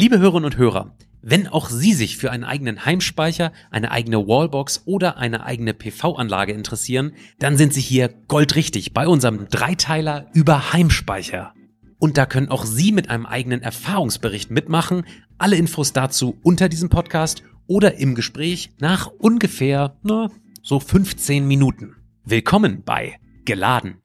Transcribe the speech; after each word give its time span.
Liebe 0.00 0.18
Hörerinnen 0.18 0.46
und 0.46 0.56
Hörer, 0.56 0.96
wenn 1.20 1.46
auch 1.46 1.68
Sie 1.68 1.92
sich 1.92 2.16
für 2.16 2.30
einen 2.30 2.44
eigenen 2.44 2.86
Heimspeicher, 2.86 3.52
eine 3.70 3.90
eigene 3.90 4.26
Wallbox 4.26 4.84
oder 4.86 5.18
eine 5.18 5.44
eigene 5.44 5.74
PV-Anlage 5.74 6.54
interessieren, 6.54 7.12
dann 7.38 7.58
sind 7.58 7.74
Sie 7.74 7.82
hier 7.82 8.08
goldrichtig 8.26 8.94
bei 8.94 9.06
unserem 9.06 9.48
Dreiteiler 9.50 10.30
über 10.32 10.72
Heimspeicher. 10.72 11.52
Und 11.98 12.16
da 12.16 12.24
können 12.24 12.48
auch 12.48 12.64
Sie 12.64 12.92
mit 12.92 13.10
einem 13.10 13.26
eigenen 13.26 13.60
Erfahrungsbericht 13.60 14.50
mitmachen. 14.50 15.04
Alle 15.36 15.56
Infos 15.56 15.92
dazu 15.92 16.38
unter 16.42 16.70
diesem 16.70 16.88
Podcast 16.88 17.42
oder 17.66 17.98
im 17.98 18.14
Gespräch 18.14 18.70
nach 18.80 19.08
ungefähr, 19.18 19.98
na, 20.02 20.30
so 20.62 20.80
15 20.80 21.46
Minuten. 21.46 21.96
Willkommen 22.24 22.84
bei 22.86 23.18
Geladen. 23.44 23.98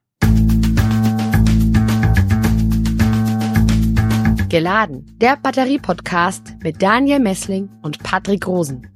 Geladen, 4.56 5.06
der 5.18 5.36
Batterie-Podcast 5.36 6.56
mit 6.64 6.82
Daniel 6.82 7.20
Messling 7.20 7.70
und 7.82 8.02
Patrick 8.04 8.48
Rosen. 8.48 8.88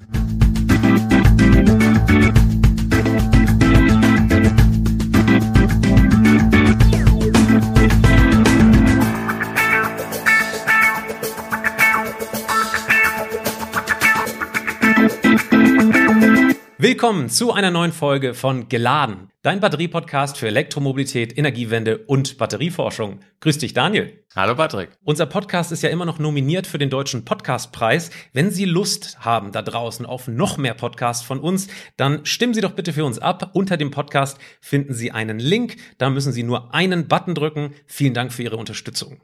Willkommen 16.77 17.27
zu 17.27 17.51
einer 17.51 17.71
neuen 17.71 17.91
Folge 17.91 18.33
von 18.33 18.69
Geladen, 18.69 19.29
dein 19.41 19.59
Batterie-Podcast 19.59 20.37
für 20.37 20.47
Elektromobilität, 20.47 21.37
Energiewende 21.37 21.97
und 21.97 22.37
Batterieforschung. 22.37 23.19
Grüß 23.41 23.57
dich, 23.57 23.73
Daniel. 23.73 24.23
Hallo 24.35 24.53
Patrick. 24.53 24.89
Unser 25.03 25.25
Podcast 25.25 25.71
ist 25.71 25.81
ja 25.81 25.89
immer 25.89 26.05
noch 26.05 26.19
nominiert 26.19 26.67
für 26.67 26.77
den 26.77 26.91
Deutschen 26.91 27.25
Podcastpreis. 27.25 28.11
Wenn 28.31 28.51
Sie 28.51 28.65
Lust 28.65 29.17
haben 29.21 29.51
da 29.51 29.63
draußen 29.63 30.05
auf 30.05 30.27
noch 30.27 30.57
mehr 30.57 30.75
Podcasts 30.75 31.25
von 31.25 31.39
uns, 31.39 31.67
dann 31.97 32.27
stimmen 32.27 32.53
Sie 32.53 32.61
doch 32.61 32.73
bitte 32.73 32.93
für 32.93 33.05
uns 33.05 33.17
ab. 33.17 33.49
Unter 33.53 33.75
dem 33.75 33.89
Podcast 33.89 34.37
finden 34.61 34.93
Sie 34.93 35.11
einen 35.11 35.39
Link. 35.39 35.77
Da 35.97 36.11
müssen 36.11 36.31
Sie 36.31 36.43
nur 36.43 36.75
einen 36.75 37.07
Button 37.07 37.33
drücken. 37.33 37.73
Vielen 37.87 38.13
Dank 38.13 38.31
für 38.31 38.43
Ihre 38.43 38.57
Unterstützung. 38.57 39.19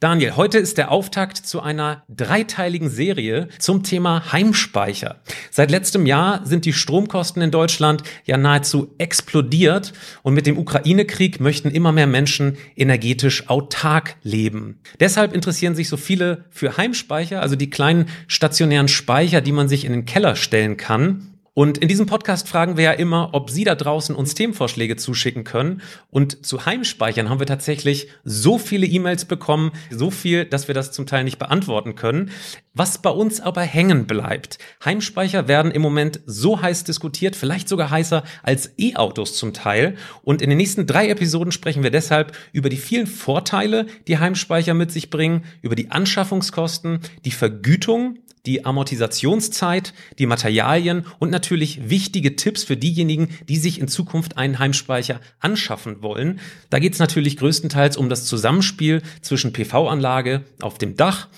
Daniel, 0.00 0.34
heute 0.34 0.58
ist 0.58 0.78
der 0.78 0.90
Auftakt 0.90 1.36
zu 1.36 1.62
einer 1.62 2.02
dreiteiligen 2.08 2.90
Serie 2.90 3.48
zum 3.60 3.84
Thema 3.84 4.32
Heimspeicher. 4.32 5.22
Seit 5.52 5.70
letztem 5.70 6.06
Jahr 6.06 6.44
sind 6.44 6.64
die 6.64 6.72
Stromkosten 6.72 7.40
in 7.40 7.52
Deutschland 7.52 8.02
ja 8.24 8.36
nahezu 8.36 8.96
explodiert 8.98 9.92
und 10.22 10.34
mit 10.34 10.46
dem 10.46 10.58
Ukraine-Krieg 10.58 11.40
möchten 11.40 11.70
immer 11.70 11.92
mehr 11.92 12.08
Menschen 12.08 12.58
energetisch 12.74 13.48
autark 13.48 14.16
leben 14.22 14.33
leben. 14.34 14.80
Deshalb 14.98 15.32
interessieren 15.32 15.74
sich 15.74 15.88
so 15.88 15.96
viele 15.96 16.44
für 16.50 16.76
Heimspeicher, 16.76 17.40
also 17.40 17.54
die 17.54 17.70
kleinen 17.70 18.06
stationären 18.26 18.88
Speicher, 18.88 19.40
die 19.40 19.52
man 19.52 19.68
sich 19.68 19.84
in 19.84 19.92
den 19.92 20.04
Keller 20.04 20.34
stellen 20.34 20.76
kann. 20.76 21.33
Und 21.54 21.78
in 21.78 21.86
diesem 21.86 22.06
Podcast 22.06 22.48
fragen 22.48 22.76
wir 22.76 22.84
ja 22.84 22.92
immer, 22.92 23.30
ob 23.32 23.48
Sie 23.48 23.62
da 23.62 23.76
draußen 23.76 24.16
uns 24.16 24.34
Themenvorschläge 24.34 24.96
zuschicken 24.96 25.44
können. 25.44 25.82
Und 26.10 26.44
zu 26.44 26.66
Heimspeichern 26.66 27.30
haben 27.30 27.38
wir 27.38 27.46
tatsächlich 27.46 28.08
so 28.24 28.58
viele 28.58 28.86
E-Mails 28.86 29.24
bekommen, 29.24 29.70
so 29.88 30.10
viel, 30.10 30.44
dass 30.44 30.66
wir 30.66 30.74
das 30.74 30.90
zum 30.90 31.06
Teil 31.06 31.22
nicht 31.22 31.38
beantworten 31.38 31.94
können. 31.94 32.32
Was 32.74 32.98
bei 32.98 33.10
uns 33.10 33.40
aber 33.40 33.60
hängen 33.60 34.08
bleibt. 34.08 34.58
Heimspeicher 34.84 35.46
werden 35.46 35.70
im 35.70 35.80
Moment 35.80 36.20
so 36.26 36.60
heiß 36.60 36.82
diskutiert, 36.82 37.36
vielleicht 37.36 37.68
sogar 37.68 37.88
heißer 37.88 38.24
als 38.42 38.72
E-Autos 38.76 39.36
zum 39.36 39.52
Teil. 39.52 39.94
Und 40.22 40.42
in 40.42 40.50
den 40.50 40.58
nächsten 40.58 40.88
drei 40.88 41.08
Episoden 41.08 41.52
sprechen 41.52 41.84
wir 41.84 41.92
deshalb 41.92 42.36
über 42.52 42.68
die 42.68 42.76
vielen 42.76 43.06
Vorteile, 43.06 43.86
die 44.08 44.18
Heimspeicher 44.18 44.74
mit 44.74 44.90
sich 44.90 45.08
bringen, 45.08 45.44
über 45.62 45.76
die 45.76 45.92
Anschaffungskosten, 45.92 46.98
die 47.24 47.30
Vergütung 47.30 48.18
die 48.46 48.64
Amortisationszeit, 48.64 49.94
die 50.18 50.26
Materialien 50.26 51.06
und 51.18 51.30
natürlich 51.30 51.88
wichtige 51.88 52.36
Tipps 52.36 52.64
für 52.64 52.76
diejenigen, 52.76 53.28
die 53.48 53.56
sich 53.56 53.80
in 53.80 53.88
Zukunft 53.88 54.36
einen 54.36 54.58
Heimspeicher 54.58 55.20
anschaffen 55.40 56.02
wollen. 56.02 56.40
Da 56.70 56.78
geht 56.78 56.92
es 56.92 56.98
natürlich 56.98 57.36
größtenteils 57.36 57.96
um 57.96 58.08
das 58.08 58.26
Zusammenspiel 58.26 59.02
zwischen 59.22 59.52
PV-Anlage 59.52 60.44
auf 60.60 60.78
dem 60.78 60.96
Dach, 60.96 61.28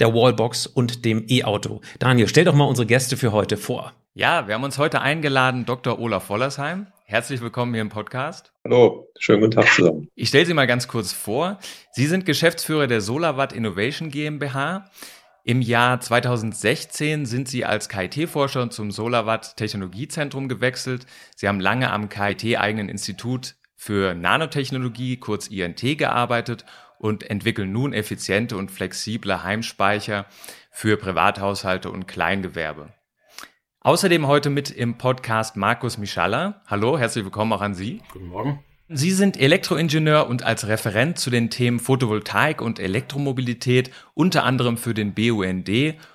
der 0.00 0.12
Wallbox 0.12 0.66
und 0.66 1.04
dem 1.04 1.24
E-Auto. 1.28 1.80
Daniel, 1.98 2.28
stell 2.28 2.44
doch 2.44 2.54
mal 2.54 2.64
unsere 2.64 2.86
Gäste 2.86 3.16
für 3.16 3.32
heute 3.32 3.56
vor. 3.56 3.92
Ja, 4.14 4.48
wir 4.48 4.54
haben 4.54 4.64
uns 4.64 4.78
heute 4.78 5.00
eingeladen, 5.00 5.66
Dr. 5.66 5.98
Olaf 5.98 6.30
Wollersheim. 6.30 6.86
Herzlich 7.04 7.40
willkommen 7.40 7.72
hier 7.72 7.82
im 7.82 7.88
Podcast. 7.88 8.52
Hallo, 8.64 9.08
schönen 9.18 9.42
guten 9.42 9.52
Tag 9.52 9.72
zusammen. 9.72 10.08
Ich 10.16 10.28
stelle 10.28 10.44
Sie 10.44 10.54
mal 10.54 10.66
ganz 10.66 10.88
kurz 10.88 11.12
vor. 11.12 11.58
Sie 11.92 12.06
sind 12.06 12.26
Geschäftsführer 12.26 12.88
der 12.88 13.00
SolarWatt 13.00 13.52
Innovation 13.52 14.10
GmbH. 14.10 14.90
Im 15.48 15.62
Jahr 15.62 16.00
2016 16.00 17.24
sind 17.24 17.46
Sie 17.46 17.64
als 17.64 17.88
KIT-Forscher 17.88 18.68
zum 18.68 18.90
SolarWatt 18.90 19.56
Technologiezentrum 19.56 20.48
gewechselt. 20.48 21.06
Sie 21.36 21.46
haben 21.46 21.60
lange 21.60 21.92
am 21.92 22.08
KIT-eigenen 22.08 22.88
Institut 22.88 23.54
für 23.76 24.16
Nanotechnologie, 24.16 25.18
kurz 25.18 25.46
INT, 25.46 25.98
gearbeitet 25.98 26.64
und 26.98 27.30
entwickeln 27.30 27.70
nun 27.70 27.92
effiziente 27.92 28.56
und 28.56 28.72
flexible 28.72 29.44
Heimspeicher 29.44 30.26
für 30.72 30.96
Privathaushalte 30.96 31.92
und 31.92 32.08
Kleingewerbe. 32.08 32.92
Außerdem 33.82 34.26
heute 34.26 34.50
mit 34.50 34.72
im 34.72 34.98
Podcast 34.98 35.54
Markus 35.54 35.96
Mischalla. 35.96 36.60
Hallo, 36.66 36.98
herzlich 36.98 37.24
willkommen 37.24 37.52
auch 37.52 37.62
an 37.62 37.74
Sie. 37.74 38.02
Guten 38.12 38.26
Morgen. 38.26 38.65
Sie 38.88 39.10
sind 39.10 39.36
Elektroingenieur 39.36 40.28
und 40.28 40.44
als 40.44 40.68
Referent 40.68 41.18
zu 41.18 41.28
den 41.28 41.50
Themen 41.50 41.80
Photovoltaik 41.80 42.60
und 42.60 42.78
Elektromobilität 42.78 43.90
unter 44.14 44.44
anderem 44.44 44.76
für 44.76 44.94
den 44.94 45.12
BUND 45.12 45.68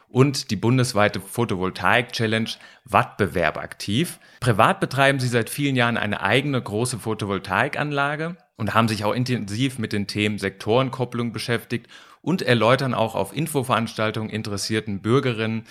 und 0.07 0.51
die 0.51 0.55
bundesweite 0.55 1.19
Photovoltaik 1.19 2.13
Challenge 2.13 2.49
Wattbewerb 2.85 3.57
aktiv. 3.57 4.19
Privat 4.39 4.79
betreiben 4.79 5.19
Sie 5.19 5.27
seit 5.27 5.49
vielen 5.49 5.75
Jahren 5.75 5.97
eine 5.97 6.21
eigene 6.21 6.61
große 6.61 6.99
Photovoltaikanlage 6.99 8.37
und 8.55 8.73
haben 8.73 8.87
sich 8.87 9.03
auch 9.03 9.13
intensiv 9.13 9.77
mit 9.77 9.91
den 9.91 10.07
Themen 10.07 10.37
Sektorenkopplung 10.37 11.33
beschäftigt 11.33 11.87
und 12.21 12.41
erläutern 12.41 12.93
auch 12.93 13.15
auf 13.15 13.35
Infoveranstaltungen 13.35 14.29
interessierten 14.29 15.01
Bürgerinnen 15.01 15.65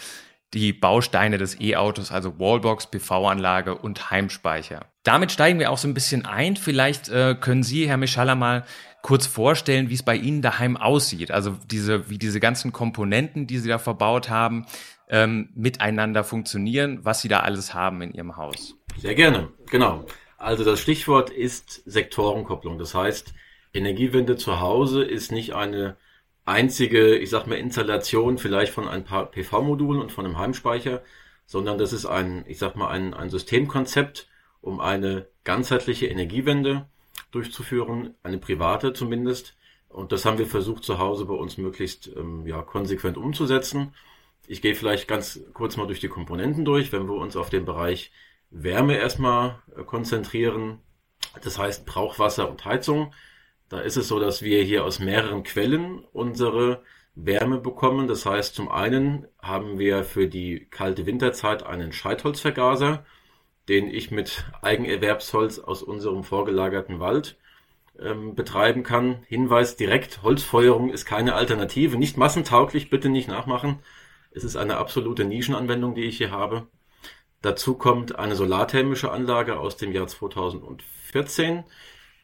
die 0.54 0.72
Bausteine 0.72 1.38
des 1.38 1.60
E-Autos, 1.60 2.10
also 2.10 2.38
Wallbox, 2.38 2.88
PV-Anlage 2.88 3.76
und 3.76 4.10
Heimspeicher. 4.10 4.86
Damit 5.04 5.32
steigen 5.32 5.58
wir 5.58 5.70
auch 5.70 5.78
so 5.78 5.86
ein 5.86 5.94
bisschen 5.94 6.26
ein. 6.26 6.56
Vielleicht 6.56 7.08
äh, 7.08 7.36
können 7.40 7.62
Sie, 7.62 7.88
Herr 7.88 7.96
Mischalla, 7.96 8.34
mal 8.34 8.64
kurz 9.02 9.26
vorstellen, 9.26 9.90
wie 9.90 9.94
es 9.94 10.02
bei 10.02 10.16
Ihnen 10.16 10.42
daheim 10.42 10.76
aussieht. 10.76 11.30
Also 11.30 11.56
diese, 11.70 12.10
wie 12.10 12.18
diese 12.18 12.40
ganzen 12.40 12.72
Komponenten, 12.72 13.46
die 13.46 13.58
Sie 13.58 13.68
da 13.68 13.78
verbaut 13.78 14.28
haben, 14.28 14.66
ähm, 15.08 15.50
miteinander 15.54 16.24
funktionieren, 16.24 17.00
was 17.02 17.22
Sie 17.22 17.28
da 17.28 17.40
alles 17.40 17.72
haben 17.72 18.02
in 18.02 18.12
Ihrem 18.12 18.36
Haus. 18.36 18.76
Sehr 18.98 19.14
gerne, 19.14 19.48
genau. 19.70 20.04
Also 20.36 20.64
das 20.64 20.80
Stichwort 20.80 21.30
ist 21.30 21.82
Sektorenkopplung. 21.86 22.78
Das 22.78 22.94
heißt, 22.94 23.34
Energiewende 23.72 24.36
zu 24.36 24.60
Hause 24.60 25.04
ist 25.04 25.32
nicht 25.32 25.54
eine 25.54 25.96
einzige, 26.44 27.16
ich 27.16 27.30
sag 27.30 27.46
mal, 27.46 27.56
Installation 27.56 28.38
vielleicht 28.38 28.72
von 28.72 28.88
ein 28.88 29.04
paar 29.04 29.30
PV-Modulen 29.30 30.00
und 30.00 30.12
von 30.12 30.24
einem 30.24 30.38
Heimspeicher, 30.38 31.02
sondern 31.46 31.78
das 31.78 31.92
ist 31.92 32.06
ein, 32.06 32.44
ich 32.46 32.58
sag 32.58 32.76
mal, 32.76 32.88
ein, 32.88 33.14
ein 33.14 33.30
Systemkonzept, 33.30 34.28
um 34.60 34.80
eine 34.80 35.26
ganzheitliche 35.44 36.06
Energiewende 36.06 36.86
durchzuführen, 37.30 38.14
eine 38.22 38.38
private 38.38 38.92
zumindest. 38.92 39.56
Und 39.88 40.12
das 40.12 40.24
haben 40.24 40.38
wir 40.38 40.46
versucht 40.46 40.84
zu 40.84 40.98
Hause 40.98 41.24
bei 41.24 41.34
uns 41.34 41.58
möglichst 41.58 42.10
ähm, 42.16 42.46
ja, 42.46 42.62
konsequent 42.62 43.16
umzusetzen. 43.16 43.94
Ich 44.46 44.62
gehe 44.62 44.74
vielleicht 44.74 45.08
ganz 45.08 45.40
kurz 45.52 45.76
mal 45.76 45.86
durch 45.86 46.00
die 46.00 46.08
Komponenten 46.08 46.64
durch, 46.64 46.92
wenn 46.92 47.08
wir 47.08 47.14
uns 47.14 47.36
auf 47.36 47.50
den 47.50 47.64
Bereich 47.64 48.12
Wärme 48.50 48.96
erstmal 48.96 49.60
äh, 49.76 49.82
konzentrieren. 49.82 50.78
Das 51.42 51.58
heißt 51.58 51.86
Brauchwasser 51.86 52.48
und 52.48 52.64
Heizung. 52.64 53.12
Da 53.70 53.78
ist 53.80 53.96
es 53.96 54.08
so, 54.08 54.18
dass 54.18 54.42
wir 54.42 54.62
hier 54.64 54.84
aus 54.84 54.98
mehreren 54.98 55.44
Quellen 55.44 56.04
unsere 56.12 56.82
Wärme 57.14 57.58
bekommen. 57.58 58.08
Das 58.08 58.26
heißt, 58.26 58.52
zum 58.52 58.68
einen 58.68 59.28
haben 59.40 59.78
wir 59.78 60.02
für 60.02 60.26
die 60.26 60.66
kalte 60.70 61.06
Winterzeit 61.06 61.62
einen 61.62 61.92
Scheitholzvergaser, 61.92 63.04
den 63.68 63.86
ich 63.86 64.10
mit 64.10 64.44
Eigenerwerbsholz 64.60 65.60
aus 65.60 65.84
unserem 65.84 66.24
vorgelagerten 66.24 66.98
Wald 66.98 67.38
ähm, 67.96 68.34
betreiben 68.34 68.82
kann. 68.82 69.22
Hinweis 69.28 69.76
direkt, 69.76 70.24
Holzfeuerung 70.24 70.90
ist 70.90 71.04
keine 71.04 71.34
Alternative, 71.34 71.96
nicht 71.96 72.16
massentauglich, 72.16 72.90
bitte 72.90 73.08
nicht 73.08 73.28
nachmachen. 73.28 73.78
Es 74.32 74.42
ist 74.42 74.56
eine 74.56 74.78
absolute 74.78 75.24
Nischenanwendung, 75.24 75.94
die 75.94 76.04
ich 76.04 76.16
hier 76.16 76.32
habe. 76.32 76.66
Dazu 77.40 77.74
kommt 77.74 78.18
eine 78.18 78.34
solarthermische 78.34 79.12
Anlage 79.12 79.60
aus 79.60 79.76
dem 79.76 79.92
Jahr 79.92 80.08
2014 80.08 81.62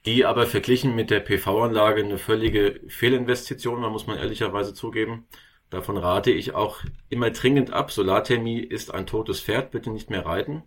die 0.06 0.24
aber 0.24 0.46
verglichen 0.46 0.94
mit 0.94 1.10
der 1.10 1.20
PV-Anlage 1.20 2.02
eine 2.02 2.18
völlige 2.18 2.80
Fehlinvestition 2.88 3.82
war, 3.82 3.90
muss 3.90 4.06
man 4.06 4.18
ehrlicherweise 4.18 4.72
zugeben. 4.72 5.26
Davon 5.70 5.96
rate 5.96 6.30
ich 6.30 6.54
auch 6.54 6.80
immer 7.08 7.30
dringend 7.30 7.72
ab. 7.72 7.90
Solarthermie 7.90 8.60
ist 8.60 8.94
ein 8.94 9.06
totes 9.06 9.40
Pferd, 9.40 9.72
bitte 9.72 9.90
nicht 9.90 10.10
mehr 10.10 10.24
reiten. 10.24 10.62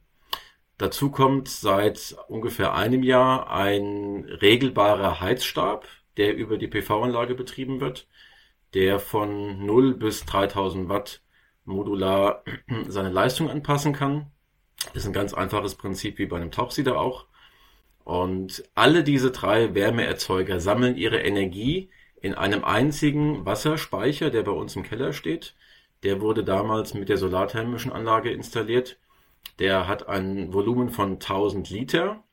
Dazu 0.77 1.12
kommt 1.12 1.47
seit 1.50 2.15
ungefähr 2.27 2.74
einem 2.74 3.03
Jahr 3.03 3.50
ein 3.51 4.25
regelbarer 4.25 5.19
Heizstab, 5.21 5.88
der 6.18 6.36
über 6.36 6.57
die 6.57 6.68
PV-Anlage 6.68 7.36
betrieben 7.36 7.81
wird. 7.81 8.07
der 8.74 9.00
von 9.00 9.65
0 9.65 9.95
bis 9.95 10.25
3000 10.25 10.89
Watt 10.89 11.24
modular 11.65 12.44
seine 12.88 13.09
Leistung 13.09 13.50
anpassen 13.50 13.94
kann. 13.94 14.31
Ist 14.94 15.06
ein 15.07 15.13
ganz 15.13 15.33
einfaches 15.33 15.75
Prinzip 15.75 16.19
wie 16.19 16.27
bei 16.27 16.38
einem 16.38 16.51
Tauchsieder 16.51 17.00
auch. 17.00 17.29
Und 18.10 18.64
alle 18.74 19.04
diese 19.04 19.30
drei 19.30 19.76
Wärmeerzeuger 19.76 20.60
sammeln 20.60 20.98
ihre 20.98 21.20
Energie 21.20 21.92
in 22.20 22.34
einem 22.34 22.64
einzigen 22.64 23.46
Wasserspeicher, 23.46 24.32
der 24.32 24.42
bei 24.42 24.52
uns 24.52 24.76
im 24.76 24.82
Keller 24.82 25.14
steht. 25.14 25.54
Der 26.02 26.20
wurde 26.20 26.44
damals 26.44 26.96
mit 26.96 27.08
der 27.08 27.18
solarthermischen 27.18 27.92
Anlage 27.92 28.32
installiert. 28.32 28.98
Der 29.60 29.88
hat 29.88 30.10
ein 30.10 30.52
Volumen 30.52 30.90
von 30.90 31.20
1000 31.20 31.70
Liter 31.70 32.24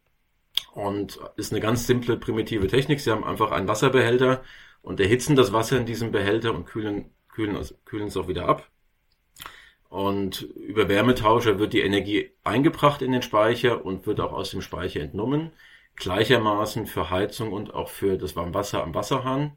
und 0.72 1.20
ist 1.36 1.52
eine 1.52 1.60
ganz 1.60 1.86
simple, 1.86 2.16
primitive 2.16 2.68
Technik. 2.68 3.00
Sie 3.00 3.10
haben 3.10 3.24
einfach 3.24 3.50
einen 3.50 3.68
Wasserbehälter 3.68 4.42
und 4.80 4.98
erhitzen 4.98 5.36
das 5.36 5.52
Wasser 5.52 5.76
in 5.76 5.84
diesem 5.84 6.10
Behälter 6.10 6.54
und 6.54 6.64
kühlen, 6.64 7.10
kühlen, 7.28 7.54
kühlen 7.84 8.06
es 8.06 8.16
auch 8.16 8.28
wieder 8.28 8.48
ab. 8.48 8.66
Und 9.88 10.42
über 10.42 10.88
Wärmetauscher 10.88 11.58
wird 11.58 11.72
die 11.72 11.80
Energie 11.80 12.32
eingebracht 12.44 13.02
in 13.02 13.12
den 13.12 13.22
Speicher 13.22 13.84
und 13.84 14.06
wird 14.06 14.20
auch 14.20 14.32
aus 14.32 14.50
dem 14.50 14.62
Speicher 14.62 15.00
entnommen. 15.00 15.52
Gleichermaßen 15.96 16.86
für 16.86 17.10
Heizung 17.10 17.52
und 17.52 17.72
auch 17.74 17.88
für 17.88 18.18
das 18.18 18.36
Warmwasser 18.36 18.82
am 18.82 18.94
Wasserhahn. 18.94 19.56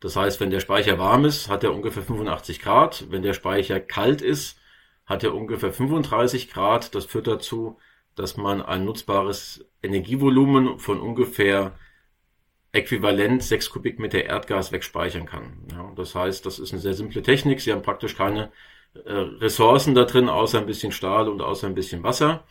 Das 0.00 0.16
heißt, 0.16 0.40
wenn 0.40 0.50
der 0.50 0.60
Speicher 0.60 0.98
warm 0.98 1.24
ist, 1.24 1.48
hat 1.48 1.64
er 1.64 1.72
ungefähr 1.72 2.02
85 2.02 2.60
Grad. 2.60 3.06
Wenn 3.10 3.22
der 3.22 3.32
Speicher 3.32 3.80
kalt 3.80 4.22
ist, 4.22 4.58
hat 5.06 5.24
er 5.24 5.34
ungefähr 5.34 5.72
35 5.72 6.50
Grad. 6.50 6.94
Das 6.94 7.04
führt 7.04 7.26
dazu, 7.26 7.78
dass 8.14 8.36
man 8.36 8.62
ein 8.62 8.84
nutzbares 8.84 9.64
Energievolumen 9.82 10.78
von 10.78 11.00
ungefähr 11.00 11.78
äquivalent 12.72 13.42
6 13.42 13.70
Kubikmeter 13.70 14.24
Erdgas 14.24 14.72
wegspeichern 14.72 15.26
kann. 15.26 15.66
Ja, 15.70 15.92
das 15.96 16.14
heißt, 16.14 16.44
das 16.44 16.58
ist 16.58 16.72
eine 16.72 16.80
sehr 16.80 16.94
simple 16.94 17.22
Technik. 17.22 17.60
Sie 17.60 17.72
haben 17.72 17.82
praktisch 17.82 18.16
keine 18.16 18.50
Ressourcen 18.94 19.94
da 19.94 20.04
drin, 20.04 20.28
außer 20.28 20.58
ein 20.58 20.66
bisschen 20.66 20.92
Stahl 20.92 21.28
und 21.28 21.42
außer 21.42 21.66
ein 21.66 21.74
bisschen 21.74 22.02
Wasser. 22.02 22.44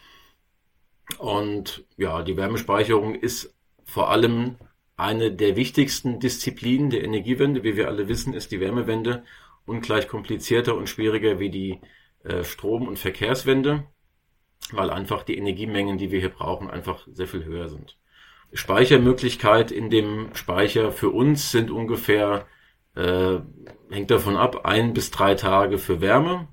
Und 1.18 1.86
ja, 1.98 2.22
die 2.22 2.38
Wärmespeicherung 2.38 3.16
ist 3.16 3.56
vor 3.84 4.10
allem 4.10 4.58
eine 4.96 5.32
der 5.32 5.56
wichtigsten 5.56 6.20
Disziplinen 6.20 6.90
der 6.90 7.04
Energiewende. 7.04 7.64
Wie 7.64 7.76
wir 7.76 7.88
alle 7.88 8.08
wissen, 8.08 8.34
ist 8.34 8.52
die 8.52 8.60
Wärmewende 8.60 9.24
ungleich 9.66 10.08
komplizierter 10.08 10.76
und 10.76 10.90
schwieriger 10.90 11.40
wie 11.40 11.50
die 11.50 11.82
äh, 12.24 12.44
Strom- 12.44 12.88
und 12.88 13.00
Verkehrswende, 13.00 13.86
weil 14.72 14.90
einfach 14.90 15.24
die 15.24 15.38
Energiemengen, 15.38 15.98
die 15.98 16.12
wir 16.12 16.20
hier 16.20 16.30
brauchen, 16.30 16.70
einfach 16.70 17.08
sehr 17.12 17.28
viel 17.28 17.46
höher 17.46 17.70
sind. 17.70 17.98
Speichermöglichkeit 18.54 19.72
in 19.72 19.90
dem 19.90 20.30
Speicher 20.36 20.92
für 20.92 21.10
uns 21.10 21.52
sind 21.52 21.72
ungefähr, 21.72 22.46
äh, 22.96 23.40
hängt 23.90 24.12
davon 24.12 24.38
ab, 24.38 24.66
ein 24.66 24.94
bis 24.94 25.12
drei 25.12 25.36
Tage 25.36 25.78
für 25.78 26.02
Wärme. 26.02 26.48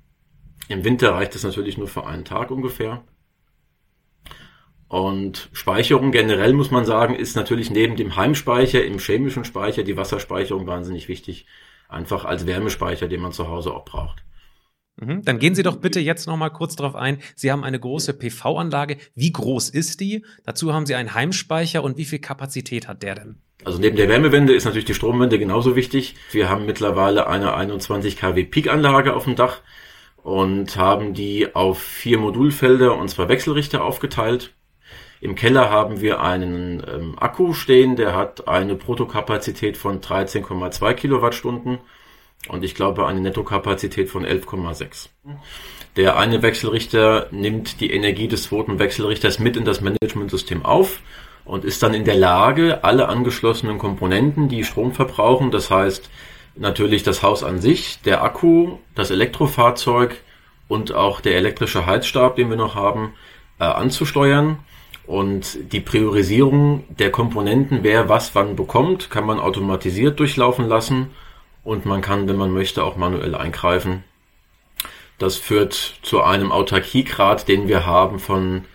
Im 0.67 0.83
Winter 0.83 1.13
reicht 1.13 1.35
es 1.35 1.43
natürlich 1.43 1.77
nur 1.77 1.87
für 1.87 2.05
einen 2.05 2.25
Tag 2.25 2.51
ungefähr. 2.51 3.03
Und 4.87 5.49
Speicherung 5.53 6.11
generell 6.11 6.53
muss 6.53 6.69
man 6.69 6.83
sagen, 6.85 7.15
ist 7.15 7.35
natürlich 7.35 7.71
neben 7.71 7.95
dem 7.95 8.17
Heimspeicher 8.17 8.83
im 8.83 8.99
chemischen 8.99 9.45
Speicher 9.45 9.83
die 9.83 9.95
Wasserspeicherung 9.95 10.67
wahnsinnig 10.67 11.07
wichtig. 11.07 11.45
Einfach 11.87 12.25
als 12.25 12.45
Wärmespeicher, 12.45 13.07
den 13.07 13.21
man 13.21 13.31
zu 13.31 13.47
Hause 13.47 13.73
auch 13.73 13.85
braucht. 13.85 14.23
Mhm. 15.01 15.23
Dann 15.23 15.39
gehen 15.39 15.55
Sie 15.55 15.63
doch 15.63 15.77
bitte 15.77 15.99
jetzt 15.99 16.27
noch 16.27 16.37
mal 16.37 16.49
kurz 16.49 16.75
darauf 16.75 16.95
ein. 16.95 17.17
Sie 17.35 17.51
haben 17.51 17.63
eine 17.63 17.79
große 17.79 18.13
PV-Anlage. 18.13 18.97
Wie 19.15 19.31
groß 19.31 19.69
ist 19.69 19.99
die? 19.99 20.23
Dazu 20.45 20.73
haben 20.73 20.85
Sie 20.85 20.95
einen 20.95 21.13
Heimspeicher 21.13 21.83
und 21.83 21.97
wie 21.97 22.05
viel 22.05 22.19
Kapazität 22.19 22.87
hat 22.87 23.03
der 23.03 23.15
denn? 23.15 23.35
Also 23.63 23.79
neben 23.79 23.95
der 23.95 24.09
Wärmewende 24.09 24.53
ist 24.53 24.65
natürlich 24.65 24.85
die 24.85 24.93
Stromwende 24.93 25.37
genauso 25.37 25.75
wichtig. 25.75 26.15
Wir 26.31 26.49
haben 26.49 26.65
mittlerweile 26.65 27.27
eine 27.27 27.53
21 27.53 28.17
kW 28.17 28.43
Peak-Anlage 28.45 29.13
auf 29.13 29.25
dem 29.25 29.35
Dach 29.35 29.61
und 30.23 30.77
haben 30.77 31.13
die 31.13 31.53
auf 31.55 31.81
vier 31.81 32.17
Modulfelder 32.17 32.95
und 32.95 33.09
zwei 33.09 33.27
Wechselrichter 33.27 33.83
aufgeteilt. 33.83 34.53
Im 35.19 35.35
Keller 35.35 35.69
haben 35.69 36.01
wir 36.01 36.21
einen 36.21 36.83
ähm, 36.87 37.19
Akku 37.19 37.53
stehen, 37.53 37.95
der 37.95 38.15
hat 38.15 38.47
eine 38.47 38.75
Bruttokapazität 38.75 39.77
von 39.77 40.01
13,2 40.01 40.93
Kilowattstunden 40.93 41.79
und 42.47 42.63
ich 42.63 42.75
glaube 42.75 43.05
eine 43.07 43.21
Nettokapazität 43.21 44.09
von 44.09 44.25
11,6. 44.25 45.09
Der 45.95 46.17
eine 46.17 46.41
Wechselrichter 46.41 47.27
nimmt 47.31 47.81
die 47.81 47.91
Energie 47.91 48.27
des 48.27 48.43
zweiten 48.43 48.79
Wechselrichters 48.79 49.39
mit 49.39 49.57
in 49.57 49.65
das 49.65 49.81
Managementsystem 49.81 50.65
auf 50.65 51.01
und 51.43 51.65
ist 51.65 51.83
dann 51.83 51.93
in 51.93 52.05
der 52.05 52.15
Lage, 52.15 52.83
alle 52.83 53.09
angeschlossenen 53.09 53.77
Komponenten, 53.77 54.47
die 54.47 54.63
Strom 54.63 54.93
verbrauchen, 54.93 55.51
das 55.51 55.69
heißt 55.69 56.09
natürlich 56.55 57.03
das 57.03 57.23
Haus 57.23 57.43
an 57.43 57.59
sich, 57.59 58.01
der 58.01 58.23
Akku, 58.23 58.77
das 58.95 59.11
Elektrofahrzeug 59.11 60.15
und 60.67 60.93
auch 60.93 61.21
der 61.21 61.35
elektrische 61.35 61.85
Heizstab, 61.85 62.35
den 62.35 62.49
wir 62.49 62.57
noch 62.57 62.75
haben, 62.75 63.13
äh, 63.59 63.63
anzusteuern 63.65 64.59
und 65.07 65.73
die 65.73 65.81
Priorisierung 65.81 66.85
der 66.89 67.11
Komponenten, 67.11 67.79
wer 67.83 68.07
was 68.07 68.33
wann 68.35 68.55
bekommt, 68.55 69.09
kann 69.09 69.25
man 69.25 69.39
automatisiert 69.39 70.19
durchlaufen 70.19 70.67
lassen 70.67 71.11
und 71.63 71.85
man 71.85 72.01
kann, 72.01 72.27
wenn 72.27 72.37
man 72.37 72.51
möchte, 72.51 72.83
auch 72.83 72.95
manuell 72.95 73.35
eingreifen. 73.35 74.03
Das 75.17 75.37
führt 75.37 75.99
zu 76.01 76.21
einem 76.23 76.51
Autarkiegrad, 76.51 77.47
den 77.47 77.67
wir 77.67 77.85
haben 77.85 78.19
von 78.19 78.65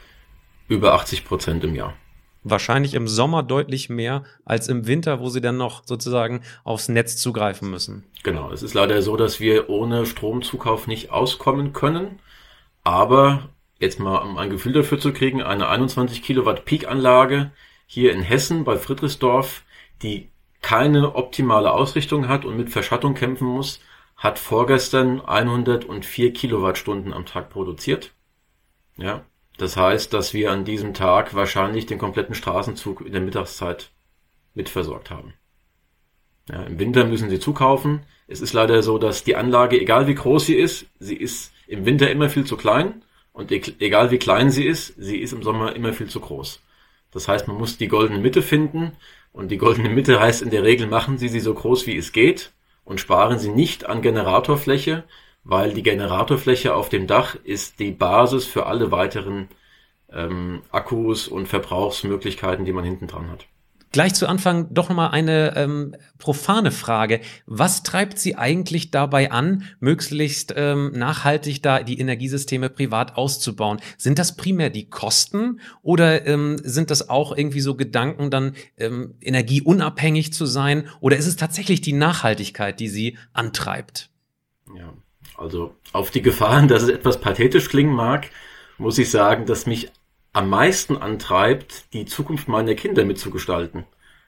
über 0.69 0.95
80 0.95 1.25
Prozent 1.25 1.65
im 1.65 1.75
Jahr. 1.75 1.95
Wahrscheinlich 2.45 2.95
im 2.95 3.09
Sommer 3.09 3.43
deutlich 3.43 3.89
mehr 3.89 4.23
als 4.45 4.69
im 4.69 4.87
Winter, 4.87 5.19
wo 5.19 5.29
sie 5.29 5.41
dann 5.41 5.57
noch 5.57 5.85
sozusagen 5.85 6.43
aufs 6.63 6.89
Netz 6.89 7.17
zugreifen 7.17 7.69
müssen. 7.69 8.05
Genau, 8.23 8.53
es 8.53 8.63
ist 8.63 8.75
leider 8.75 9.03
so, 9.03 9.17
dass 9.17 9.41
wir 9.41 9.69
ohne 9.69 10.07
Stromzukauf 10.07 10.87
nicht 10.87 11.11
auskommen 11.11 11.73
können. 11.73 12.21
Aber 12.85 13.49
jetzt 13.81 13.99
mal 13.99 14.19
um 14.19 14.39
ein 14.39 14.51
Gefühl 14.51 14.73
dafür 14.73 15.01
zu 15.01 15.13
kriegen, 15.13 15.43
eine 15.43 15.69
21 15.69 16.23
Kilowatt 16.23 16.65
Peak-Anlage 16.65 17.51
hier 17.87 18.13
in 18.13 18.23
Hessen 18.23 18.63
bei 18.63 18.77
Friedrichsdorf, 18.77 19.65
die 20.03 20.31
keine 20.67 21.15
optimale 21.15 21.71
Ausrichtung 21.71 22.27
hat 22.27 22.45
und 22.45 22.57
mit 22.57 22.71
Verschattung 22.71 23.15
kämpfen 23.15 23.47
muss, 23.47 23.79
hat 24.17 24.37
vorgestern 24.37 25.21
104 25.21 26.33
Kilowattstunden 26.33 27.13
am 27.13 27.25
Tag 27.25 27.51
produziert. 27.51 28.11
Ja, 28.97 29.25
das 29.59 29.77
heißt, 29.77 30.13
dass 30.13 30.35
wir 30.35 30.51
an 30.51 30.65
diesem 30.65 30.93
Tag 30.93 31.37
wahrscheinlich 31.37 31.87
den 31.87 31.99
kompletten 31.99 32.35
Straßenzug 32.35 33.03
in 33.03 33.13
der 33.13 33.21
Mittagszeit 33.21 33.93
mitversorgt 34.55 35.09
haben. 35.09 35.35
Ja, 36.51 36.65
Im 36.65 36.81
Winter 36.81 37.05
müssen 37.05 37.31
sie 37.31 37.39
zukaufen. 37.39 38.01
Es 38.27 38.41
ist 38.41 38.53
leider 38.53 38.83
so, 38.83 38.99
dass 38.99 39.23
die 39.23 39.37
Anlage, 39.37 39.81
egal 39.81 40.09
wie 40.09 40.17
groß 40.17 40.47
sie 40.47 40.57
ist, 40.57 40.87
sie 40.99 41.15
ist 41.15 41.53
im 41.69 41.87
Winter 41.87 42.11
immer 42.11 42.29
viel 42.29 42.45
zu 42.45 42.57
klein 42.57 43.05
und 43.33 43.53
e-, 43.53 43.63
egal 43.79 44.11
wie 44.11 44.19
klein 44.19 44.51
sie 44.51 44.65
ist, 44.65 44.97
sie 44.97 45.19
ist 45.19 45.33
im 45.33 45.45
Sommer 45.45 45.77
immer 45.77 45.93
viel 45.93 46.09
zu 46.09 46.19
groß. 46.19 46.61
Das 47.13 47.29
heißt, 47.29 47.47
man 47.49 47.57
muss 47.57 47.79
die 47.79 47.89
goldene 47.89 48.19
Mitte 48.19 48.43
finden. 48.43 48.93
Und 49.37 49.51
die 49.51 49.59
goldene 49.59 49.91
Mitte 49.91 50.19
heißt 50.19 50.41
in 50.41 50.49
der 50.49 50.63
Regel, 50.63 50.87
machen 50.87 51.19
Sie 51.19 51.29
sie 51.29 51.41
so 51.41 51.53
groß 51.53 51.87
wie 51.87 51.99
es 51.99 52.13
geht 52.13 52.53
und 52.87 53.01
sparen 53.01 53.39
Sie 53.39 53.51
nicht 53.51 53.85
an 53.85 54.01
Generatorfläche, 54.01 55.05
weil 55.45 55.75
die 55.75 55.83
Generatorfläche 55.83 56.75
auf 56.75 56.89
dem 56.89 57.07
Dach 57.07 57.37
ist 57.45 57.79
die 57.79 57.91
Basis 57.91 58.47
für 58.47 58.65
alle 58.65 58.91
weiteren 58.93 59.49
ähm, 60.11 60.63
Akkus 60.71 61.29
und 61.29 61.49
Verbrauchsmöglichkeiten, 61.49 62.65
die 62.65 62.73
man 62.73 62.85
hinten 62.85 63.09
dran 63.09 63.31
hat. 63.31 63.47
Gleich 63.97 64.13
zu 64.13 64.29
Anfang 64.29 64.75
doch 64.75 64.91
nochmal 64.91 65.13
eine 65.13 65.57
ähm, 65.57 65.95
profane 66.19 66.71
Frage. 66.71 67.23
Was 67.47 67.83
treibt 67.83 68.19
Sie 68.19 68.37
eigentlich 68.37 68.91
dabei 68.91 69.31
an, 69.31 69.65
möglichst 69.81 70.53
ähm, 70.55 70.93
nachhaltig 70.93 71.63
da 71.63 71.83
die 71.83 71.99
Energiesysteme 71.99 72.69
privat 72.69 73.17
auszubauen? 73.17 73.81
Sind 73.97 74.19
das 74.19 74.37
primär 74.37 74.69
die 74.69 74.91
Kosten 74.91 75.61
oder 75.81 76.27
ähm, 76.27 76.59
sind 76.63 76.91
das 76.91 77.09
auch 77.09 77.35
irgendwie 77.35 77.63
so 77.63 77.75
Gedanken, 77.75 78.31
dann 78.31 78.53
ähm, 78.77 79.15
energieunabhängig 79.23 80.31
zu 80.31 80.45
sein? 80.45 80.89
Oder 81.01 81.17
ist 81.17 81.27
es 81.27 81.37
tatsächlich 81.37 81.81
die 81.81 81.95
Nachhaltigkeit, 81.95 82.79
die 82.79 82.89
Sie 82.89 83.17
antreibt? 83.33 84.11
Ja, 84.77 84.93
also 85.39 85.75
auf 85.95 86.11
die 86.11 86.21
Gefahren, 86.21 86.69
dass 86.69 86.83
es 86.83 86.91
etwas 86.91 87.19
pathetisch 87.19 87.71
klingen 87.71 87.95
mag, 87.95 88.29
muss 88.77 88.99
ich 88.99 89.11
sagen, 89.11 89.47
dass 89.47 89.65
mich 89.65 89.91
am 90.37 90.51
meisten 90.51 90.99
antreibt, 90.99 91.95
die 91.95 92.05
Zukunft 92.05 92.47
meiner 92.47 92.75
Kinder 92.75 93.07
mitzugestalten. 93.07 93.85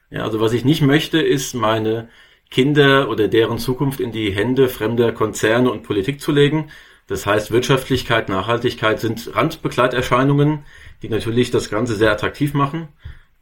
Ja, 0.09 0.23
also 0.23 0.39
was 0.39 0.53
ich 0.53 0.65
nicht 0.65 0.81
möchte, 0.81 1.21
ist 1.21 1.53
meine 1.53 2.09
Kinder 2.49 3.09
oder 3.09 3.27
deren 3.27 3.59
Zukunft 3.59 3.99
in 3.99 4.11
die 4.11 4.31
Hände 4.31 4.69
fremder 4.69 5.11
Konzerne 5.11 5.69
und 5.69 5.83
Politik 5.83 6.19
zu 6.19 6.31
legen. 6.31 6.71
Das 7.05 7.27
heißt, 7.27 7.51
Wirtschaftlichkeit, 7.51 8.27
Nachhaltigkeit 8.27 8.99
sind 8.99 9.35
Randbegleiterscheinungen, 9.35 10.65
die 11.03 11.09
natürlich 11.09 11.51
das 11.51 11.69
Ganze 11.69 11.95
sehr 11.95 12.11
attraktiv 12.11 12.55
machen. 12.55 12.87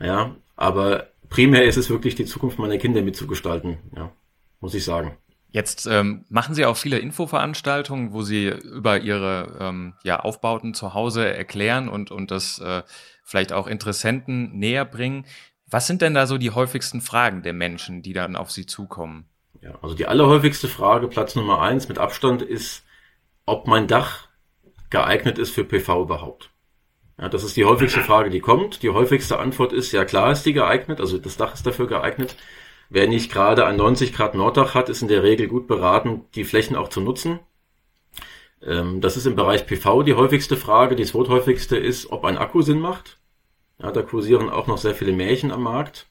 Ja, 0.02 0.36
aber 0.58 1.08
primär 1.30 1.64
ist 1.64 1.78
es 1.78 1.90
wirklich 1.90 2.16
die 2.16 2.26
Zukunft 2.26 2.60
meiner 2.60 2.78
Kinder 2.78 3.02
mitzugestalten. 3.02 3.78
Ja, 3.96 4.12
muss 4.60 4.74
ich 4.74 4.84
sagen. 4.84 5.16
Jetzt 5.50 5.88
ähm, 5.88 6.26
machen 6.30 6.56
Sie 6.56 6.66
auch 6.66 6.78
viele 6.78 7.00
Infoveranstaltungen, 7.00 8.12
wo 8.12 8.22
Sie 8.22 8.48
über 8.48 9.00
Ihre 9.00 9.58
ähm, 9.60 9.94
ja, 10.04 10.20
Aufbauten 10.20 10.74
zu 10.74 10.94
Hause 10.94 11.34
erklären 11.34 11.88
und, 11.88 12.12
und 12.12 12.32
das 12.32 12.60
äh, 12.60 12.84
vielleicht 13.24 13.54
auch 13.54 13.68
Interessenten 13.68 14.58
näher 14.58 14.86
bringen. 14.86 15.26
Was 15.70 15.88
sind 15.88 16.02
denn 16.02 16.14
da 16.14 16.28
so 16.28 16.38
die 16.38 16.52
häufigsten 16.52 17.02
Fragen 17.02 17.44
der 17.44 17.54
Menschen, 17.54 18.02
die 18.02 18.14
dann 18.14 18.36
auf 18.36 18.52
Sie 18.52 18.66
zukommen? 18.66 19.26
Ja, 19.62 19.78
also 19.82 19.96
die 19.96 20.06
allerhäufigste 20.06 20.68
Frage, 20.68 21.08
Platz 21.08 21.36
Nummer 21.36 21.62
eins 21.62 21.90
mit 21.90 21.98
Abstand, 21.98 22.42
ist, 22.42 22.84
ob 23.46 23.68
mein 23.68 23.88
Dach 23.88 24.28
geeignet 24.90 25.40
ist 25.40 25.54
für 25.54 25.64
PV 25.64 26.04
überhaupt. 26.04 26.52
Ja, 27.20 27.30
das 27.30 27.44
ist 27.44 27.58
die 27.58 27.66
häufigste 27.66 28.02
Frage, 28.02 28.30
die 28.30 28.42
kommt. 28.42 28.84
Die 28.84 28.90
häufigste 28.90 29.40
Antwort 29.40 29.74
ist, 29.74 29.92
ja 29.92 30.06
klar 30.06 30.32
ist 30.32 30.44
die 30.46 30.54
geeignet, 30.54 31.00
also 31.02 31.18
das 31.18 31.36
Dach 31.36 31.54
ist 31.56 31.66
dafür 31.66 31.88
geeignet. 31.88 32.36
Wer 32.90 33.08
nicht 33.08 33.32
gerade 33.32 33.66
ein 33.66 33.78
90 33.78 34.14
Grad 34.14 34.36
Norddach 34.36 34.74
hat, 34.74 34.90
ist 34.90 35.02
in 35.02 35.08
der 35.08 35.24
Regel 35.24 35.48
gut 35.48 35.68
beraten, 35.68 36.26
die 36.36 36.44
Flächen 36.44 36.76
auch 36.76 36.90
zu 36.90 37.02
nutzen. 37.02 37.40
Ähm, 38.62 39.02
das 39.02 39.18
ist 39.18 39.26
im 39.26 39.36
Bereich 39.36 39.66
PV 39.68 40.04
die 40.04 40.14
häufigste 40.14 40.58
Frage. 40.58 40.96
Die 40.96 41.06
zweithäufigste 41.06 41.78
ist, 41.78 42.12
ob 42.12 42.26
ein 42.26 42.38
Akku 42.38 42.62
Sinn 42.62 42.80
macht. 42.80 43.20
Ja, 43.80 43.92
da 43.92 44.02
kursieren 44.02 44.50
auch 44.50 44.68
noch 44.68 44.78
sehr 44.78 44.96
viele 44.96 45.14
Märchen 45.14 45.52
am 45.52 45.64
Markt. 45.64 46.08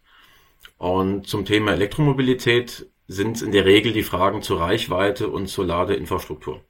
Und 0.79 1.27
zum 1.27 1.45
Thema 1.45 1.73
Elektromobilität 1.73 2.87
sind 3.09 3.41
in 3.43 3.53
der 3.53 3.65
Regel 3.65 3.93
die 3.93 4.03
Fragen 4.03 4.43
zur 4.43 4.61
Reichweite 4.61 5.29
und 5.29 5.49
zur 5.49 5.65
Ladeinfrastruktur 5.65 6.61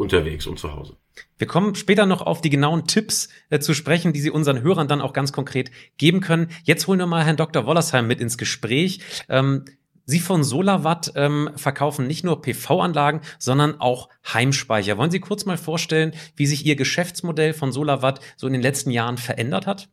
unterwegs 0.00 0.46
und 0.46 0.58
zu 0.58 0.74
Hause. 0.74 0.96
Wir 1.38 1.46
kommen 1.46 1.74
später 1.74 2.06
noch 2.06 2.22
auf 2.22 2.40
die 2.40 2.50
genauen 2.50 2.86
Tipps 2.86 3.28
äh, 3.50 3.60
zu 3.60 3.74
sprechen, 3.74 4.12
die 4.12 4.20
Sie 4.20 4.30
unseren 4.30 4.62
Hörern 4.62 4.88
dann 4.88 5.00
auch 5.00 5.12
ganz 5.12 5.32
konkret 5.32 5.70
geben 5.98 6.20
können. 6.20 6.48
Jetzt 6.64 6.86
holen 6.86 6.98
wir 6.98 7.06
mal 7.06 7.24
Herrn 7.24 7.36
Dr. 7.36 7.66
Wollersheim 7.66 8.06
mit 8.06 8.20
ins 8.20 8.38
Gespräch. 8.38 9.00
Ähm, 9.28 9.64
Sie 10.06 10.18
von 10.18 10.42
SolarWatt 10.42 11.12
ähm, 11.14 11.50
verkaufen 11.54 12.06
nicht 12.08 12.24
nur 12.24 12.42
PV-Anlagen, 12.42 13.20
sondern 13.38 13.80
auch 13.80 14.08
Heimspeicher. 14.32 14.98
Wollen 14.98 15.12
Sie 15.12 15.20
kurz 15.20 15.44
mal 15.44 15.58
vorstellen, 15.58 16.14
wie 16.34 16.46
sich 16.46 16.66
Ihr 16.66 16.74
Geschäftsmodell 16.74 17.52
von 17.52 17.70
SolarWatt 17.70 18.18
so 18.36 18.48
in 18.48 18.52
den 18.52 18.62
letzten 18.62 18.90
Jahren 18.90 19.18
verändert 19.18 19.68
hat? 19.68 19.88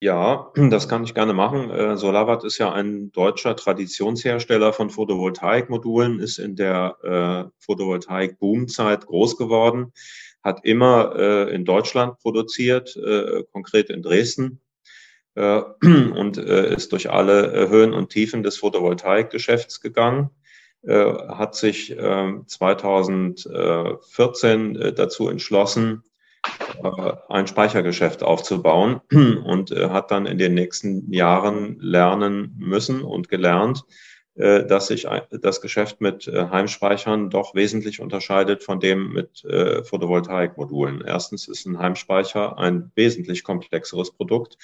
Ja, 0.00 0.50
das 0.70 0.88
kann 0.88 1.04
ich 1.04 1.14
gerne 1.14 1.32
machen. 1.32 1.70
Äh, 1.70 1.96
SolarWatt 1.96 2.42
ist 2.44 2.58
ja 2.58 2.72
ein 2.72 3.12
deutscher 3.12 3.56
Traditionshersteller 3.56 4.72
von 4.72 4.90
Photovoltaikmodulen, 4.90 6.18
ist 6.20 6.38
in 6.38 6.56
der 6.56 6.96
äh, 7.02 7.44
Photovoltaik-Boomzeit 7.64 9.06
groß 9.06 9.36
geworden, 9.38 9.92
hat 10.42 10.64
immer 10.64 11.14
äh, 11.16 11.54
in 11.54 11.64
Deutschland 11.64 12.18
produziert, 12.18 12.96
äh, 12.96 13.44
konkret 13.52 13.90
in 13.90 14.02
Dresden, 14.02 14.60
und 15.36 16.38
ist 16.38 16.92
durch 16.92 17.10
alle 17.10 17.68
Höhen 17.68 17.92
und 17.92 18.08
Tiefen 18.08 18.42
des 18.42 18.56
Photovoltaikgeschäfts 18.56 19.82
gegangen 19.82 20.30
hat 20.88 21.54
sich 21.54 21.94
2014 21.94 24.78
ähm, 24.80 24.94
dazu 24.94 25.28
entschlossen, 25.28 26.04
ein 27.28 27.46
Speichergeschäft 27.46 28.22
aufzubauen 28.22 29.00
und 29.44 29.70
äh, 29.70 29.88
hat 29.90 30.10
dann 30.10 30.26
in 30.26 30.38
den 30.38 30.54
nächsten 30.54 31.12
Jahren 31.12 31.78
lernen 31.80 32.54
müssen 32.58 33.02
und 33.02 33.28
gelernt, 33.28 33.84
äh, 34.34 34.64
dass 34.64 34.88
sich 34.88 35.06
das 35.30 35.60
Geschäft 35.60 36.00
mit 36.00 36.26
Heimspeichern 36.26 37.30
doch 37.30 37.54
wesentlich 37.54 38.00
unterscheidet 38.00 38.62
von 38.62 38.80
dem 38.80 39.12
mit 39.12 39.42
Photovoltaikmodulen. 39.84 41.02
Erstens 41.06 41.48
ist 41.48 41.66
ein 41.66 41.78
Heimspeicher 41.78 42.58
ein 42.58 42.90
wesentlich 42.94 43.44
komplexeres 43.44 44.10
Produkt 44.10 44.58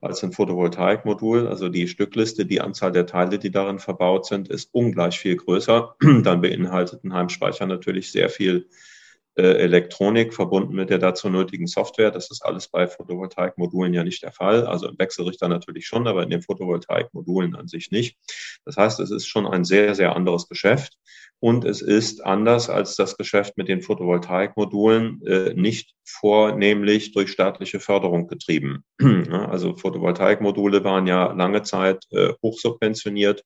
als 0.00 0.22
ein 0.22 0.32
Photovoltaikmodul. 0.32 1.48
Also 1.48 1.68
die 1.68 1.88
Stückliste, 1.88 2.46
die 2.46 2.60
Anzahl 2.60 2.92
der 2.92 3.06
Teile, 3.06 3.38
die 3.38 3.50
darin 3.50 3.80
verbaut 3.80 4.26
sind, 4.26 4.48
ist 4.48 4.70
ungleich 4.72 5.18
viel 5.18 5.36
größer. 5.36 5.96
Dann 6.22 6.40
beinhaltet 6.40 7.04
ein 7.04 7.12
Heimspeicher 7.12 7.66
natürlich 7.66 8.12
sehr 8.12 8.30
viel 8.30 8.68
äh, 8.70 8.97
Elektronik 9.42 10.34
verbunden 10.34 10.74
mit 10.74 10.90
der 10.90 10.98
dazu 10.98 11.28
nötigen 11.28 11.66
Software. 11.66 12.10
Das 12.10 12.30
ist 12.30 12.44
alles 12.44 12.68
bei 12.68 12.86
Photovoltaikmodulen 12.86 13.94
ja 13.94 14.04
nicht 14.04 14.22
der 14.22 14.32
Fall. 14.32 14.66
Also 14.66 14.88
im 14.88 14.98
Wechselrichter 14.98 15.48
natürlich 15.48 15.86
schon, 15.86 16.06
aber 16.06 16.22
in 16.22 16.30
den 16.30 16.42
Photovoltaikmodulen 16.42 17.54
an 17.54 17.68
sich 17.68 17.90
nicht. 17.90 18.16
Das 18.64 18.76
heißt, 18.76 19.00
es 19.00 19.10
ist 19.10 19.26
schon 19.26 19.46
ein 19.46 19.64
sehr, 19.64 19.94
sehr 19.94 20.16
anderes 20.16 20.48
Geschäft. 20.48 20.94
Und 21.40 21.64
es 21.64 21.82
ist 21.82 22.24
anders 22.24 22.68
als 22.68 22.96
das 22.96 23.16
Geschäft 23.16 23.56
mit 23.56 23.68
den 23.68 23.80
Photovoltaikmodulen 23.80 25.22
äh, 25.24 25.54
nicht 25.54 25.94
vornehmlich 26.04 27.12
durch 27.12 27.30
staatliche 27.30 27.78
Förderung 27.78 28.26
getrieben. 28.26 28.82
also 29.30 29.76
Photovoltaikmodule 29.76 30.82
waren 30.82 31.06
ja 31.06 31.32
lange 31.32 31.62
Zeit 31.62 32.04
äh, 32.10 32.32
hochsubventioniert, 32.42 33.44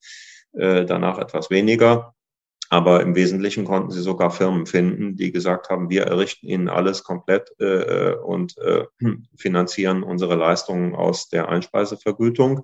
äh, 0.54 0.86
danach 0.86 1.18
etwas 1.18 1.50
weniger. 1.50 2.14
Aber 2.72 3.02
im 3.02 3.14
Wesentlichen 3.14 3.66
konnten 3.66 3.90
sie 3.90 4.00
sogar 4.00 4.30
Firmen 4.30 4.64
finden, 4.64 5.14
die 5.14 5.30
gesagt 5.30 5.68
haben, 5.68 5.90
wir 5.90 6.04
errichten 6.04 6.46
ihnen 6.46 6.70
alles 6.70 7.04
komplett 7.04 7.52
äh, 7.60 8.14
und 8.14 8.56
äh, 8.56 8.86
finanzieren 9.36 10.02
unsere 10.02 10.36
Leistungen 10.36 10.94
aus 10.94 11.28
der 11.28 11.50
Einspeisevergütung. 11.50 12.62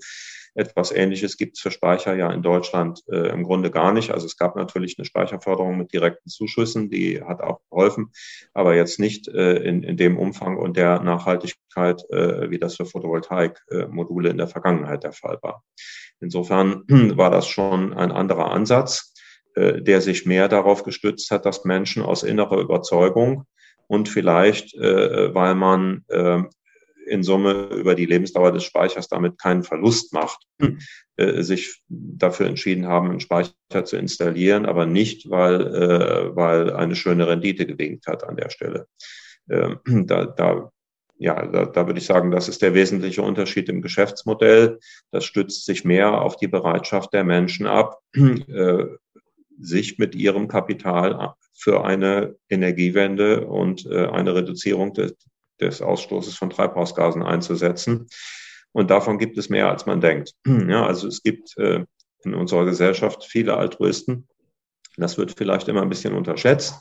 Etwas 0.54 0.92
Ähnliches 0.92 1.36
gibt 1.36 1.58
es 1.58 1.60
für 1.60 1.70
Speicher 1.70 2.16
ja 2.16 2.32
in 2.32 2.40
Deutschland 2.40 3.02
äh, 3.10 3.28
im 3.28 3.42
Grunde 3.42 3.70
gar 3.70 3.92
nicht. 3.92 4.10
Also 4.10 4.24
es 4.24 4.38
gab 4.38 4.56
natürlich 4.56 4.96
eine 4.96 5.04
Speicherförderung 5.04 5.76
mit 5.76 5.92
direkten 5.92 6.30
Zuschüssen, 6.30 6.88
die 6.88 7.20
hat 7.20 7.42
auch 7.42 7.60
geholfen, 7.70 8.10
aber 8.54 8.74
jetzt 8.74 8.98
nicht 8.98 9.28
äh, 9.28 9.56
in, 9.56 9.82
in 9.82 9.98
dem 9.98 10.16
Umfang 10.16 10.56
und 10.56 10.78
der 10.78 11.00
Nachhaltigkeit, 11.00 12.02
äh, 12.08 12.48
wie 12.48 12.58
das 12.58 12.76
für 12.76 12.86
Photovoltaikmodule 12.86 14.30
in 14.30 14.38
der 14.38 14.48
Vergangenheit 14.48 15.04
der 15.04 15.12
Fall 15.12 15.38
war. 15.42 15.64
Insofern 16.18 16.84
war 17.18 17.30
das 17.30 17.46
schon 17.46 17.92
ein 17.92 18.10
anderer 18.10 18.50
Ansatz. 18.50 19.12
Äh, 19.58 19.82
der 19.82 20.00
sich 20.00 20.24
mehr 20.24 20.46
darauf 20.46 20.84
gestützt 20.84 21.32
hat, 21.32 21.44
dass 21.44 21.64
Menschen 21.64 22.02
aus 22.04 22.22
innerer 22.22 22.58
Überzeugung 22.58 23.44
und 23.88 24.08
vielleicht, 24.08 24.72
äh, 24.74 25.34
weil 25.34 25.56
man 25.56 26.04
äh, 26.08 26.42
in 27.06 27.24
Summe 27.24 27.70
über 27.72 27.96
die 27.96 28.06
Lebensdauer 28.06 28.52
des 28.52 28.62
Speichers 28.62 29.08
damit 29.08 29.38
keinen 29.38 29.64
Verlust 29.64 30.12
macht, 30.12 30.44
äh, 31.16 31.42
sich 31.42 31.80
dafür 31.88 32.46
entschieden 32.46 32.86
haben, 32.86 33.10
einen 33.10 33.20
Speicher 33.20 33.52
zu 33.84 33.96
installieren, 33.96 34.64
aber 34.64 34.86
nicht, 34.86 35.28
weil, 35.28 36.36
weil 36.36 36.72
eine 36.74 36.94
schöne 36.94 37.26
Rendite 37.26 37.66
gewinkt 37.66 38.06
hat 38.06 38.22
an 38.24 38.36
der 38.36 38.50
Stelle. 38.50 38.86
Ähm, 39.50 39.78
da, 40.06 40.26
da, 40.26 40.70
ja, 41.18 41.46
da, 41.46 41.64
da 41.66 41.86
würde 41.86 41.98
ich 41.98 42.06
sagen, 42.06 42.30
das 42.30 42.48
ist 42.48 42.62
der 42.62 42.74
wesentliche 42.74 43.22
Unterschied 43.22 43.68
im 43.68 43.82
Geschäftsmodell. 43.82 44.78
Das 45.10 45.24
stützt 45.24 45.64
sich 45.64 45.84
mehr 45.84 46.22
auf 46.22 46.36
die 46.36 46.46
Bereitschaft 46.46 47.12
der 47.12 47.24
Menschen 47.24 47.66
ab, 47.66 47.98
äh, 48.14 48.86
sich 49.60 49.98
mit 49.98 50.14
ihrem 50.14 50.48
Kapital 50.48 51.34
für 51.54 51.84
eine 51.84 52.36
Energiewende 52.48 53.46
und 53.46 53.86
äh, 53.86 54.06
eine 54.06 54.34
Reduzierung 54.34 54.94
des, 54.94 55.16
des 55.60 55.82
Ausstoßes 55.82 56.36
von 56.36 56.50
Treibhausgasen 56.50 57.22
einzusetzen. 57.22 58.06
Und 58.72 58.90
davon 58.90 59.18
gibt 59.18 59.36
es 59.38 59.48
mehr, 59.48 59.68
als 59.68 59.86
man 59.86 60.00
denkt. 60.00 60.34
Ja, 60.68 60.86
also 60.86 61.08
es 61.08 61.22
gibt 61.22 61.56
äh, 61.58 61.84
in 62.24 62.34
unserer 62.34 62.64
Gesellschaft 62.64 63.24
viele 63.24 63.56
Altruisten. 63.56 64.28
Das 64.96 65.18
wird 65.18 65.32
vielleicht 65.36 65.68
immer 65.68 65.82
ein 65.82 65.88
bisschen 65.88 66.14
unterschätzt. 66.14 66.74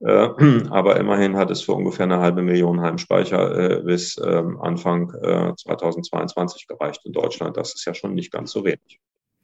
Äh, 0.00 0.10
aber 0.70 0.96
immerhin 0.98 1.36
hat 1.36 1.50
es 1.50 1.62
für 1.62 1.72
ungefähr 1.72 2.04
eine 2.04 2.18
halbe 2.18 2.42
Million 2.42 2.80
Heimspeicher 2.80 3.82
bis 3.82 4.18
ähm, 4.18 4.60
Anfang 4.60 5.10
2022 5.10 6.66
gereicht 6.66 7.02
in 7.04 7.12
Deutschland. 7.12 7.56
Das 7.56 7.74
ist 7.74 7.84
ja 7.84 7.94
schon 7.94 8.14
nicht 8.14 8.32
ganz 8.32 8.50
so 8.50 8.64
wenig. 8.64 9.00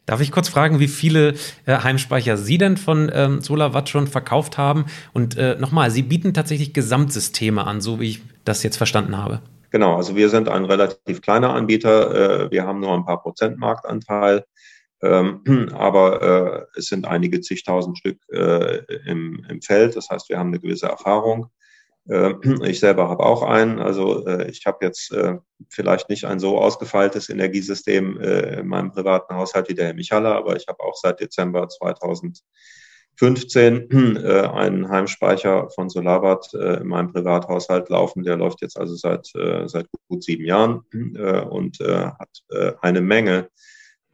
Darf 0.06 0.20
ich 0.20 0.32
kurz 0.32 0.48
fragen, 0.48 0.80
wie 0.80 0.88
viele 0.88 1.34
äh, 1.64 1.78
Heimspeicher 1.78 2.36
Sie 2.36 2.58
denn 2.58 2.76
von 2.76 3.10
ähm, 3.14 3.40
SolarWatt 3.40 3.88
schon 3.88 4.08
verkauft 4.08 4.58
haben? 4.58 4.86
Und 5.12 5.36
äh, 5.36 5.56
nochmal, 5.56 5.90
Sie 5.90 6.02
bieten 6.02 6.34
tatsächlich 6.34 6.72
Gesamtsysteme 6.72 7.64
an, 7.66 7.80
so 7.80 8.00
wie 8.00 8.10
ich 8.10 8.22
das 8.44 8.64
jetzt 8.64 8.76
verstanden 8.76 9.16
habe. 9.16 9.40
Genau, 9.70 9.96
also 9.96 10.16
wir 10.16 10.28
sind 10.28 10.48
ein 10.48 10.64
relativ 10.64 11.22
kleiner 11.22 11.54
Anbieter. 11.54 12.44
Äh, 12.44 12.50
wir 12.50 12.66
haben 12.66 12.80
nur 12.80 12.92
ein 12.92 13.04
paar 13.04 13.22
Prozent 13.22 13.58
Marktanteil. 13.58 14.44
Ähm, 15.02 15.40
aber 15.72 16.66
äh, 16.74 16.78
es 16.78 16.86
sind 16.86 17.06
einige 17.06 17.40
zigtausend 17.40 17.98
Stück 17.98 18.18
äh, 18.32 18.78
im, 19.06 19.44
im 19.48 19.62
Feld. 19.62 19.96
Das 19.96 20.10
heißt, 20.10 20.28
wir 20.28 20.38
haben 20.38 20.48
eine 20.48 20.60
gewisse 20.60 20.86
Erfahrung. 20.86 21.46
Äh, 22.08 22.34
ich 22.68 22.80
selber 22.80 23.08
habe 23.08 23.24
auch 23.24 23.42
einen. 23.42 23.78
Also 23.78 24.26
äh, 24.26 24.50
ich 24.50 24.66
habe 24.66 24.84
jetzt 24.84 25.12
äh, 25.12 25.38
vielleicht 25.68 26.08
nicht 26.08 26.24
ein 26.24 26.40
so 26.40 26.58
ausgefeiltes 26.58 27.28
Energiesystem 27.28 28.18
in 28.20 28.66
meinem 28.66 28.90
privaten 28.92 29.34
Haushalt 29.34 29.68
wie 29.68 29.74
der 29.74 29.84
Herr 29.86 29.94
Michaler, 29.94 30.34
aber 30.34 30.56
ich 30.56 30.66
habe 30.68 30.80
auch 30.80 30.96
seit 30.96 31.20
Dezember 31.20 31.68
2015 31.68 33.90
einen 34.26 34.88
Heimspeicher 34.88 35.70
von 35.70 35.88
Solarwatt 35.88 36.52
in 36.52 36.88
meinem 36.88 37.12
Privathaushalt 37.12 37.88
laufen. 37.90 38.24
Der 38.24 38.36
läuft 38.36 38.60
jetzt 38.60 38.76
also 38.76 38.96
seit, 38.96 39.28
seit 39.66 39.86
gut 40.08 40.24
sieben 40.24 40.44
Jahren 40.44 40.82
und 41.48 41.78
hat 41.78 42.42
eine 42.80 43.00
Menge 43.00 43.48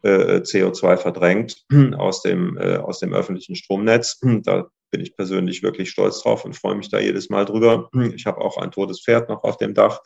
CO2 0.05 0.99
verdrängt 0.99 1.65
aus 1.97 2.21
dem, 2.23 2.59
aus 2.59 3.01
dem 3.01 3.15
öffentlichen 3.15 3.57
Stromnetz. 3.57 4.21
Da 4.43 4.69
bin 4.91 5.01
ich 5.01 5.17
persönlich 5.17 5.63
wirklich 5.63 5.91
stolz 5.91 6.23
drauf 6.23 6.45
und 6.45 6.55
freue 6.55 6.75
mich 6.75 6.91
da 6.91 6.99
jedes 6.99 7.31
Mal 7.31 7.45
drüber. 7.45 7.91
Ich 8.15 8.27
habe 8.27 8.41
auch 8.41 8.57
ein 8.59 8.71
totes 8.71 9.01
Pferd 9.01 9.29
noch 9.29 9.45
auf 9.45 9.57
dem 9.57 9.75
Dach. 9.75 10.01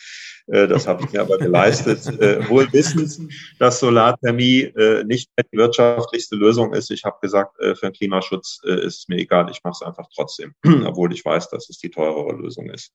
Äh, 0.46 0.66
das 0.68 0.86
habe 0.86 1.04
ich 1.04 1.12
mir 1.12 1.20
aber 1.20 1.38
geleistet. 1.38 2.00
Äh, 2.22 2.48
wohl 2.48 2.72
wissend, 2.72 3.32
dass 3.58 3.80
Solarthermie 3.80 4.62
äh, 4.62 5.02
nicht 5.04 5.30
die 5.52 5.56
wirtschaftlichste 5.56 6.36
Lösung 6.36 6.72
ist. 6.72 6.90
Ich 6.90 7.04
habe 7.04 7.16
gesagt, 7.20 7.56
für 7.58 7.74
den 7.82 7.92
Klimaschutz 7.92 8.60
ist 8.62 8.98
es 8.98 9.08
mir 9.08 9.16
egal. 9.16 9.50
Ich 9.50 9.64
mache 9.64 9.72
es 9.72 9.82
einfach 9.82 10.06
trotzdem, 10.14 10.54
obwohl 10.84 11.12
ich 11.12 11.24
weiß, 11.24 11.48
dass 11.48 11.68
es 11.68 11.78
die 11.78 11.90
teurere 11.90 12.32
Lösung 12.36 12.70
ist. 12.70 12.92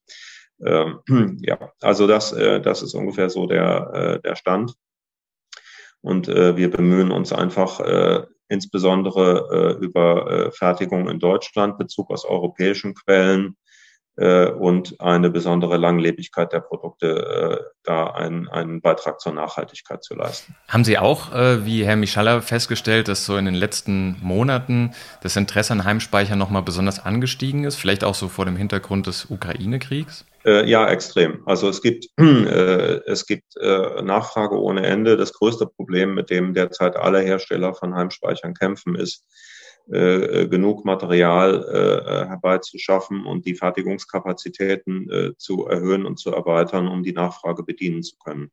Ähm, 0.64 1.00
ja, 1.42 1.72
also 1.80 2.06
das, 2.06 2.30
das 2.30 2.82
ist 2.82 2.94
ungefähr 2.94 3.28
so 3.28 3.46
der, 3.46 4.20
der 4.24 4.36
Stand. 4.36 4.74
Und 6.00 6.28
äh, 6.28 6.56
wir 6.56 6.70
bemühen 6.70 7.10
uns 7.10 7.32
einfach 7.32 7.80
äh, 7.80 8.22
insbesondere 8.48 9.76
äh, 9.80 9.84
über 9.84 10.30
äh, 10.30 10.50
Fertigung 10.52 11.08
in 11.08 11.18
Deutschland, 11.18 11.78
Bezug 11.78 12.10
aus 12.10 12.24
europäischen 12.24 12.94
Quellen, 12.94 13.56
und 14.18 15.00
eine 15.00 15.30
besondere 15.30 15.76
Langlebigkeit 15.76 16.52
der 16.52 16.60
Produkte, 16.60 17.60
äh, 17.60 17.64
da 17.84 18.06
einen, 18.08 18.48
einen 18.48 18.80
Beitrag 18.80 19.20
zur 19.20 19.32
Nachhaltigkeit 19.32 20.02
zu 20.02 20.14
leisten. 20.14 20.56
Haben 20.66 20.84
Sie 20.84 20.98
auch, 20.98 21.32
äh, 21.32 21.64
wie 21.64 21.84
Herr 21.84 21.94
Michaller, 21.94 22.42
festgestellt, 22.42 23.06
dass 23.06 23.24
so 23.24 23.36
in 23.36 23.44
den 23.44 23.54
letzten 23.54 24.16
Monaten 24.20 24.92
das 25.22 25.36
Interesse 25.36 25.72
an 25.72 25.84
Heimspeicher 25.84 26.34
nochmal 26.34 26.62
besonders 26.62 27.04
angestiegen 27.04 27.62
ist, 27.64 27.76
vielleicht 27.76 28.02
auch 28.02 28.16
so 28.16 28.28
vor 28.28 28.44
dem 28.44 28.56
Hintergrund 28.56 29.06
des 29.06 29.26
Ukraine-Kriegs? 29.30 30.24
Äh, 30.44 30.68
ja, 30.68 30.88
extrem. 30.88 31.42
Also 31.46 31.68
es 31.68 31.80
gibt, 31.80 32.06
äh, 32.18 33.00
es 33.06 33.24
gibt 33.24 33.56
äh, 33.56 34.02
Nachfrage 34.02 34.60
ohne 34.60 34.84
Ende. 34.84 35.16
Das 35.16 35.32
größte 35.32 35.66
Problem, 35.66 36.14
mit 36.14 36.30
dem 36.30 36.54
derzeit 36.54 36.96
alle 36.96 37.20
Hersteller 37.20 37.72
von 37.72 37.94
Heimspeichern 37.94 38.54
kämpfen, 38.54 38.96
ist, 38.96 39.24
äh, 39.24 39.24
äh, 39.24 39.57
genug 39.88 40.84
Material 40.84 41.64
äh, 41.64 42.28
herbeizuschaffen 42.28 43.24
und 43.24 43.46
die 43.46 43.54
Fertigungskapazitäten 43.54 45.10
äh, 45.10 45.36
zu 45.36 45.66
erhöhen 45.66 46.04
und 46.04 46.18
zu 46.18 46.30
erweitern, 46.30 46.88
um 46.88 47.02
die 47.02 47.12
Nachfrage 47.12 47.62
bedienen 47.62 48.02
zu 48.02 48.16
können. 48.18 48.50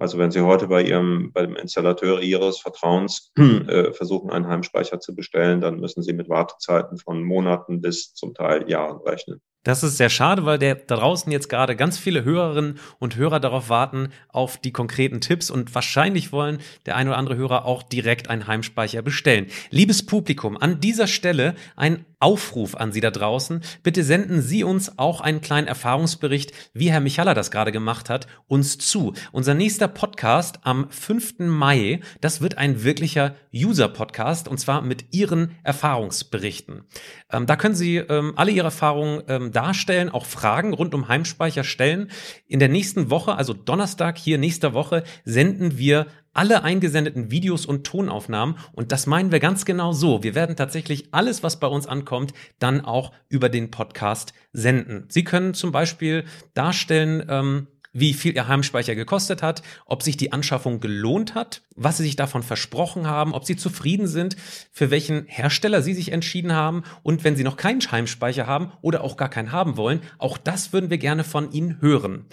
Also 0.00 0.16
wenn 0.16 0.30
Sie 0.30 0.40
heute 0.40 0.68
bei 0.68 0.82
Ihrem, 0.82 1.30
bei 1.32 1.42
dem 1.42 1.56
Installateur 1.56 2.22
Ihres 2.22 2.58
Vertrauens 2.58 3.32
äh, 3.36 3.92
versuchen, 3.92 4.30
einen 4.30 4.48
Heimspeicher 4.48 4.98
zu 4.98 5.14
bestellen, 5.14 5.60
dann 5.60 5.78
müssen 5.78 6.02
Sie 6.02 6.14
mit 6.14 6.30
Wartezeiten 6.30 6.96
von 6.96 7.22
Monaten 7.22 7.82
bis 7.82 8.14
zum 8.14 8.32
Teil 8.32 8.68
Jahren 8.70 9.02
rechnen. 9.02 9.42
Das 9.62 9.82
ist 9.82 9.98
sehr 9.98 10.08
schade, 10.08 10.46
weil 10.46 10.58
der 10.58 10.74
da 10.74 10.96
draußen 10.96 11.30
jetzt 11.30 11.50
gerade 11.50 11.76
ganz 11.76 11.98
viele 11.98 12.24
Hörerinnen 12.24 12.78
und 12.98 13.16
Hörer 13.16 13.40
darauf 13.40 13.68
warten 13.68 14.08
auf 14.28 14.56
die 14.56 14.72
konkreten 14.72 15.20
Tipps 15.20 15.50
und 15.50 15.74
wahrscheinlich 15.74 16.32
wollen 16.32 16.60
der 16.86 16.96
ein 16.96 17.08
oder 17.08 17.18
andere 17.18 17.36
Hörer 17.36 17.66
auch 17.66 17.82
direkt 17.82 18.30
einen 18.30 18.46
Heimspeicher 18.46 19.02
bestellen. 19.02 19.48
Liebes 19.68 20.06
Publikum, 20.06 20.56
an 20.56 20.80
dieser 20.80 21.06
Stelle 21.06 21.54
ein 21.76 22.06
Aufruf 22.20 22.74
an 22.74 22.92
Sie 22.92 23.00
da 23.00 23.10
draußen. 23.10 23.62
Bitte 23.82 24.04
senden 24.04 24.42
Sie 24.42 24.62
uns 24.62 24.98
auch 24.98 25.22
einen 25.22 25.40
kleinen 25.40 25.66
Erfahrungsbericht, 25.66 26.52
wie 26.74 26.90
Herr 26.90 27.00
Michaler 27.00 27.34
das 27.34 27.50
gerade 27.50 27.72
gemacht 27.72 28.10
hat, 28.10 28.26
uns 28.46 28.76
zu. 28.76 29.14
Unser 29.32 29.54
nächster 29.54 29.88
Podcast 29.88 30.60
am 30.62 30.90
5. 30.90 31.38
Mai, 31.38 32.00
das 32.20 32.42
wird 32.42 32.58
ein 32.58 32.84
wirklicher 32.84 33.34
User-Podcast 33.54 34.48
und 34.48 34.58
zwar 34.58 34.82
mit 34.82 35.14
Ihren 35.14 35.52
Erfahrungsberichten. 35.62 36.84
Ähm, 37.32 37.46
da 37.46 37.56
können 37.56 37.74
Sie 37.74 37.96
ähm, 37.96 38.34
alle 38.36 38.50
Ihre 38.50 38.66
Erfahrungen 38.66 39.22
ähm, 39.28 39.49
darstellen, 39.52 40.08
auch 40.08 40.26
Fragen 40.26 40.74
rund 40.74 40.94
um 40.94 41.08
Heimspeicher 41.08 41.64
stellen. 41.64 42.10
In 42.46 42.58
der 42.58 42.68
nächsten 42.68 43.10
Woche, 43.10 43.34
also 43.34 43.52
Donnerstag 43.52 44.18
hier 44.18 44.38
nächster 44.38 44.74
Woche, 44.74 45.04
senden 45.24 45.78
wir 45.78 46.06
alle 46.32 46.62
eingesendeten 46.62 47.30
Videos 47.30 47.66
und 47.66 47.84
Tonaufnahmen. 47.84 48.56
Und 48.72 48.92
das 48.92 49.06
meinen 49.06 49.32
wir 49.32 49.40
ganz 49.40 49.64
genau 49.64 49.92
so. 49.92 50.22
Wir 50.22 50.34
werden 50.34 50.56
tatsächlich 50.56 51.08
alles, 51.12 51.42
was 51.42 51.58
bei 51.58 51.66
uns 51.66 51.86
ankommt, 51.86 52.32
dann 52.58 52.80
auch 52.82 53.12
über 53.28 53.48
den 53.48 53.70
Podcast 53.70 54.32
senden. 54.52 55.04
Sie 55.08 55.24
können 55.24 55.54
zum 55.54 55.72
Beispiel 55.72 56.24
darstellen, 56.54 57.24
ähm, 57.28 57.66
wie 57.92 58.14
viel 58.14 58.34
Ihr 58.34 58.48
Heimspeicher 58.48 58.94
gekostet 58.94 59.42
hat, 59.42 59.62
ob 59.86 60.02
sich 60.02 60.16
die 60.16 60.32
Anschaffung 60.32 60.80
gelohnt 60.80 61.34
hat, 61.34 61.62
was 61.76 61.96
Sie 61.96 62.04
sich 62.04 62.16
davon 62.16 62.42
versprochen 62.42 63.06
haben, 63.06 63.34
ob 63.34 63.44
Sie 63.44 63.56
zufrieden 63.56 64.06
sind, 64.06 64.36
für 64.70 64.90
welchen 64.90 65.26
Hersteller 65.26 65.82
Sie 65.82 65.94
sich 65.94 66.12
entschieden 66.12 66.52
haben 66.52 66.82
und 67.02 67.24
wenn 67.24 67.36
Sie 67.36 67.44
noch 67.44 67.56
keinen 67.56 67.80
Heimspeicher 67.80 68.46
haben 68.46 68.72
oder 68.82 69.02
auch 69.02 69.16
gar 69.16 69.30
keinen 69.30 69.52
haben 69.52 69.76
wollen, 69.76 70.00
auch 70.18 70.38
das 70.38 70.72
würden 70.72 70.90
wir 70.90 70.98
gerne 70.98 71.24
von 71.24 71.50
Ihnen 71.52 71.80
hören. 71.80 72.26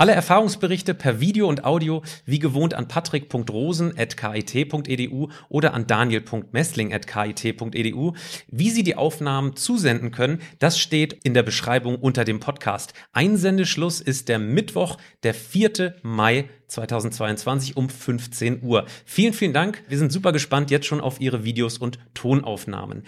Alle 0.00 0.12
Erfahrungsberichte 0.12 0.94
per 0.94 1.18
Video 1.18 1.48
und 1.48 1.64
Audio 1.64 2.04
wie 2.24 2.38
gewohnt 2.38 2.72
an 2.72 2.86
patrick.rosen.kit.edu 2.86 5.28
oder 5.48 5.74
an 5.74 5.88
daniel.messling.kit.edu. 5.88 8.12
Wie 8.46 8.70
Sie 8.70 8.84
die 8.84 8.94
Aufnahmen 8.94 9.56
zusenden 9.56 10.12
können, 10.12 10.40
das 10.60 10.78
steht 10.78 11.14
in 11.24 11.34
der 11.34 11.42
Beschreibung 11.42 11.96
unter 11.96 12.24
dem 12.24 12.38
Podcast. 12.38 12.94
Einsendeschluss 13.12 14.00
ist 14.00 14.28
der 14.28 14.38
Mittwoch, 14.38 14.97
der 15.22 15.34
4. 15.34 15.96
Mai 16.02 16.48
2022 16.68 17.76
um 17.76 17.88
15 17.88 18.62
Uhr. 18.62 18.86
Vielen, 19.04 19.32
vielen 19.32 19.52
Dank. 19.52 19.82
Wir 19.88 19.98
sind 19.98 20.12
super 20.12 20.32
gespannt 20.32 20.70
jetzt 20.70 20.86
schon 20.86 21.00
auf 21.00 21.20
Ihre 21.20 21.44
Videos 21.44 21.78
und 21.78 21.98
Tonaufnahmen. 22.14 23.04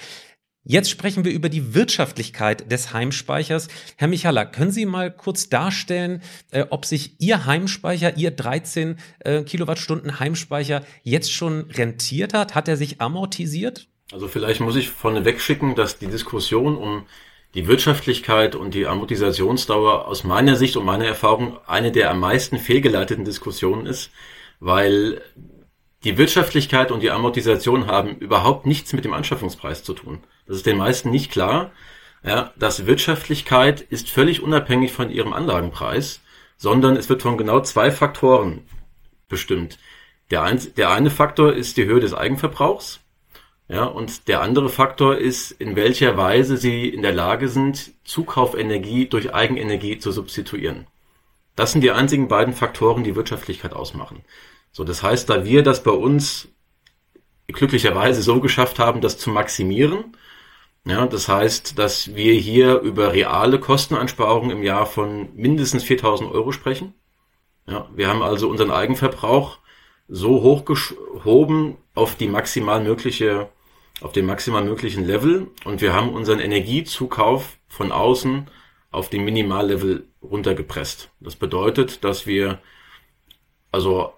Jetzt 0.63 0.91
sprechen 0.91 1.25
wir 1.25 1.33
über 1.33 1.49
die 1.49 1.75
Wirtschaftlichkeit 1.75 2.71
des 2.71 2.93
Heimspeichers. 2.93 3.69
Herr 3.97 4.09
Michala, 4.09 4.45
können 4.45 4.71
Sie 4.71 4.85
mal 4.85 5.11
kurz 5.11 5.49
darstellen, 5.49 6.23
äh, 6.51 6.67
ob 6.69 6.85
sich 6.85 7.19
Ihr 7.19 7.47
Heimspeicher, 7.47 8.19
Ihr 8.19 8.31
13 8.31 8.99
äh, 9.21 9.43
Kilowattstunden 9.43 10.21
Heimspeicher 10.21 10.85
jetzt 11.03 11.33
schon 11.33 11.63
rentiert 11.71 12.35
hat? 12.35 12.55
Hat 12.55 12.69
er 12.69 12.77
sich 12.77 13.01
amortisiert? 13.01 13.89
Also 14.13 14.29
vielleicht 14.29 14.61
muss 14.61 14.77
ich 14.77 14.91
vorneweg 14.91 15.41
schicken, 15.41 15.77
dass 15.77 15.99
die 15.99 16.09
Diskussion 16.09 16.77
um 16.77 17.07
die 17.55 17.67
Wirtschaftlichkeit 17.67 18.55
und 18.55 18.75
die 18.75 18.87
Amortisationsdauer 18.87 20.07
aus 20.07 20.25
meiner 20.25 20.57
Sicht 20.57 20.77
und 20.77 20.85
meiner 20.85 21.07
Erfahrung 21.07 21.59
eine 21.67 21.91
der 21.91 22.11
am 22.11 22.21
meisten 22.21 22.59
fehlgeleiteten 22.59 23.25
Diskussionen 23.25 23.87
ist, 23.87 24.11
weil 24.61 25.21
die 26.05 26.17
Wirtschaftlichkeit 26.17 26.93
und 26.93 27.03
die 27.03 27.11
Amortisation 27.11 27.87
haben 27.87 28.17
überhaupt 28.17 28.67
nichts 28.67 28.93
mit 28.93 29.05
dem 29.05 29.13
Anschaffungspreis 29.13 29.83
zu 29.83 29.93
tun. 29.95 30.21
Das 30.47 30.57
ist 30.57 30.67
den 30.67 30.79
meisten 30.79 31.11
nicht 31.11 31.31
klar. 31.31 31.73
Ja, 32.23 32.53
dass 32.57 32.87
Wirtschaftlichkeit 32.87 33.81
ist 33.81 34.11
völlig 34.11 34.43
unabhängig 34.43 34.93
von 34.93 35.11
ihrem 35.11 35.33
Anlagenpreis, 35.33 36.21
sondern 36.59 36.97
es 36.97 37.09
wird 37.09 37.23
von 37.23 37.39
genau 37.39 37.61
zwei 37.61 37.91
Faktoren 37.91 38.67
bestimmt. 39.29 39.79
Der, 40.31 40.43
ein, 40.43 40.61
der 40.77 40.91
eine 40.91 41.11
Faktor 41.11 41.55
ist 41.55 41.79
die 41.79 41.87
Höhe 41.87 42.01
des 42.01 42.13
Eigenverbrauchs. 42.13 43.01
Ja, 43.71 43.85
und 43.85 44.27
der 44.27 44.41
andere 44.41 44.69
Faktor 44.69 45.17
ist, 45.17 45.53
in 45.53 45.77
welcher 45.77 46.17
Weise 46.17 46.57
sie 46.57 46.89
in 46.89 47.03
der 47.03 47.13
Lage 47.13 47.49
sind, 47.49 47.93
Zukaufenergie 48.03 49.07
durch 49.07 49.33
Eigenenergie 49.33 49.97
zu 49.99 50.11
substituieren. 50.11 50.89
Das 51.55 51.71
sind 51.71 51.83
die 51.83 51.93
einzigen 51.93 52.27
beiden 52.27 52.53
Faktoren, 52.53 53.05
die 53.05 53.15
Wirtschaftlichkeit 53.15 53.73
ausmachen. 53.73 54.25
So, 54.73 54.83
das 54.83 55.05
heißt, 55.05 55.31
da 55.31 55.45
wir 55.45 55.63
das 55.63 55.85
bei 55.85 55.93
uns 55.93 56.49
glücklicherweise 57.47 58.23
so 58.23 58.41
geschafft 58.41 58.81
haben, 58.81 59.01
das 59.01 59.19
zu 59.19 59.31
maximieren, 59.31 60.17
ja, 60.85 61.07
das 61.07 61.29
heißt, 61.29 61.79
dass 61.79 62.17
wir 62.17 62.35
hier 62.35 62.81
über 62.81 63.13
reale 63.13 63.61
Kosteneinsparungen 63.61 64.51
im 64.51 64.65
Jahr 64.65 64.87
von 64.87 65.29
mindestens 65.37 65.85
4000 65.85 66.33
Euro 66.33 66.51
sprechen. 66.51 66.95
Ja, 67.69 67.89
wir 67.95 68.09
haben 68.09 68.23
also 68.23 68.49
unseren 68.49 68.73
Eigenverbrauch 68.73 69.59
so 70.09 70.43
hochgehoben 70.43 71.77
auf 71.95 72.17
die 72.17 72.27
maximal 72.27 72.83
mögliche, 72.83 73.49
auf 74.01 74.13
den 74.13 74.27
maximal 74.27 74.65
möglichen 74.65 75.05
Level 75.05 75.49
und 75.65 75.81
wir 75.81 75.93
haben 75.93 76.11
unseren 76.11 76.41
Energiezukauf 76.41 77.59
von 77.69 77.93
außen 77.93 78.49
auf 78.91 79.09
den 79.09 79.25
Minimallevel 79.25 80.07
runtergepresst. 80.23 81.11
Das 81.21 81.37
bedeutet, 81.37 82.03
dass 82.05 82.27
wir 82.27 82.61
also 83.73 84.13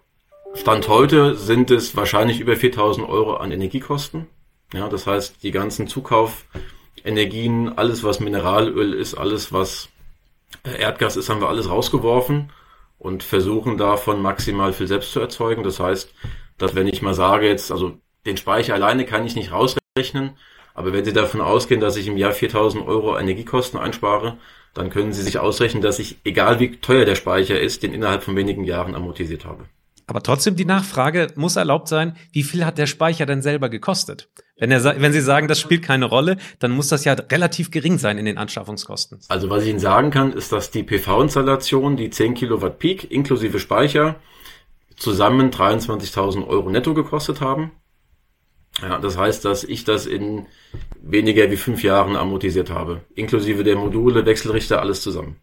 Stand 0.55 0.89
heute 0.89 1.35
sind 1.35 1.71
es 1.71 1.97
wahrscheinlich 1.97 2.41
über 2.41 2.57
4000 2.57 3.09
Euro 3.09 3.37
an 3.37 3.53
Energiekosten. 3.53 4.27
Ja, 4.73 4.89
das 4.89 5.07
heißt, 5.07 5.43
die 5.43 5.51
ganzen 5.51 5.87
Zukaufenergien, 5.87 7.77
alles 7.77 8.05
was 8.05 8.21
Mineralöl 8.21 8.93
ist, 8.93 9.15
alles 9.15 9.53
was 9.53 9.89
äh, 10.65 10.79
Erdgas 10.79 11.17
ist, 11.17 11.29
haben 11.29 11.41
wir 11.41 11.49
alles 11.49 11.71
rausgeworfen 11.71 12.51
und 12.99 13.23
versuchen 13.23 13.79
davon 13.79 14.21
maximal 14.23 14.73
viel 14.73 14.89
selbst 14.89 15.13
zu 15.13 15.21
erzeugen. 15.21 15.63
Das 15.63 15.81
heißt, 15.81 16.13
dass 16.59 16.75
wenn 16.75 16.87
ich 16.87 17.03
mal 17.03 17.15
sage 17.15 17.49
jetzt, 17.49 17.73
also 17.73 17.99
den 18.27 18.37
Speicher 18.37 18.75
alleine 18.75 19.05
kann 19.05 19.27
ich 19.27 19.35
nicht 19.35 19.53
rausrechnen, 19.53 20.37
aber 20.75 20.93
wenn 20.93 21.05
Sie 21.05 21.13
davon 21.13 21.41
ausgehen, 21.41 21.81
dass 21.81 21.97
ich 21.97 22.07
im 22.07 22.17
Jahr 22.17 22.33
4000 22.33 22.87
Euro 22.87 23.19
Energiekosten 23.19 23.79
einspare, 23.79 24.39
dann 24.75 24.91
können 24.91 25.13
Sie 25.13 25.23
sich 25.23 25.39
ausrechnen, 25.39 25.83
dass 25.83 25.99
ich, 25.99 26.19
egal 26.25 26.61
wie 26.61 26.77
teuer 26.77 27.05
der 27.05 27.15
Speicher 27.15 27.61
ist, 27.61 27.83
den 27.83 27.93
innerhalb 27.93 28.23
von 28.23 28.37
wenigen 28.37 28.65
Jahren 28.65 28.95
amortisiert 28.95 29.45
habe. 29.45 29.67
Aber 30.07 30.23
trotzdem 30.23 30.57
die 30.57 30.65
Nachfrage 30.65 31.29
muss 31.37 31.57
erlaubt 31.57 31.89
sein, 31.89 32.17
wie 32.33 32.43
viel 32.43 32.65
hat 32.65 32.79
der 32.79 32.87
Speicher 32.87 33.27
denn 33.27 33.43
selber 33.43 33.69
gekostet? 33.69 34.29
Wenn, 34.59 34.71
er, 34.71 35.01
wenn 35.01 35.13
Sie 35.13 35.21
sagen, 35.21 35.49
das 35.49 35.61
spielt 35.61 35.83
keine 35.83 36.07
Rolle, 36.07 36.37
dann 36.59 36.71
muss 36.73 36.89
das 36.89 37.05
ja 37.05 37.15
relativ 37.15 37.71
gering 37.71 37.99
sein 37.99 38.19
in 38.19 38.25
den 38.25 38.39
Anschaffungskosten. 38.39 39.21
Also 39.29 39.51
was 39.51 39.65
ich 39.65 39.71
Ihnen 39.71 39.79
sagen 39.79 40.11
kann, 40.11 40.33
ist, 40.33 40.53
dass 40.53 40.71
die 40.71 40.83
PV-Installation, 40.83 41.97
die 41.97 42.11
10 42.11 42.35
Kilowatt 42.35 42.79
Peak 42.79 43.11
inklusive 43.11 43.59
Speicher, 43.59 44.17
zusammen 44.97 45.51
23.000 45.51 46.47
Euro 46.47 46.71
netto 46.71 46.95
gekostet 46.95 47.41
haben. 47.41 47.73
Ja, 48.83 48.99
das 48.99 49.17
heißt, 49.17 49.45
dass 49.45 49.63
ich 49.65 49.85
das 49.85 50.07
in 50.07 50.47
weniger 51.01 51.51
wie 51.51 51.57
fünf 51.57 51.83
Jahren 51.83 52.17
amortisiert 52.17 52.71
habe. 52.71 53.03
Inklusive 53.15 53.63
der 53.63 53.77
Module, 53.77 54.27
Wechselrichter, 54.27 54.81
alles 54.81 55.03
zusammen. 55.03 55.37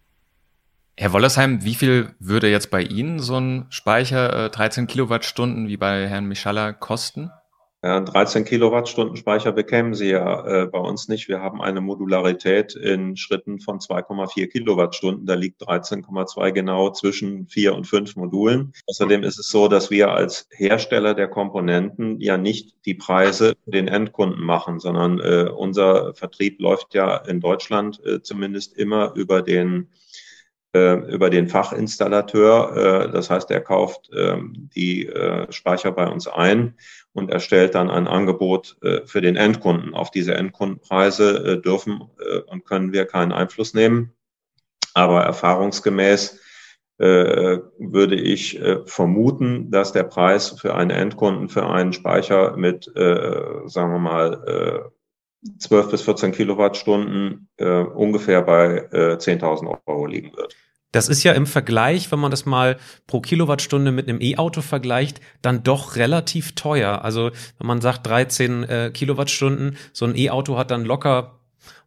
Herr 0.97 1.13
Wollersheim, 1.13 1.63
wie 1.63 1.75
viel 1.75 2.13
würde 2.19 2.49
jetzt 2.49 2.71
bei 2.71 2.81
Ihnen 2.81 3.19
so 3.19 3.39
ein 3.39 3.67
Speicher 3.69 4.47
äh, 4.47 4.49
13 4.49 4.85
Kilowattstunden 4.87 5.69
wie 5.69 5.77
bei 5.77 6.07
Herrn 6.07 6.25
Mischalla 6.25 6.73
kosten? 6.73 7.31
Ja, 7.81 8.01
13 8.01 8.43
Kilowattstunden 8.43 9.15
Speicher 9.15 9.53
bekämen 9.53 9.93
Sie 9.93 10.09
ja 10.09 10.45
äh, 10.45 10.65
bei 10.65 10.79
uns 10.79 11.07
nicht. 11.07 11.29
Wir 11.29 11.39
haben 11.39 11.61
eine 11.61 11.79
Modularität 11.79 12.75
in 12.75 13.15
Schritten 13.15 13.61
von 13.61 13.79
2,4 13.79 14.47
Kilowattstunden. 14.47 15.25
Da 15.25 15.35
liegt 15.35 15.61
13,2 15.61 16.51
genau 16.51 16.91
zwischen 16.91 17.47
vier 17.47 17.73
und 17.73 17.85
fünf 17.85 18.17
Modulen. 18.17 18.73
Außerdem 18.87 19.23
ist 19.23 19.39
es 19.39 19.47
so, 19.47 19.69
dass 19.69 19.89
wir 19.89 20.11
als 20.11 20.49
Hersteller 20.51 21.13
der 21.13 21.29
Komponenten 21.29 22.19
ja 22.19 22.37
nicht 22.37 22.75
die 22.85 22.95
Preise 22.95 23.55
den 23.65 23.87
Endkunden 23.87 24.43
machen, 24.43 24.81
sondern 24.81 25.19
äh, 25.19 25.49
unser 25.49 26.13
Vertrieb 26.15 26.59
läuft 26.59 26.93
ja 26.93 27.15
in 27.15 27.39
Deutschland 27.39 28.05
äh, 28.05 28.21
zumindest 28.21 28.77
immer 28.77 29.13
über 29.15 29.41
den 29.41 29.87
über 30.73 31.29
den 31.31 31.47
Fachinstallateur. 31.47 33.07
Äh, 33.07 33.11
das 33.11 33.29
heißt, 33.29 33.49
er 33.49 33.61
kauft 33.61 34.09
ähm, 34.15 34.69
die 34.75 35.07
äh, 35.07 35.51
Speicher 35.51 35.91
bei 35.91 36.07
uns 36.07 36.27
ein 36.27 36.75
und 37.13 37.31
erstellt 37.31 37.73
dann 37.73 37.89
ein 37.89 38.07
Angebot 38.07 38.77
für 39.05 39.19
den 39.19 39.35
Endkunden. 39.35 39.95
Auf 39.95 40.11
diese 40.11 40.35
Endkundenpreise 40.35 41.57
dürfen 41.57 42.03
und 42.45 42.65
können 42.65 42.93
wir 42.93 43.05
keinen 43.05 43.31
Einfluss 43.31 43.73
nehmen. 43.73 44.13
Aber 44.93 45.23
erfahrungsgemäß 45.23 46.39
würde 46.97 48.15
ich 48.15 48.61
vermuten, 48.85 49.71
dass 49.71 49.91
der 49.91 50.03
Preis 50.03 50.51
für 50.61 50.75
einen 50.75 50.91
Endkunden 50.91 51.49
für 51.49 51.67
einen 51.67 51.93
Speicher 51.93 52.55
mit, 52.55 52.85
sagen 52.85 53.91
wir 53.91 53.99
mal, 53.99 54.91
12 55.59 55.91
bis 55.91 56.01
14 56.01 56.31
Kilowattstunden 56.31 57.47
äh, 57.57 57.81
ungefähr 57.81 58.41
bei 58.41 58.87
äh, 58.91 59.15
10.000 59.15 59.77
Euro 59.85 60.05
liegen 60.05 60.35
wird. 60.35 60.55
Das 60.91 61.07
ist 61.07 61.23
ja 61.23 61.33
im 61.33 61.45
Vergleich, 61.45 62.11
wenn 62.11 62.19
man 62.19 62.31
das 62.31 62.47
mal 62.47 62.77
pro 63.05 63.21
Kilowattstunde 63.21 63.91
mit 63.91 64.09
einem 64.09 64.21
E-Auto 64.21 64.61
vergleicht, 64.61 65.21
dann 65.43 65.61
doch 65.61 65.95
relativ 65.95 66.55
teuer. 66.55 67.03
Also 67.03 67.29
wenn 67.59 67.67
man 67.67 67.79
sagt 67.79 68.07
13 68.07 68.63
äh, 68.63 68.91
Kilowattstunden, 68.91 69.77
so 69.93 70.05
ein 70.05 70.17
E-Auto 70.17 70.57
hat 70.57 70.71
dann 70.71 70.85
locker 70.85 71.38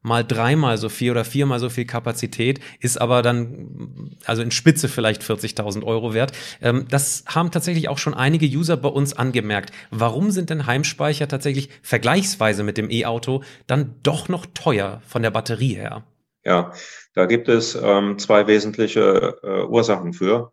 mal 0.03 0.25
dreimal 0.25 0.79
so 0.79 0.89
viel 0.89 1.11
oder 1.11 1.25
viermal 1.25 1.59
so 1.59 1.69
viel 1.69 1.85
Kapazität, 1.85 2.61
ist 2.81 3.01
aber 3.01 3.23
dann, 3.23 4.17
also 4.25 4.43
in 4.43 4.51
Spitze 4.51 4.89
vielleicht 4.89 5.23
40.000 5.23 5.85
Euro 5.85 6.15
wert. 6.15 6.33
Ähm, 6.61 6.87
das 6.89 7.25
haben 7.27 7.51
tatsächlich 7.51 7.89
auch 7.89 7.99
schon 7.99 8.15
einige 8.15 8.47
User 8.47 8.77
bei 8.77 8.89
uns 8.89 9.13
angemerkt. 9.13 9.73
Warum 9.91 10.31
sind 10.31 10.51
denn 10.51 10.67
Heimspeicher 10.67 11.29
tatsächlich 11.29 11.69
vergleichsweise 11.83 12.63
mit 12.63 12.79
dem 12.79 12.91
E-Auto 12.91 13.43
dann 13.67 13.95
doch 14.03 14.29
noch 14.29 14.47
teuer 14.55 15.03
von 15.07 15.23
der 15.23 15.31
Batterie 15.31 15.75
her? 15.75 16.05
Ja, 16.45 16.73
da 17.15 17.27
gibt 17.27 17.49
es 17.49 17.79
ähm, 17.81 18.19
zwei 18.19 18.47
wesentliche 18.47 19.39
äh, 19.43 19.63
Ursachen 19.65 20.13
für. 20.13 20.53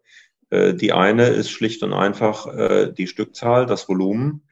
Äh, 0.50 0.74
die 0.74 0.94
eine 0.94 1.28
ist 1.28 1.50
schlicht 1.50 1.84
und 1.84 1.94
einfach 1.94 2.48
äh, 2.48 2.92
die 2.92 3.08
Stückzahl, 3.08 3.66
das 3.66 3.88
Volumen. 3.90 4.44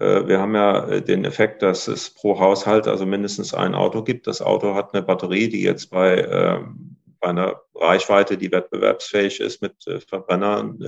Äh, 0.00 0.26
wir 0.26 0.40
haben 0.40 0.54
ja 0.54 0.88
äh, 0.88 1.02
den 1.02 1.24
Effekt, 1.24 1.62
dass 1.62 1.86
es 1.86 2.10
pro 2.10 2.40
Haushalt 2.40 2.88
also 2.88 3.06
mindestens 3.06 3.54
ein 3.54 3.74
Auto 3.74 4.02
gibt. 4.02 4.26
Das 4.26 4.42
Auto 4.42 4.74
hat 4.74 4.94
eine 4.94 5.02
Batterie, 5.02 5.48
die 5.48 5.62
jetzt 5.62 5.90
bei, 5.90 6.16
äh, 6.16 6.60
bei 7.20 7.28
einer 7.28 7.60
Reichweite, 7.74 8.38
die 8.38 8.50
wettbewerbsfähig 8.50 9.40
ist 9.40 9.62
mit 9.62 9.74
Verbrennern, 10.06 10.78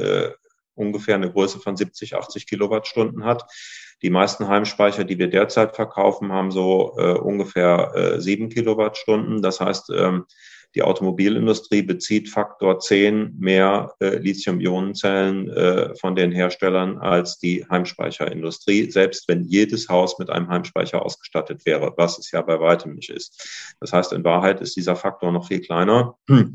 ungefähr 0.75 1.15
eine 1.15 1.31
Größe 1.31 1.59
von 1.59 1.77
70, 1.77 2.17
80 2.17 2.47
Kilowattstunden 2.47 3.25
hat. 3.25 3.45
Die 4.03 4.11
meisten 4.11 4.49
Heimspeicher, 4.49 5.05
die 5.05 5.19
wir 5.19 5.29
derzeit 5.29 5.75
verkaufen, 5.77 6.33
haben 6.33 6.51
so 6.51 6.93
ungefähr 6.93 8.17
sieben 8.19 8.49
Kilowattstunden. 8.49 9.43
Das 9.43 9.61
heißt, 9.61 9.91
ähm, 9.91 10.25
die 10.75 10.83
Automobilindustrie 10.83 11.83
bezieht 11.83 12.29
Faktor 12.29 12.79
10 12.79 13.37
mehr 13.39 13.95
äh, 14.01 14.17
Lithium-Ionen-Zellen 14.17 15.49
äh, 15.51 15.95
von 15.97 16.17
den 16.17 16.33
Herstellern 16.33 16.99
als 16.99 17.39
die 17.39 17.67
Heimspeicherindustrie, 17.69 18.91
selbst 18.91 19.29
wenn 19.29 19.45
jedes 19.45 19.89
Haus 19.89 20.19
mit 20.19 20.31
einem 20.31 20.49
Heimspeicher 20.49 21.05
ausgestattet 21.05 21.67
wäre, 21.67 21.93
was 21.97 22.19
es 22.19 22.31
ja 22.31 22.41
bei 22.43 22.59
weitem 22.59 22.95
nicht 22.95 23.11
ist. 23.11 23.77
Das 23.81 23.93
heißt, 23.93 24.13
in 24.13 24.25
Wahrheit 24.25 24.61
ist 24.61 24.77
dieser 24.77 24.97
Faktor 24.97 25.33
noch 25.33 25.49
viel 25.49 25.61
kleiner. 25.61 26.17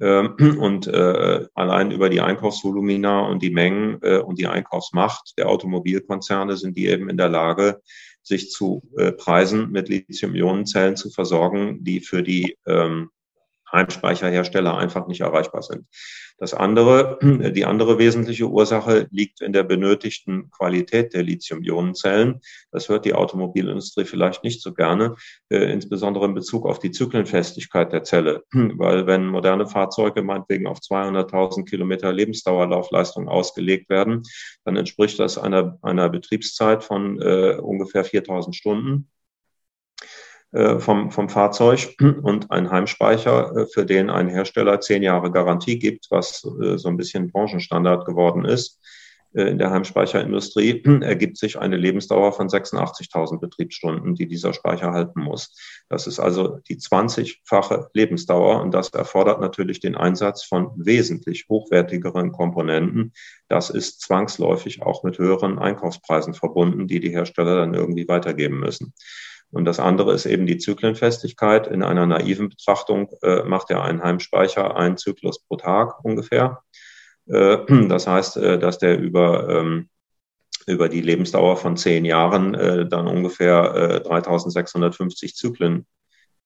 Ähm, 0.00 0.58
und 0.60 0.86
äh, 0.86 1.46
allein 1.54 1.90
über 1.90 2.08
die 2.08 2.20
Einkaufsvolumina 2.20 3.26
und 3.26 3.42
die 3.42 3.50
Mengen 3.50 3.98
äh, 4.02 4.18
und 4.18 4.38
die 4.38 4.46
Einkaufsmacht 4.46 5.36
der 5.38 5.48
Automobilkonzerne 5.48 6.56
sind 6.56 6.76
die 6.76 6.86
eben 6.86 7.10
in 7.10 7.16
der 7.16 7.28
Lage, 7.28 7.80
sich 8.22 8.52
zu 8.52 8.82
äh, 8.96 9.10
Preisen 9.10 9.72
mit 9.72 9.88
Lithium-Ionen-Zellen 9.88 10.94
zu 10.94 11.10
versorgen, 11.10 11.82
die 11.82 11.98
für 11.98 12.22
die 12.22 12.56
ähm, 12.66 13.10
Heimspeicherhersteller 13.72 14.76
einfach 14.76 15.06
nicht 15.06 15.20
erreichbar 15.20 15.62
sind. 15.62 15.86
Das 16.38 16.54
andere, 16.54 17.18
die 17.52 17.64
andere 17.64 17.98
wesentliche 17.98 18.48
Ursache 18.48 19.08
liegt 19.10 19.40
in 19.40 19.52
der 19.52 19.64
benötigten 19.64 20.50
Qualität 20.50 21.12
der 21.12 21.24
Lithium-Ionen-Zellen. 21.24 22.40
Das 22.70 22.88
hört 22.88 23.04
die 23.04 23.14
Automobilindustrie 23.14 24.04
vielleicht 24.04 24.44
nicht 24.44 24.62
so 24.62 24.72
gerne, 24.72 25.16
äh, 25.50 25.70
insbesondere 25.72 26.26
in 26.26 26.34
Bezug 26.34 26.64
auf 26.64 26.78
die 26.78 26.92
Zyklenfestigkeit 26.92 27.92
der 27.92 28.04
Zelle. 28.04 28.44
Weil 28.52 29.06
wenn 29.06 29.26
moderne 29.26 29.66
Fahrzeuge 29.66 30.22
meinetwegen 30.22 30.68
auf 30.68 30.78
200.000 30.78 31.64
Kilometer 31.64 32.12
Lebensdauerlaufleistung 32.12 33.28
ausgelegt 33.28 33.90
werden, 33.90 34.22
dann 34.64 34.76
entspricht 34.76 35.18
das 35.18 35.38
einer, 35.38 35.78
einer 35.82 36.08
Betriebszeit 36.08 36.84
von 36.84 37.20
äh, 37.20 37.56
ungefähr 37.60 38.04
4.000 38.04 38.54
Stunden. 38.54 39.10
Äh, 40.52 40.78
vom, 40.78 41.10
vom 41.10 41.28
Fahrzeug 41.28 41.94
und 42.22 42.50
ein 42.50 42.70
Heimspeicher, 42.70 43.54
äh, 43.54 43.66
für 43.66 43.84
den 43.84 44.08
ein 44.08 44.28
Hersteller 44.28 44.80
zehn 44.80 45.02
Jahre 45.02 45.30
Garantie 45.30 45.78
gibt, 45.78 46.06
was 46.10 46.42
äh, 46.62 46.78
so 46.78 46.88
ein 46.88 46.96
bisschen 46.96 47.30
Branchenstandard 47.30 48.06
geworden 48.06 48.46
ist 48.46 48.80
in 49.34 49.58
der 49.58 49.70
Heimspeicherindustrie, 49.70 50.82
ergibt 51.02 51.36
sich 51.36 51.58
eine 51.58 51.76
Lebensdauer 51.76 52.32
von 52.32 52.48
86.000 52.48 53.38
Betriebsstunden, 53.40 54.14
die 54.14 54.26
dieser 54.26 54.54
Speicher 54.54 54.92
halten 54.92 55.20
muss. 55.20 55.54
Das 55.90 56.06
ist 56.06 56.18
also 56.18 56.60
die 56.66 56.76
20-fache 56.76 57.88
Lebensdauer 57.92 58.62
und 58.62 58.72
das 58.72 58.88
erfordert 58.88 59.42
natürlich 59.42 59.80
den 59.80 59.96
Einsatz 59.96 60.44
von 60.44 60.70
wesentlich 60.76 61.44
hochwertigeren 61.46 62.32
Komponenten. 62.32 63.12
Das 63.48 63.68
ist 63.68 64.00
zwangsläufig 64.00 64.82
auch 64.82 65.04
mit 65.04 65.18
höheren 65.18 65.58
Einkaufspreisen 65.58 66.32
verbunden, 66.32 66.88
die 66.88 66.98
die 66.98 67.10
Hersteller 67.10 67.56
dann 67.56 67.74
irgendwie 67.74 68.08
weitergeben 68.08 68.58
müssen. 68.58 68.94
Und 69.50 69.64
das 69.64 69.80
andere 69.80 70.12
ist 70.12 70.26
eben 70.26 70.46
die 70.46 70.58
Zyklenfestigkeit. 70.58 71.66
In 71.66 71.82
einer 71.82 72.06
naiven 72.06 72.50
Betrachtung 72.50 73.10
äh, 73.22 73.42
macht 73.44 73.70
der 73.70 73.82
Einheimspeicher 73.82 74.76
einen 74.76 74.98
Zyklus 74.98 75.42
pro 75.42 75.56
Tag 75.56 76.04
ungefähr. 76.04 76.62
Äh, 77.26 77.58
das 77.88 78.06
heißt, 78.06 78.36
äh, 78.36 78.58
dass 78.58 78.78
der 78.78 78.98
über, 78.98 79.48
ähm, 79.48 79.88
über 80.66 80.88
die 80.88 81.00
Lebensdauer 81.00 81.56
von 81.56 81.76
zehn 81.76 82.04
Jahren 82.04 82.54
äh, 82.54 82.86
dann 82.86 83.06
ungefähr 83.06 84.00
3650 84.00 85.30
äh, 85.30 85.34
Zyklen 85.34 85.86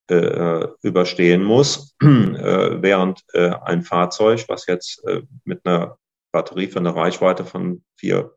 äh, 0.07 0.67
überstehen 0.81 1.43
muss, 1.43 1.95
während 1.99 3.23
ein 3.33 3.83
Fahrzeug, 3.83 4.45
was 4.49 4.67
jetzt 4.67 5.01
mit 5.45 5.65
einer 5.65 5.97
Batterie 6.33 6.67
für 6.67 6.79
eine 6.79 6.93
Reichweite 6.93 7.45
von 7.45 7.83
vier 7.95 8.33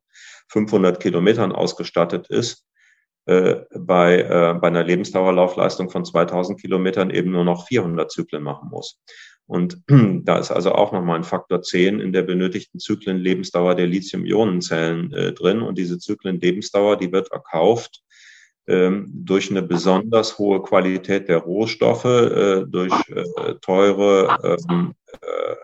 500 0.49 1.01
Kilometern 1.01 1.51
ausgestattet 1.51 2.29
ist, 2.29 2.66
äh, 3.27 3.57
bei, 3.75 4.21
äh, 4.21 4.55
bei 4.55 4.69
einer 4.69 4.85
Lebensdauerlaufleistung 4.85 5.91
von 5.91 6.05
2000 6.05 6.61
Kilometern 6.61 7.11
eben 7.11 7.33
nur 7.33 7.45
noch 7.45 7.67
400 7.67 8.11
Zyklen 8.11 8.43
machen 8.43 8.69
muss. 8.71 9.01
Und 9.47 9.83
da 10.25 10.39
ist 10.39 10.51
also 10.51 10.73
auch 10.73 10.93
nochmal 10.93 11.17
ein 11.17 11.25
Faktor 11.25 11.63
10 11.63 12.01
in 12.01 12.13
der 12.13 12.23
benötigten 12.23 12.79
Zyklen-Lebensdauer 12.79 13.75
der 13.75 13.87
Lithium-Ionen-Zellen 13.87 15.13
äh, 15.13 15.33
drin. 15.33 15.63
Und 15.63 15.79
diese 15.79 15.99
Zyklen-Lebensdauer, 15.99 16.97
die 16.97 17.13
wird 17.13 17.33
erkauft 17.33 18.03
ähm, 18.69 19.11
durch 19.13 19.51
eine 19.51 19.63
besonders 19.63 20.39
hohe 20.39 20.63
Qualität 20.63 21.29
der 21.29 21.39
Rohstoffe, 21.39 22.05
äh, 22.05 22.65
durch 22.67 22.93
äh, 23.09 23.55
teure 23.61 24.57
ähm, 24.69 24.95
äh, 25.13 25.55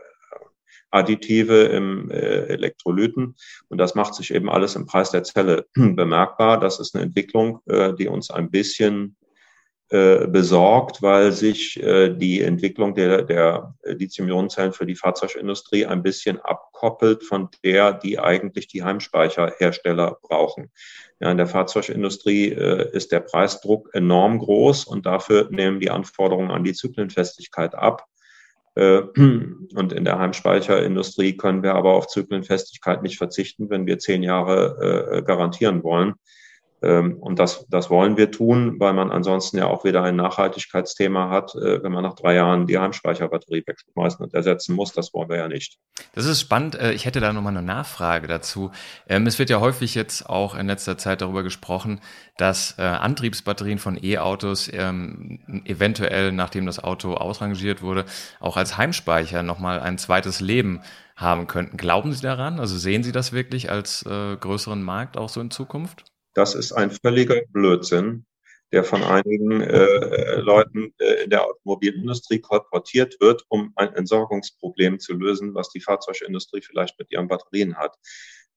Additive 0.93 1.65
im 1.65 2.11
äh, 2.11 2.47
Elektrolyten. 2.47 3.35
Und 3.69 3.79
das 3.79 3.95
macht 3.95 4.15
sich 4.15 4.33
eben 4.33 4.49
alles 4.49 4.77
im 4.77 4.87
Preis 4.87 5.11
der 5.11 5.25
Zelle 5.25 5.67
bemerkbar. 5.75 6.61
Das 6.61 6.79
ist 6.79 6.95
eine 6.95 7.05
Entwicklung, 7.05 7.61
äh, 7.67 7.95
die 7.95 8.09
uns 8.09 8.31
ein 8.31 8.51
bisschen 8.51 9.17
äh, 9.93 10.27
besorgt, 10.27 11.03
weil 11.03 11.33
sich 11.33 11.79
äh, 11.83 12.09
die 12.09 12.41
Entwicklung 12.41 12.95
der, 12.95 13.25
der 13.25 13.75
Lithium-Ionen-Zellen 13.85 14.73
für 14.73 14.87
die 14.87 14.97
Fahrzeugindustrie 14.97 15.85
ein 15.85 16.03
bisschen 16.03 16.41
abkoppelt 16.41 17.25
von 17.25 17.51
der, 17.63 17.93
die 17.93 18.19
eigentlich 18.19 18.69
die 18.69 18.83
Heimspeicherhersteller 18.83 20.17
brauchen. 20.23 20.71
Ja, 21.21 21.31
in 21.31 21.37
der 21.37 21.47
Fahrzeugindustrie 21.47 22.53
äh, 22.53 22.91
ist 22.97 23.13
der 23.13 23.21
Preisdruck 23.21 23.91
enorm 23.93 24.39
groß 24.39 24.87
und 24.87 25.05
dafür 25.05 25.49
nehmen 25.51 25.79
die 25.79 25.91
Anforderungen 25.91 26.51
an 26.51 26.65
die 26.65 26.73
Zyklenfestigkeit 26.73 27.75
ab. 27.75 28.07
Äh, 28.75 29.01
und 29.75 29.93
in 29.93 30.05
der 30.05 30.19
Heimspeicherindustrie 30.19 31.37
können 31.37 31.63
wir 31.63 31.75
aber 31.75 31.93
auf 31.93 32.07
Zyklenfestigkeit 32.09 33.03
nicht 33.03 33.19
verzichten, 33.19 33.71
wenn 33.71 33.87
wir 33.87 33.99
zehn 33.99 34.23
Jahre 34.23 35.19
äh, 35.19 35.23
garantieren 35.23 35.83
wollen. 35.83 36.15
Ähm, 36.83 37.19
und 37.21 37.39
das, 37.39 37.65
das 37.69 37.91
wollen 37.91 38.17
wir 38.17 38.31
tun, 38.33 38.81
weil 38.81 38.93
man 38.93 39.13
ansonsten 39.13 39.57
ja 39.57 39.67
auch 39.67 39.85
wieder 39.85 40.03
ein 40.03 40.17
Nachhaltigkeitsthema 40.17 41.31
hat, 41.31 41.55
äh, 41.55 41.83
wenn 41.83 41.93
man 41.93 42.03
nach 42.03 42.15
drei 42.15 42.35
Jahren 42.35 42.67
die 42.67 42.79
Heimspeicherbatterie 42.79 43.63
wegschmeißen 43.65 44.25
und 44.25 44.35
ersetzen 44.35 44.75
muss. 44.75 44.93
Das 44.93 45.15
wollen 45.15 45.29
wir 45.29 45.37
ja 45.37 45.49
nicht. 45.49 45.79
Das 46.15 46.27
ist 46.27 46.41
spannend. 46.41 46.75
Äh, 46.75 46.93
ich 46.93 47.05
hätte 47.05 47.21
da 47.21 47.33
nochmal 47.33 47.57
eine 47.57 47.65
Nachfrage 47.65 48.27
dazu. 48.27 48.73
Ähm, 49.09 49.27
es 49.29 49.39
wird 49.39 49.49
ja 49.49 49.61
häufig 49.61 49.95
jetzt 49.95 50.29
auch 50.29 50.57
in 50.57 50.67
letzter 50.67 50.99
Zeit 50.99 51.21
darüber 51.21 51.45
gesprochen, 51.45 52.01
dass 52.37 52.77
äh, 52.79 52.83
Antriebsbatterien 52.83 53.79
von 53.79 53.97
E-Autos 54.03 54.69
ähm, 54.73 55.63
eventuell, 55.65 56.33
nachdem 56.33 56.67
das 56.67 56.83
Auto 56.83 57.15
ausrangiert 57.15 57.83
wurde, 57.83 58.07
auch 58.41 58.57
als 58.57 58.77
Heimspeicher 58.77 59.45
nochmal 59.45 59.79
ein 59.79 59.99
zweites 59.99 60.41
Leben 60.41 60.81
haben 61.15 61.47
könnten. 61.47 61.77
Glauben 61.77 62.13
Sie 62.13 62.23
daran? 62.23 62.59
Also 62.59 62.77
sehen 62.77 63.05
Sie 63.05 63.13
das 63.13 63.33
wirklich 63.33 63.71
als 63.71 64.03
größeren 64.05 64.83
Markt 64.83 65.17
auch 65.17 65.29
so 65.29 65.41
in 65.41 65.51
Zukunft? 65.51 66.12
Das 66.35 66.55
ist 66.55 66.73
ein 66.73 66.91
völliger 66.91 67.43
Blödsinn, 67.51 68.27
der 68.73 68.85
von 68.85 69.03
einigen 69.03 69.61
äh, 69.61 70.37
Leuten 70.37 70.95
äh, 70.99 71.25
in 71.25 71.31
der 71.31 71.45
Automobilindustrie 71.47 72.41
kolportiert 72.41 73.21
wird, 73.21 73.45
um 73.49 73.73
ein 73.77 73.95
Entsorgungsproblem 73.95 74.99
zu 74.99 75.13
lösen, 75.13 75.55
was 75.55 75.69
die 75.69 75.81
Fahrzeugindustrie 75.81 76.63
vielleicht 76.63 76.99
mit 76.99 77.11
ihren 77.13 77.29
Batterien 77.29 77.77
hat. 77.77 77.97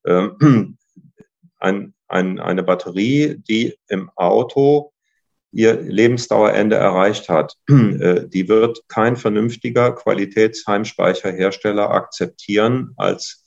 Ähm, 0.05 0.77
ein, 1.59 1.93
ein, 2.07 2.39
eine 2.39 2.63
Batterie, 2.63 3.35
die 3.37 3.77
im 3.87 4.09
Auto 4.15 4.93
ihr 5.51 5.81
Lebensdauerende 5.81 6.75
erreicht 6.75 7.27
hat, 7.29 7.55
äh, 7.69 8.27
die 8.27 8.47
wird 8.47 8.87
kein 8.87 9.15
vernünftiger 9.17 9.93
Qualitätsheimspeicherhersteller 9.93 11.89
akzeptieren 11.89 12.93
als 12.97 13.44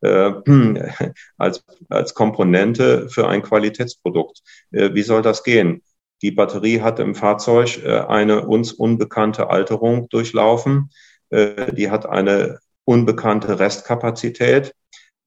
äh, 0.00 0.32
als, 1.36 1.64
als 1.88 2.14
Komponente 2.14 3.08
für 3.08 3.28
ein 3.28 3.42
Qualitätsprodukt. 3.42 4.42
Äh, 4.70 4.94
wie 4.94 5.02
soll 5.02 5.22
das 5.22 5.42
gehen? 5.42 5.82
Die 6.22 6.30
Batterie 6.30 6.80
hat 6.80 6.98
im 6.98 7.14
Fahrzeug 7.14 7.82
äh, 7.84 8.00
eine 8.00 8.46
uns 8.46 8.72
unbekannte 8.72 9.50
Alterung 9.50 10.08
durchlaufen. 10.08 10.90
Die 11.28 11.90
hat 11.90 12.06
eine 12.06 12.60
unbekannte 12.84 13.58
Restkapazität. 13.58 14.72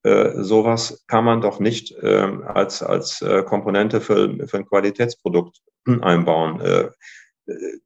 Sowas 0.01 1.03
kann 1.07 1.25
man 1.25 1.41
doch 1.41 1.59
nicht 1.59 1.93
ähm, 2.01 2.41
als, 2.47 2.81
als 2.81 3.21
Komponente 3.45 3.99
für, 3.99 4.47
für 4.47 4.57
ein 4.59 4.65
Qualitätsprodukt 4.65 5.59
einbauen 5.85 6.61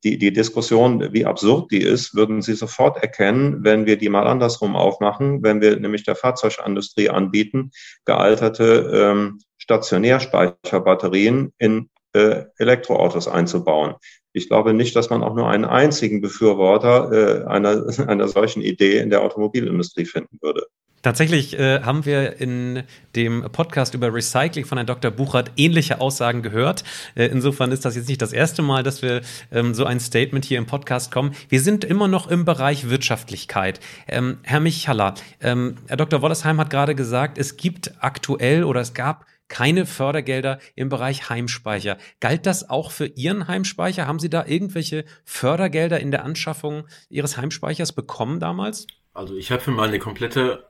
die, 0.04 0.18
die 0.18 0.34
Diskussion, 0.34 1.14
wie 1.14 1.26
absurd 1.26 1.72
die 1.72 1.82
ist, 1.82 2.16
würden 2.16 2.42
Sie 2.42 2.54
sofort 2.54 2.98
erkennen, 2.98 3.64
wenn 3.64 3.86
wir 3.86 3.98
die 3.98 4.10
mal 4.10 4.28
andersrum 4.28 4.76
aufmachen, 4.76 5.44
wenn 5.44 5.62
wir 5.62 5.80
nämlich 5.80 6.04
der 6.04 6.16
Fahrzeugindustrie 6.16 7.10
anbieten, 7.10 7.72
gealterte 8.06 8.92
ähm, 8.94 9.40
Stationärspeicherbatterien 9.58 11.54
in 11.58 11.90
äh, 12.14 12.44
Elektroautos 12.58 13.28
einzubauen. 13.28 13.96
Ich 14.34 14.50
glaube 14.50 14.74
nicht, 14.74 14.96
dass 14.96 15.10
man 15.10 15.24
auch 15.24 15.36
nur 15.36 15.48
einen 15.48 15.66
einzigen 15.66 16.22
Befürworter 16.22 17.12
äh, 17.12 17.46
einer, 17.46 17.86
einer 18.08 18.28
solchen 18.28 18.62
Idee 18.62 19.00
in 19.00 19.10
der 19.10 19.22
Automobilindustrie 19.22 20.06
finden 20.06 20.38
würde. 20.42 20.68
Tatsächlich 21.04 21.60
äh, 21.60 21.82
haben 21.82 22.06
wir 22.06 22.40
in 22.40 22.84
dem 23.14 23.44
Podcast 23.52 23.94
über 23.94 24.14
Recycling 24.14 24.64
von 24.64 24.78
Herrn 24.78 24.88
Dr. 24.88 25.12
Buchert 25.12 25.52
ähnliche 25.58 26.00
Aussagen 26.00 26.42
gehört. 26.42 26.86
Äh, 27.14 27.26
insofern 27.26 27.74
ist 27.74 27.84
das 27.84 27.98
jetzt 27.98 28.08
nicht 28.08 28.22
das 28.22 28.32
erste 28.32 28.62
Mal, 28.62 28.84
dass 28.84 29.02
wir 29.02 29.22
ähm, 29.52 29.74
so 29.74 29.84
ein 29.84 30.00
Statement 30.00 30.46
hier 30.46 30.58
im 30.58 30.66
Podcast 30.66 31.12
kommen. 31.12 31.36
Wir 31.50 31.60
sind 31.60 31.84
immer 31.84 32.08
noch 32.08 32.28
im 32.28 32.46
Bereich 32.46 32.90
Wirtschaftlichkeit. 32.90 33.82
Ähm, 34.08 34.38
Herr 34.44 34.62
Michaler, 34.62 35.16
ähm, 35.42 35.76
Herr 35.88 35.98
Dr. 35.98 36.22
Wollersheim 36.22 36.58
hat 36.62 36.70
gerade 36.70 36.96
gesagt, 36.96 37.38
es 37.38 37.58
gibt 37.58 37.92
aktuell 38.00 38.64
oder 38.64 38.80
es 38.80 38.94
gab 38.94 39.26
keine 39.50 39.86
Fördergelder 39.86 40.60
im 40.76 40.88
Bereich 40.88 41.30
Heimspeicher. 41.30 41.98
Galt 42.22 42.46
das 42.46 42.70
auch 42.70 42.92
für 42.92 43.08
Ihren 43.08 43.50
Heimspeicher? 43.50 44.08
Haben 44.08 44.20
Sie 44.20 44.30
da 44.30 44.46
irgendwelche 44.46 45.04
Fördergelder 45.26 46.00
in 46.00 46.12
der 46.12 46.24
Anschaffung 46.24 46.86
Ihres 47.10 47.36
Heimspeichers 47.36 47.92
bekommen 47.92 48.40
damals? 48.40 48.88
Also 49.14 49.36
ich 49.36 49.52
habe 49.52 49.62
für 49.62 49.72
meine 49.72 50.00
komplette 50.00 50.66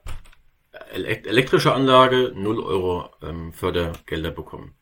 elektrische 0.92 1.72
Anlage 1.72 2.32
0 2.34 2.60
Euro 2.60 3.10
ähm, 3.22 3.52
Fördergelder 3.52 4.30
bekommen. 4.30 4.74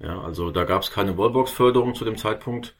Ja, 0.00 0.20
also 0.20 0.50
da 0.50 0.64
gab 0.64 0.82
es 0.82 0.90
keine 0.90 1.16
Wallbox-Förderung 1.18 1.94
zu 1.94 2.04
dem 2.04 2.16
Zeitpunkt. 2.16 2.76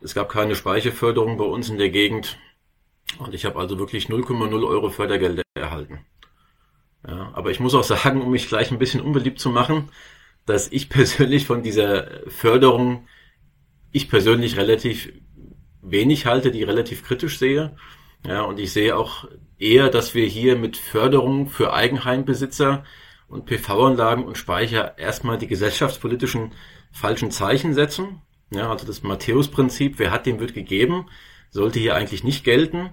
Es 0.00 0.14
gab 0.14 0.28
keine 0.28 0.54
Speicherförderung 0.54 1.36
bei 1.36 1.44
uns 1.44 1.68
in 1.68 1.78
der 1.78 1.90
Gegend. 1.90 2.38
Und 3.18 3.34
ich 3.34 3.44
habe 3.44 3.58
also 3.58 3.78
wirklich 3.78 4.06
0,0 4.06 4.66
Euro 4.66 4.90
Fördergelder 4.90 5.42
erhalten. 5.54 6.04
Ja, 7.06 7.30
aber 7.34 7.50
ich 7.50 7.60
muss 7.60 7.74
auch 7.74 7.84
sagen, 7.84 8.22
um 8.22 8.30
mich 8.30 8.48
gleich 8.48 8.70
ein 8.70 8.78
bisschen 8.78 9.00
unbeliebt 9.00 9.38
zu 9.38 9.50
machen, 9.50 9.90
dass 10.44 10.70
ich 10.72 10.88
persönlich 10.90 11.46
von 11.46 11.62
dieser 11.62 12.08
Förderung, 12.28 13.06
ich 13.92 14.08
persönlich 14.08 14.56
relativ 14.56 15.12
wenig 15.82 16.26
halte, 16.26 16.50
die 16.50 16.64
relativ 16.64 17.04
kritisch 17.04 17.38
sehe. 17.38 17.76
Ja, 18.26 18.42
und 18.42 18.58
ich 18.58 18.72
sehe 18.72 18.96
auch 18.96 19.28
eher, 19.58 19.88
dass 19.88 20.14
wir 20.14 20.26
hier 20.26 20.56
mit 20.56 20.76
Förderung 20.76 21.48
für 21.48 21.72
Eigenheimbesitzer 21.72 22.84
und 23.28 23.46
PV-Anlagen 23.46 24.24
und 24.24 24.38
Speicher 24.38 24.98
erstmal 24.98 25.38
die 25.38 25.46
gesellschaftspolitischen 25.46 26.52
falschen 26.92 27.30
Zeichen 27.30 27.72
setzen. 27.74 28.22
Ja, 28.50 28.70
also 28.70 28.86
das 28.86 29.02
Matthäus-Prinzip, 29.02 29.98
wer 29.98 30.12
hat, 30.12 30.26
dem 30.26 30.38
wird 30.38 30.54
gegeben, 30.54 31.06
sollte 31.50 31.80
hier 31.80 31.96
eigentlich 31.96 32.24
nicht 32.24 32.44
gelten. 32.44 32.90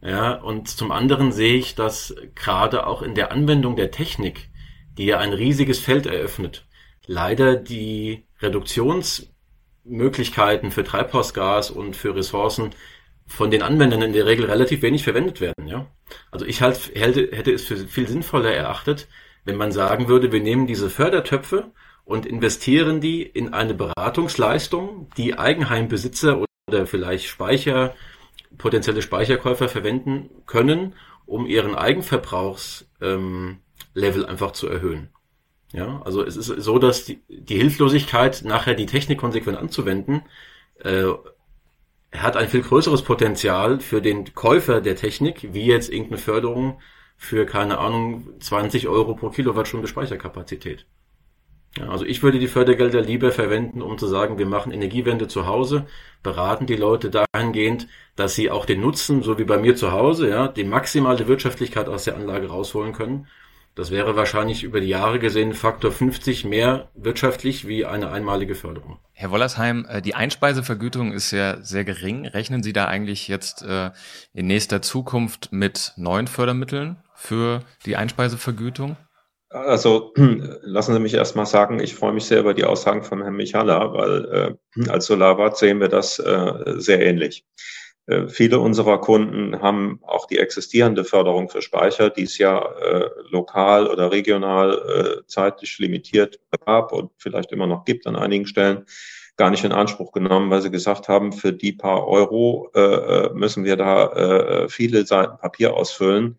Ja, 0.00 0.34
und 0.34 0.68
zum 0.68 0.92
anderen 0.92 1.32
sehe 1.32 1.54
ich, 1.54 1.74
dass 1.74 2.14
gerade 2.34 2.86
auch 2.86 3.02
in 3.02 3.14
der 3.14 3.32
Anwendung 3.32 3.76
der 3.76 3.90
Technik, 3.90 4.48
die 4.96 5.06
ja 5.06 5.18
ein 5.18 5.32
riesiges 5.32 5.80
Feld 5.80 6.06
eröffnet, 6.06 6.66
leider 7.06 7.56
die 7.56 8.26
Reduktionsmöglichkeiten 8.40 10.70
für 10.70 10.84
Treibhausgas 10.84 11.70
und 11.70 11.96
für 11.96 12.14
Ressourcen 12.14 12.70
von 13.28 13.50
den 13.50 13.62
Anwendern 13.62 14.02
in 14.02 14.12
der 14.12 14.26
Regel 14.26 14.46
relativ 14.46 14.82
wenig 14.82 15.04
verwendet 15.04 15.40
werden. 15.40 15.68
Ja? 15.68 15.86
Also 16.30 16.46
ich 16.46 16.62
halt, 16.62 16.90
hätte, 16.94 17.28
hätte 17.32 17.52
es 17.52 17.64
für 17.64 17.76
viel 17.76 18.08
sinnvoller 18.08 18.52
erachtet, 18.52 19.06
wenn 19.44 19.56
man 19.56 19.70
sagen 19.70 20.08
würde, 20.08 20.32
wir 20.32 20.40
nehmen 20.40 20.66
diese 20.66 20.90
Fördertöpfe 20.90 21.72
und 22.04 22.26
investieren 22.26 23.00
die 23.00 23.22
in 23.22 23.52
eine 23.52 23.74
Beratungsleistung, 23.74 25.10
die 25.16 25.38
Eigenheimbesitzer 25.38 26.42
oder 26.68 26.86
vielleicht 26.86 27.26
Speicher, 27.26 27.94
potenzielle 28.56 29.02
Speicherkäufer 29.02 29.68
verwenden 29.68 30.30
können, 30.46 30.94
um 31.26 31.46
ihren 31.46 31.74
Eigenverbrauchslevel 31.74 33.58
ähm, 33.94 34.26
einfach 34.26 34.52
zu 34.52 34.68
erhöhen. 34.68 35.10
Ja, 35.72 36.00
also 36.02 36.24
es 36.24 36.36
ist 36.36 36.46
so, 36.46 36.78
dass 36.78 37.04
die, 37.04 37.20
die 37.28 37.56
Hilflosigkeit, 37.56 38.42
nachher 38.44 38.74
die 38.74 38.86
Technik 38.86 39.18
konsequent 39.18 39.58
anzuwenden, 39.58 40.22
äh, 40.82 41.04
hat 42.12 42.36
ein 42.36 42.48
viel 42.48 42.62
größeres 42.62 43.02
Potenzial 43.02 43.80
für 43.80 44.00
den 44.00 44.34
Käufer 44.34 44.80
der 44.80 44.96
Technik, 44.96 45.48
wie 45.52 45.66
jetzt 45.66 45.90
irgendeine 45.90 46.18
Förderung 46.18 46.80
für, 47.16 47.46
keine 47.46 47.78
Ahnung, 47.78 48.28
20 48.40 48.88
Euro 48.88 49.14
pro 49.14 49.30
Kilowattstunde 49.30 49.88
Speicherkapazität. 49.88 50.86
Ja, 51.76 51.90
also 51.90 52.04
ich 52.04 52.22
würde 52.22 52.38
die 52.38 52.48
Fördergelder 52.48 53.02
lieber 53.02 53.30
verwenden, 53.30 53.82
um 53.82 53.98
zu 53.98 54.06
sagen, 54.06 54.38
wir 54.38 54.46
machen 54.46 54.72
Energiewende 54.72 55.28
zu 55.28 55.46
Hause, 55.46 55.86
beraten 56.22 56.66
die 56.66 56.76
Leute 56.76 57.10
dahingehend, 57.10 57.88
dass 58.16 58.34
sie 58.34 58.50
auch 58.50 58.64
den 58.64 58.80
Nutzen, 58.80 59.22
so 59.22 59.38
wie 59.38 59.44
bei 59.44 59.58
mir 59.58 59.76
zu 59.76 59.92
Hause, 59.92 60.28
ja, 60.28 60.48
die 60.48 60.64
maximale 60.64 61.28
Wirtschaftlichkeit 61.28 61.88
aus 61.88 62.04
der 62.04 62.16
Anlage 62.16 62.48
rausholen 62.48 62.94
können 62.94 63.26
das 63.78 63.92
wäre 63.92 64.16
wahrscheinlich 64.16 64.64
über 64.64 64.80
die 64.80 64.88
Jahre 64.88 65.20
gesehen 65.20 65.54
Faktor 65.54 65.92
50 65.92 66.44
mehr 66.44 66.88
wirtschaftlich 66.96 67.68
wie 67.68 67.86
eine 67.86 68.10
einmalige 68.10 68.56
Förderung. 68.56 68.98
Herr 69.20 69.32
Wollersheim, 69.32 69.84
äh, 69.90 70.00
die 70.00 70.14
Einspeisevergütung 70.14 71.10
ist 71.10 71.32
ja 71.32 71.60
sehr 71.60 71.84
gering. 71.84 72.24
Rechnen 72.24 72.62
Sie 72.62 72.72
da 72.72 72.84
eigentlich 72.84 73.26
jetzt 73.26 73.62
äh, 73.62 73.90
in 74.32 74.46
nächster 74.46 74.80
Zukunft 74.80 75.48
mit 75.50 75.92
neuen 75.96 76.28
Fördermitteln 76.28 76.98
für 77.16 77.62
die 77.84 77.96
Einspeisevergütung? 77.96 78.96
Also 79.48 80.12
lassen 80.62 80.94
Sie 80.94 81.00
mich 81.00 81.14
erst 81.14 81.34
mal 81.34 81.46
sagen, 81.46 81.80
ich 81.80 81.96
freue 81.96 82.12
mich 82.12 82.26
sehr 82.26 82.38
über 82.38 82.54
die 82.54 82.62
Aussagen 82.62 83.02
von 83.02 83.20
Herrn 83.20 83.34
Michala, 83.34 83.92
weil 83.92 84.56
äh, 84.76 84.88
als 84.88 85.06
Solarwart 85.06 85.58
sehen 85.58 85.80
wir 85.80 85.88
das 85.88 86.20
äh, 86.20 86.74
sehr 86.76 87.04
ähnlich. 87.04 87.44
Äh, 88.08 88.28
viele 88.28 88.58
unserer 88.58 89.00
Kunden 89.00 89.60
haben 89.60 90.00
auch 90.02 90.26
die 90.26 90.38
existierende 90.38 91.04
Förderung 91.04 91.50
für 91.50 91.62
Speicher, 91.62 92.08
die 92.10 92.22
es 92.22 92.38
ja 92.38 92.58
äh, 92.58 93.10
lokal 93.30 93.86
oder 93.86 94.10
regional 94.10 95.20
äh, 95.22 95.26
zeitlich 95.26 95.78
limitiert 95.78 96.40
gab 96.64 96.92
und 96.92 97.10
vielleicht 97.18 97.52
immer 97.52 97.66
noch 97.66 97.84
gibt 97.84 98.06
an 98.06 98.16
einigen 98.16 98.46
Stellen, 98.46 98.86
gar 99.36 99.50
nicht 99.50 99.64
in 99.64 99.72
Anspruch 99.72 100.12
genommen, 100.12 100.50
weil 100.50 100.62
sie 100.62 100.70
gesagt 100.70 101.08
haben, 101.08 101.32
für 101.32 101.52
die 101.52 101.72
paar 101.72 102.08
Euro 102.08 102.70
äh, 102.74 102.80
äh 102.80 103.34
müssen 103.34 103.64
wir 103.64 103.76
da 103.76 104.06
äh, 104.64 104.68
viele 104.68 105.06
Seiten 105.06 105.38
Papier 105.38 105.74
ausfüllen. 105.74 106.38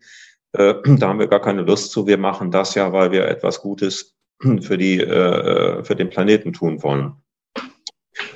Da 0.52 0.82
haben 1.02 1.20
wir 1.20 1.28
gar 1.28 1.40
keine 1.40 1.62
Lust 1.62 1.92
zu. 1.92 2.08
Wir 2.08 2.18
machen 2.18 2.50
das 2.50 2.74
ja, 2.74 2.92
weil 2.92 3.12
wir 3.12 3.28
etwas 3.28 3.60
Gutes 3.60 4.16
für 4.40 4.76
die 4.76 4.98
für 4.98 5.94
den 5.96 6.10
Planeten 6.10 6.52
tun 6.52 6.82
wollen. 6.82 7.12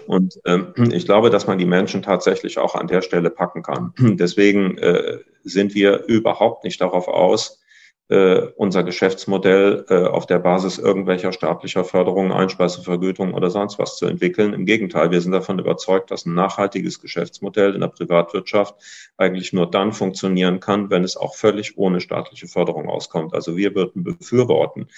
Und 0.07 0.38
ähm, 0.45 0.73
ich 0.93 1.07
glaube, 1.07 1.31
dass 1.31 1.47
man 1.47 1.59
die 1.59 1.67
Menschen 1.67 2.03
tatsächlich 2.03 2.59
auch 2.59 2.75
an 2.75 2.88
der 2.88 3.03
Stelle 3.03 3.31
packen 3.31 3.62
kann. 3.62 3.93
Deswegen 3.99 4.79
äh, 4.79 5.19
sind 5.43 5.75
wir 5.75 6.05
überhaupt 6.05 6.64
nicht 6.64 6.81
darauf 6.81 7.09
aus, 7.09 7.61
äh, 8.09 8.49
unser 8.57 8.85
Geschäftsmodell 8.85 9.87
äh, 9.88 10.05
auf 10.05 10.27
der 10.27 10.38
Basis 10.38 10.79
irgendwelcher 10.79 11.33
staatlicher 11.33 11.85
Förderungen, 11.85 12.33
Einspeisevergütung 12.33 13.33
oder 13.33 13.49
sonst 13.51 13.79
was 13.79 13.97
zu 13.97 14.05
entwickeln. 14.05 14.53
Im 14.53 14.67
Gegenteil, 14.67 15.11
wir 15.11 15.23
sind 15.23 15.33
davon 15.33 15.59
überzeugt, 15.59 16.11
dass 16.11 16.27
ein 16.27 16.35
nachhaltiges 16.35 17.01
Geschäftsmodell 17.01 17.75
in 17.75 17.81
der 17.81 17.88
Privatwirtschaft 17.88 18.75
eigentlich 19.17 19.55
nur 19.55 19.71
dann 19.71 19.93
funktionieren 19.93 20.61
kann, 20.61 20.90
wenn 20.90 21.03
es 21.03 21.17
auch 21.17 21.35
völlig 21.35 21.79
ohne 21.79 22.01
staatliche 22.01 22.47
Förderung 22.47 22.90
auskommt. 22.90 23.33
Also 23.33 23.57
wir 23.57 23.75
würden 23.75 24.05
befürworten, 24.05 24.88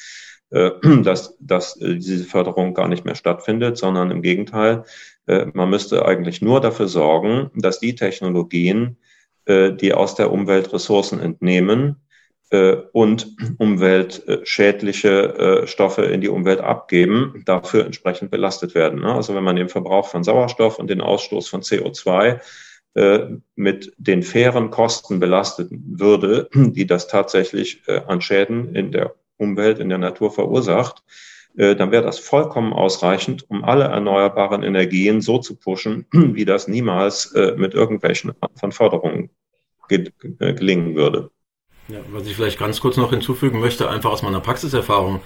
dass, 1.02 1.37
dass 1.40 1.80
äh, 1.80 1.96
diese 1.96 2.24
Förderung 2.24 2.74
gar 2.74 2.88
nicht 2.88 3.04
mehr 3.04 3.14
stattfindet, 3.14 3.76
sondern 3.76 4.11
im 4.11 4.22
Gegenteil, 4.22 4.85
äh, 5.26 5.46
man 5.52 5.70
müsste 5.70 6.06
eigentlich 6.06 6.42
nur 6.42 6.61
dafür 6.61 6.88
sorgen, 6.88 7.50
dass 7.54 7.80
die 7.80 7.94
Technologien, 7.94 8.98
die 9.48 9.94
aus 9.94 10.16
der 10.16 10.32
Umwelt 10.32 10.72
Ressourcen 10.72 11.20
entnehmen, 11.20 12.04
äh, 12.50 12.76
und 12.92 13.37
umweltschädliche 13.59 15.62
äh, 15.62 15.66
Stoffe 15.66 16.02
in 16.02 16.20
die 16.20 16.28
Umwelt 16.28 16.61
abgeben, 16.61 17.42
dafür 17.44 17.85
entsprechend 17.85 18.30
belastet 18.30 18.74
werden. 18.74 19.00
Ne? 19.00 19.12
Also 19.12 19.35
wenn 19.35 19.44
man 19.44 19.56
den 19.56 19.68
Verbrauch 19.68 20.09
von 20.09 20.22
Sauerstoff 20.22 20.78
und 20.78 20.88
den 20.88 21.00
Ausstoß 21.00 21.48
von 21.48 21.62
CO2 21.62 22.40
äh, 22.94 23.26
mit 23.56 23.92
den 23.98 24.22
fairen 24.22 24.70
Kosten 24.70 25.18
belastet 25.18 25.70
würde, 25.72 26.48
die 26.54 26.87
das 26.87 27.09
tatsächlich 27.09 27.82
an 27.88 28.20
Schäden 28.20 28.74
in 28.74 28.92
der 28.92 29.14
Umwelt, 29.37 29.79
in 29.79 29.88
der 29.88 29.99
Natur 29.99 30.31
verursacht, 30.31 31.03
dann 31.55 31.90
wäre 31.90 32.03
das 32.03 32.18
vollkommen 32.18 32.75
ausreichend, 32.75 33.49
um 33.49 33.64
alle 33.64 33.85
erneuerbaren 33.85 34.62
Energien 34.62 35.22
so 35.22 35.38
zu 35.38 35.57
pushen, 35.57 36.07
wie 36.12 36.44
das 36.44 36.68
niemals 36.68 37.33
mit 37.57 37.72
irgendwelchen 37.72 38.35
von 38.57 38.72
Förderungen 38.72 39.31
gelingen 39.88 40.94
würde. 40.96 41.31
Ja, 41.88 42.01
was 42.11 42.27
ich 42.27 42.35
vielleicht 42.35 42.59
ganz 42.59 42.81
kurz 42.81 42.96
noch 42.96 43.11
hinzufügen 43.11 43.61
möchte, 43.61 43.88
einfach 43.88 44.11
aus 44.11 44.22
meiner 44.22 44.40
Praxiserfahrung. 44.40 45.20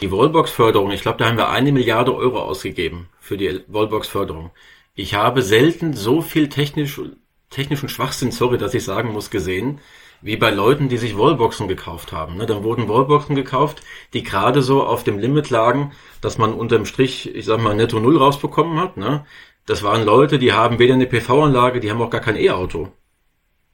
Die 0.00 0.10
Wallbox-Förderung, 0.10 0.90
ich 0.90 1.02
glaube, 1.02 1.18
da 1.18 1.26
haben 1.26 1.36
wir 1.36 1.50
eine 1.50 1.72
Milliarde 1.72 2.14
Euro 2.14 2.40
ausgegeben 2.40 3.08
für 3.20 3.36
die 3.36 3.60
Wallbox-Förderung. 3.68 4.50
Ich 4.94 5.14
habe 5.14 5.42
selten 5.42 5.94
so 5.94 6.22
viel 6.22 6.48
technisch, 6.48 7.00
technischen 7.50 7.88
Schwachsinn, 7.88 8.30
sorry, 8.30 8.58
dass 8.58 8.74
ich 8.74 8.84
sagen 8.84 9.12
muss, 9.12 9.30
gesehen, 9.30 9.80
wie 10.24 10.38
bei 10.38 10.50
Leuten, 10.50 10.88
die 10.88 10.96
sich 10.96 11.18
Wallboxen 11.18 11.68
gekauft 11.68 12.10
haben. 12.10 12.38
Ne? 12.38 12.46
Dann 12.46 12.64
wurden 12.64 12.88
Wallboxen 12.88 13.36
gekauft, 13.36 13.82
die 14.14 14.22
gerade 14.22 14.62
so 14.62 14.82
auf 14.82 15.04
dem 15.04 15.18
Limit 15.18 15.50
lagen, 15.50 15.92
dass 16.22 16.38
man 16.38 16.54
unterm 16.54 16.86
Strich, 16.86 17.34
ich 17.34 17.44
sag 17.44 17.60
mal, 17.60 17.76
netto 17.76 18.00
null 18.00 18.16
rausbekommen 18.16 18.80
hat. 18.80 18.96
Ne? 18.96 19.26
Das 19.66 19.82
waren 19.82 20.02
Leute, 20.02 20.38
die 20.38 20.54
haben 20.54 20.78
weder 20.78 20.94
eine 20.94 21.04
PV-Anlage, 21.04 21.78
die 21.78 21.90
haben 21.90 22.00
auch 22.00 22.08
gar 22.08 22.22
kein 22.22 22.36
E-Auto. 22.36 22.88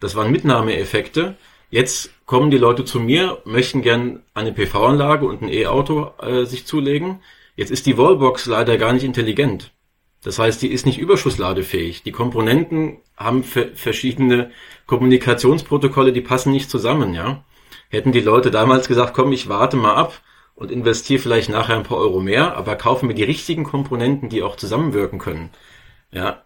Das 0.00 0.16
waren 0.16 0.32
Mitnahmeeffekte. 0.32 1.36
Jetzt 1.70 2.10
kommen 2.26 2.50
die 2.50 2.58
Leute 2.58 2.84
zu 2.84 2.98
mir, 2.98 3.38
möchten 3.44 3.80
gern 3.80 4.24
eine 4.34 4.50
PV-Anlage 4.52 5.26
und 5.26 5.42
ein 5.42 5.52
E-Auto 5.52 6.10
äh, 6.20 6.46
sich 6.46 6.66
zulegen. 6.66 7.20
Jetzt 7.54 7.70
ist 7.70 7.86
die 7.86 7.96
Wallbox 7.96 8.46
leider 8.46 8.76
gar 8.76 8.92
nicht 8.92 9.04
intelligent. 9.04 9.72
Das 10.24 10.40
heißt, 10.40 10.60
die 10.60 10.68
ist 10.72 10.84
nicht 10.84 10.98
überschussladefähig. 10.98 12.02
Die 12.02 12.12
Komponenten 12.12 12.98
haben 13.16 13.44
verschiedene 13.44 14.50
Kommunikationsprotokolle, 14.90 16.12
die 16.12 16.20
passen 16.20 16.50
nicht 16.50 16.68
zusammen, 16.68 17.14
ja. 17.14 17.44
Hätten 17.90 18.10
die 18.10 18.18
Leute 18.18 18.50
damals 18.50 18.88
gesagt, 18.88 19.14
komm, 19.14 19.30
ich 19.30 19.48
warte 19.48 19.76
mal 19.76 19.94
ab 19.94 20.20
und 20.56 20.72
investiere 20.72 21.20
vielleicht 21.20 21.48
nachher 21.48 21.76
ein 21.76 21.84
paar 21.84 21.98
Euro 21.98 22.20
mehr, 22.20 22.56
aber 22.56 22.74
kaufen 22.74 23.08
wir 23.08 23.14
die 23.14 23.22
richtigen 23.22 23.62
Komponenten, 23.62 24.28
die 24.28 24.42
auch 24.42 24.56
zusammenwirken 24.56 25.20
können. 25.20 25.50
Ja, 26.10 26.42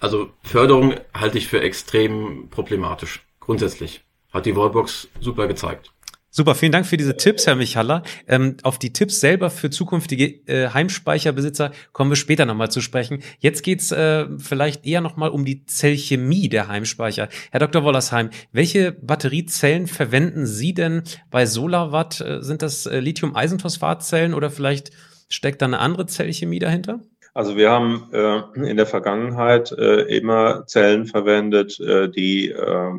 also 0.00 0.30
Förderung 0.42 0.94
halte 1.14 1.38
ich 1.38 1.46
für 1.46 1.60
extrem 1.60 2.48
problematisch, 2.50 3.24
grundsätzlich 3.38 4.02
hat 4.32 4.46
die 4.46 4.56
Wallbox 4.56 5.06
super 5.20 5.46
gezeigt. 5.46 5.92
Super, 6.32 6.54
vielen 6.54 6.70
Dank 6.70 6.86
für 6.86 6.96
diese 6.96 7.16
Tipps, 7.16 7.48
Herr 7.48 7.56
Michaller. 7.56 8.04
Ähm, 8.28 8.56
auf 8.62 8.78
die 8.78 8.92
Tipps 8.92 9.18
selber 9.18 9.50
für 9.50 9.68
zukünftige 9.68 10.26
äh, 10.46 10.68
Heimspeicherbesitzer 10.68 11.72
kommen 11.92 12.12
wir 12.12 12.16
später 12.16 12.46
nochmal 12.46 12.70
zu 12.70 12.80
sprechen. 12.80 13.24
Jetzt 13.40 13.64
geht's 13.64 13.90
äh, 13.90 14.26
vielleicht 14.38 14.86
eher 14.86 15.00
nochmal 15.00 15.30
um 15.30 15.44
die 15.44 15.66
Zellchemie 15.66 16.48
der 16.48 16.68
Heimspeicher. 16.68 17.28
Herr 17.50 17.58
Dr. 17.58 17.82
Wollersheim, 17.82 18.30
welche 18.52 18.92
Batteriezellen 18.92 19.88
verwenden 19.88 20.46
Sie 20.46 20.72
denn 20.72 21.02
bei 21.32 21.46
SolarWatt? 21.46 22.20
Äh, 22.20 22.42
sind 22.42 22.62
das 22.62 22.86
äh, 22.86 23.00
Lithium-Eisenphosphatzellen 23.00 24.32
oder 24.32 24.50
vielleicht 24.50 24.92
steckt 25.28 25.60
da 25.62 25.66
eine 25.66 25.80
andere 25.80 26.06
Zellchemie 26.06 26.60
dahinter? 26.60 27.00
Also 27.34 27.56
wir 27.56 27.70
haben 27.70 28.08
äh, 28.12 28.70
in 28.70 28.76
der 28.76 28.86
Vergangenheit 28.86 29.72
äh, 29.72 30.02
immer 30.02 30.64
Zellen 30.66 31.06
verwendet, 31.06 31.80
äh, 31.80 32.08
die 32.08 32.50
äh, 32.50 32.92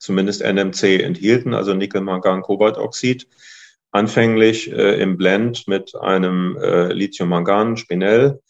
zumindest 0.00 0.42
NMC 0.42 1.02
enthielten, 1.02 1.54
also 1.54 1.74
Nickel-Mangan-Kobaltoxid. 1.74 3.28
Anfänglich 3.92 4.72
äh, 4.72 5.00
im 5.00 5.16
Blend 5.16 5.68
mit 5.68 5.94
einem 5.94 6.56
äh, 6.56 6.92
Lithium-Mangan-Spinell, 6.92 8.40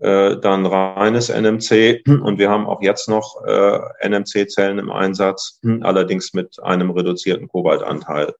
äh, 0.00 0.36
dann 0.38 0.66
reines 0.66 1.28
NMC 1.28 2.02
und 2.06 2.38
wir 2.38 2.50
haben 2.50 2.66
auch 2.66 2.82
jetzt 2.82 3.08
noch 3.08 3.44
äh, 3.44 4.08
NMC-Zellen 4.08 4.78
im 4.78 4.90
Einsatz, 4.90 5.60
allerdings 5.80 6.32
mit 6.32 6.62
einem 6.62 6.90
reduzierten 6.90 7.48
Kobaltanteil. 7.48 8.34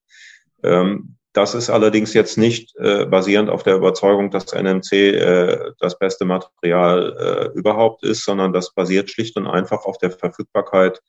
Ähm, 0.62 1.16
das 1.35 1.55
ist 1.57 1.68
allerdings 1.68 2.14
jetzt 2.14 2.38
nicht 2.38 2.77
äh, 2.77 3.07
basierend 3.07 3.50
auf 3.50 3.64
der 3.64 3.74
Überzeugung, 3.74 4.31
dass 4.31 4.53
NMC 4.53 4.92
äh, 4.92 5.72
das 5.81 5.98
beste 5.98 6.24
Material 6.24 7.50
äh, 7.53 7.59
überhaupt 7.59 8.05
ist, 8.05 8.24
sondern 8.24 8.53
das 8.53 8.72
basiert 8.72 9.11
schlicht 9.11 9.37
und 9.37 9.48
einfach 9.48 9.85
auf 9.85 9.98
der 9.98 10.12
Verfügbarkeit 10.12 11.03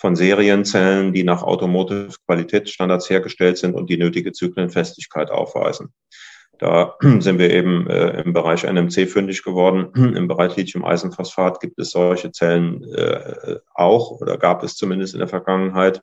von 0.00 0.16
Serienzellen, 0.16 1.12
die 1.12 1.24
nach 1.24 1.42
Automotive-Qualitätsstandards 1.42 3.10
hergestellt 3.10 3.58
sind 3.58 3.74
und 3.74 3.90
die 3.90 3.98
nötige 3.98 4.32
Zyklenfestigkeit 4.32 5.30
aufweisen. 5.30 5.92
Da 6.58 6.96
sind 7.18 7.38
wir 7.38 7.50
eben 7.50 7.86
äh, 7.88 8.22
im 8.22 8.32
Bereich 8.32 8.64
NMC 8.64 9.06
fündig 9.06 9.42
geworden. 9.42 9.92
Im 10.16 10.26
Bereich 10.26 10.56
Lithium-Eisenphosphat 10.56 11.60
gibt 11.60 11.78
es 11.78 11.90
solche 11.90 12.32
Zellen 12.32 12.82
äh, 12.94 13.56
auch 13.74 14.10
oder 14.10 14.38
gab 14.38 14.62
es 14.62 14.76
zumindest 14.76 15.12
in 15.12 15.20
der 15.20 15.28
Vergangenheit 15.28 16.00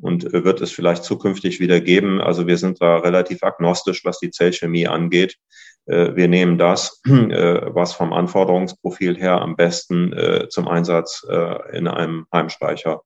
und 0.00 0.32
wird 0.32 0.62
es 0.62 0.72
vielleicht 0.72 1.04
zukünftig 1.04 1.60
wieder 1.60 1.80
geben. 1.80 2.22
Also 2.22 2.46
wir 2.46 2.56
sind 2.56 2.80
da 2.80 2.96
relativ 2.96 3.42
agnostisch, 3.42 4.04
was 4.06 4.18
die 4.20 4.30
Zellchemie 4.30 4.88
angeht. 4.88 5.36
Äh, 5.84 6.16
wir 6.16 6.28
nehmen 6.28 6.56
das, 6.56 7.02
äh, 7.06 7.60
was 7.74 7.92
vom 7.92 8.14
Anforderungsprofil 8.14 9.16
her 9.16 9.42
am 9.42 9.54
besten 9.54 10.14
äh, 10.14 10.48
zum 10.48 10.66
Einsatz 10.66 11.26
in 11.72 11.88
einem 11.88 12.26
Heimspeicher 12.32 13.02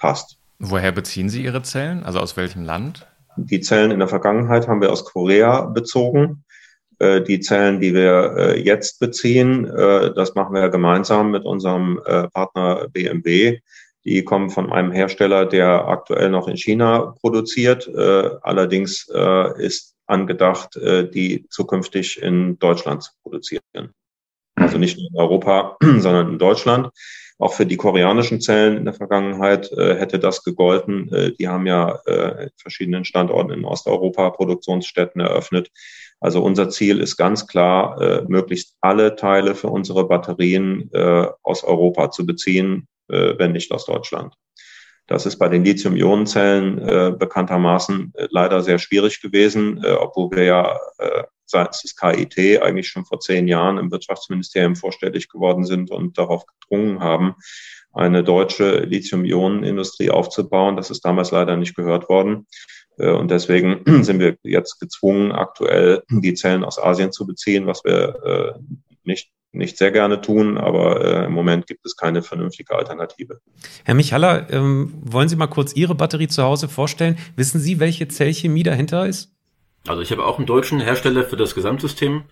passt. 0.00 0.38
Woher 0.58 0.92
beziehen 0.92 1.28
Sie 1.28 1.44
Ihre 1.44 1.62
Zellen? 1.62 2.02
Also 2.02 2.18
aus 2.18 2.36
welchem 2.36 2.64
Land? 2.64 3.06
Die 3.36 3.60
Zellen 3.60 3.90
in 3.90 4.00
der 4.00 4.08
Vergangenheit 4.08 4.66
haben 4.66 4.80
wir 4.80 4.90
aus 4.90 5.04
Korea 5.04 5.62
bezogen. 5.62 6.44
Äh, 7.00 7.22
die 7.22 7.40
Zellen, 7.40 7.80
die 7.80 7.94
wir 7.94 8.34
äh, 8.36 8.60
jetzt 8.60 9.00
beziehen, 9.00 9.66
äh, 9.66 10.12
das 10.12 10.34
machen 10.34 10.54
wir 10.54 10.68
gemeinsam 10.68 11.30
mit 11.30 11.44
unserem 11.44 12.00
Partner 12.32 12.88
BMW. 12.92 13.60
Die 14.04 14.24
kommen 14.24 14.50
von 14.50 14.72
einem 14.72 14.92
Hersteller, 14.92 15.46
der 15.46 15.86
aktuell 15.88 16.30
noch 16.30 16.48
in 16.48 16.56
China 16.56 17.14
produziert. 17.20 17.86
Allerdings 18.42 19.06
ist 19.58 19.94
angedacht, 20.06 20.74
die 20.74 21.46
zukünftig 21.50 22.22
in 22.22 22.58
Deutschland 22.58 23.02
zu 23.02 23.10
produzieren. 23.22 23.92
Also 24.60 24.78
nicht 24.78 24.98
nur 24.98 25.08
in 25.10 25.16
Europa, 25.16 25.76
sondern 25.98 26.30
in 26.30 26.38
Deutschland. 26.38 26.90
Auch 27.38 27.54
für 27.54 27.64
die 27.64 27.78
koreanischen 27.78 28.42
Zellen 28.42 28.76
in 28.76 28.84
der 28.84 28.92
Vergangenheit 28.92 29.72
äh, 29.72 29.96
hätte 29.96 30.18
das 30.18 30.44
gegolten. 30.44 31.10
Äh, 31.10 31.32
die 31.32 31.48
haben 31.48 31.66
ja 31.66 31.98
äh, 32.04 32.50
verschiedenen 32.56 33.06
Standorten 33.06 33.50
in 33.50 33.64
Osteuropa 33.64 34.28
Produktionsstätten 34.30 35.22
eröffnet. 35.22 35.70
Also 36.20 36.42
unser 36.42 36.68
Ziel 36.68 37.00
ist 37.00 37.16
ganz 37.16 37.46
klar, 37.46 37.98
äh, 38.00 38.24
möglichst 38.28 38.76
alle 38.82 39.16
Teile 39.16 39.54
für 39.54 39.68
unsere 39.68 40.06
Batterien 40.06 40.90
äh, 40.92 41.28
aus 41.42 41.64
Europa 41.64 42.10
zu 42.10 42.26
beziehen, 42.26 42.86
äh, 43.08 43.38
wenn 43.38 43.52
nicht 43.52 43.72
aus 43.72 43.86
Deutschland. 43.86 44.34
Das 45.10 45.26
ist 45.26 45.38
bei 45.38 45.48
den 45.48 45.64
Lithium-Ionen-Zellen 45.64 46.78
äh, 46.78 47.12
bekanntermaßen 47.18 48.12
äh, 48.14 48.28
leider 48.30 48.62
sehr 48.62 48.78
schwierig 48.78 49.20
gewesen, 49.20 49.82
äh, 49.82 49.90
obwohl 49.90 50.30
wir 50.30 50.44
ja 50.44 50.78
äh, 50.98 51.24
seitens 51.46 51.82
des 51.82 51.96
KIT 51.96 52.62
eigentlich 52.62 52.86
schon 52.86 53.04
vor 53.04 53.18
zehn 53.18 53.48
Jahren 53.48 53.76
im 53.76 53.90
Wirtschaftsministerium 53.90 54.76
vorstellig 54.76 55.28
geworden 55.28 55.64
sind 55.64 55.90
und 55.90 56.16
darauf 56.16 56.44
gedrungen 56.46 57.00
haben, 57.00 57.34
eine 57.92 58.22
deutsche 58.22 58.84
Lithium-Ionen-Industrie 58.84 60.10
aufzubauen. 60.10 60.76
Das 60.76 60.90
ist 60.90 61.04
damals 61.04 61.32
leider 61.32 61.56
nicht 61.56 61.74
gehört 61.74 62.08
worden. 62.08 62.46
Äh, 62.96 63.10
und 63.10 63.32
deswegen 63.32 63.82
sind 64.04 64.20
wir 64.20 64.36
jetzt 64.44 64.78
gezwungen, 64.78 65.32
aktuell 65.32 66.04
die 66.08 66.34
Zellen 66.34 66.62
aus 66.62 66.80
Asien 66.80 67.10
zu 67.10 67.26
beziehen, 67.26 67.66
was 67.66 67.82
wir 67.82 68.14
äh, 68.24 68.60
nicht 69.02 69.32
nicht 69.52 69.78
sehr 69.78 69.90
gerne 69.90 70.20
tun, 70.20 70.58
aber 70.58 71.04
äh, 71.04 71.24
im 71.26 71.32
Moment 71.32 71.66
gibt 71.66 71.84
es 71.84 71.96
keine 71.96 72.22
vernünftige 72.22 72.74
Alternative. 72.74 73.40
Herr 73.84 73.94
Michaller, 73.94 74.50
ähm, 74.50 74.94
wollen 75.02 75.28
Sie 75.28 75.36
mal 75.36 75.48
kurz 75.48 75.74
Ihre 75.74 75.94
Batterie 75.94 76.28
zu 76.28 76.42
Hause 76.42 76.68
vorstellen? 76.68 77.18
Wissen 77.36 77.60
Sie, 77.60 77.80
welche 77.80 78.08
Zellchemie 78.08 78.62
dahinter 78.62 79.06
ist? 79.06 79.34
Also 79.86 80.02
ich 80.02 80.12
habe 80.12 80.24
auch 80.24 80.38
einen 80.38 80.46
deutschen 80.46 80.80
Hersteller 80.80 81.24
für 81.24 81.36
das 81.36 81.54
Gesamtsystem 81.54 82.24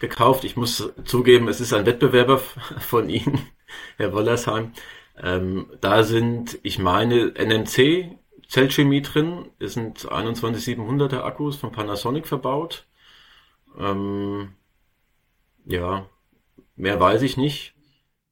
gekauft. 0.00 0.44
Ich 0.44 0.56
muss 0.56 0.92
zugeben, 1.04 1.48
es 1.48 1.60
ist 1.60 1.72
ein 1.72 1.86
Wettbewerber 1.86 2.38
von 2.80 3.08
Ihnen, 3.08 3.40
Herr 3.96 4.12
Wollersheim. 4.12 4.72
Ähm, 5.22 5.66
da 5.80 6.02
sind, 6.02 6.58
ich 6.62 6.78
meine, 6.80 7.32
NMC, 7.38 8.18
Zellchemie 8.48 9.02
drin. 9.02 9.50
Es 9.58 9.74
sind 9.74 9.98
21700er 9.98 11.22
Akkus 11.22 11.56
von 11.56 11.72
Panasonic 11.72 12.26
verbaut. 12.26 12.86
Ähm, 13.78 14.54
ja, 15.66 16.06
mehr 16.76 16.98
weiß 17.00 17.22
ich 17.22 17.36
nicht. 17.36 17.74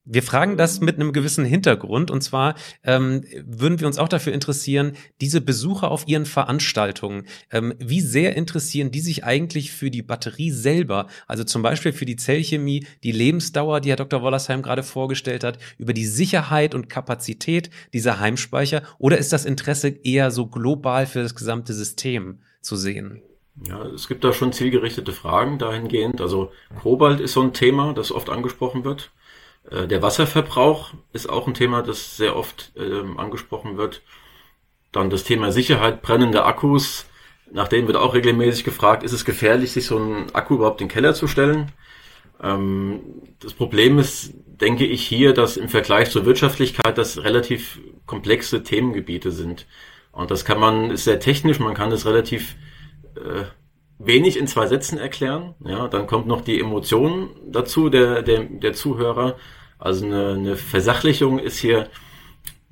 Wir 0.05 0.25
fragen 0.25 0.57
das 0.57 0.81
mit 0.81 0.97
einem 0.97 1.13
gewissen 1.13 1.45
Hintergrund 1.45 2.11
und 2.11 2.23
zwar 2.23 2.57
ähm, 2.83 3.23
würden 3.45 3.79
wir 3.79 3.87
uns 3.87 3.99
auch 3.99 4.09
dafür 4.09 4.33
interessieren, 4.33 4.97
diese 5.21 5.41
Besucher 5.41 5.93
auf 5.93 6.09
ihren 6.09 6.27
Veranstaltungen, 6.27 7.29
ähm, 7.53 7.75
wie 7.79 8.01
sehr 8.01 8.35
interessieren 8.35 8.91
die 8.91 8.99
sich 8.99 9.23
eigentlich 9.23 9.71
für 9.71 9.93
die 9.93 10.03
Batterie 10.03 10.51
selber, 10.51 11.07
also 11.29 11.45
zum 11.45 11.63
Beispiel 11.63 11.93
für 11.93 12.05
die 12.05 12.17
Zellchemie, 12.17 12.85
die 13.05 13.13
Lebensdauer, 13.13 13.81
die 13.81 13.91
Herr 13.91 13.97
Dr. 13.97 14.23
Wollersheim 14.23 14.63
gerade 14.63 14.83
vorgestellt 14.83 15.45
hat, 15.45 15.59
über 15.79 15.93
die 15.93 16.07
Sicherheit 16.07 16.75
und 16.75 16.89
Kapazität 16.89 17.71
dieser 17.93 18.19
Heimspeicher 18.19 18.83
oder 18.99 19.19
ist 19.19 19.33
das 19.33 19.45
Interesse 19.45 19.89
eher 19.89 20.33
so 20.33 20.49
global 20.49 21.07
für 21.07 21.23
das 21.23 21.37
gesamte 21.37 21.75
System 21.75 22.41
zu 22.61 22.75
sehen? 22.75 23.23
Ja, 23.67 23.85
es 23.87 24.09
gibt 24.09 24.25
da 24.25 24.33
schon 24.33 24.53
zielgerichtete 24.53 25.13
Fragen 25.13 25.59
dahingehend. 25.59 26.21
Also 26.21 26.53
Kobalt 26.81 27.21
ist 27.21 27.35
so 27.35 27.43
ein 27.43 27.53
Thema, 27.53 27.93
das 27.93 28.11
oft 28.11 28.31
angesprochen 28.31 28.85
wird. 28.85 29.11
Äh, 29.71 29.87
der 29.87 30.03
Wasserverbrauch 30.03 30.93
ist 31.13 31.29
auch 31.29 31.47
ein 31.47 31.55
Thema, 31.55 31.83
das 31.83 32.17
sehr 32.17 32.37
oft 32.37 32.73
ähm, 32.77 33.19
angesprochen 33.19 33.77
wird. 33.77 34.03
Dann 34.91 35.11
das 35.11 35.25
Thema 35.25 35.53
Sicherheit, 35.53 36.03
brennende 36.03 36.45
Akkus. 36.45 37.07
Nach 37.51 37.69
denen 37.69 37.87
wird 37.87 37.99
auch 37.99 38.15
regelmäßig 38.15 38.65
gefragt, 38.65 39.03
ist 39.03 39.13
es 39.13 39.25
gefährlich, 39.25 39.73
sich 39.73 39.87
so 39.87 39.97
einen 39.99 40.35
Akku 40.35 40.55
überhaupt 40.55 40.81
in 40.81 40.89
den 40.89 40.93
Keller 40.93 41.15
zu 41.15 41.29
stellen? 41.29 41.73
Ähm, 42.43 43.01
das 43.41 43.53
Problem 43.53 43.99
ist, 43.99 44.33
denke 44.47 44.87
ich, 44.87 45.07
hier, 45.07 45.35
dass 45.35 45.57
im 45.57 45.69
Vergleich 45.69 46.11
zur 46.11 46.25
Wirtschaftlichkeit 46.25 46.97
das 46.97 47.23
relativ 47.23 47.81
komplexe 48.07 48.63
Themengebiete 48.63 49.31
sind. 49.31 49.67
Und 50.11 50.31
das 50.31 50.45
kann 50.45 50.61
man, 50.61 50.91
ist 50.91 51.05
sehr 51.05 51.21
technisch, 51.21 51.59
man 51.59 51.75
kann 51.75 51.91
das 51.91 52.07
relativ 52.07 52.57
äh, 53.17 53.45
wenig 53.99 54.39
in 54.39 54.47
zwei 54.47 54.67
Sätzen 54.67 54.99
erklären. 54.99 55.55
Ja, 55.65 55.89
dann 55.89 56.07
kommt 56.07 56.27
noch 56.27 56.41
die 56.41 56.61
Emotion 56.61 57.31
dazu 57.47 57.89
der, 57.89 58.23
der, 58.23 58.45
der 58.45 58.73
Zuhörer. 58.73 59.37
Also 59.79 60.07
eine, 60.07 60.35
eine 60.35 60.57
Versachlichung 60.57 61.39
ist 61.39 61.59
hier 61.59 61.89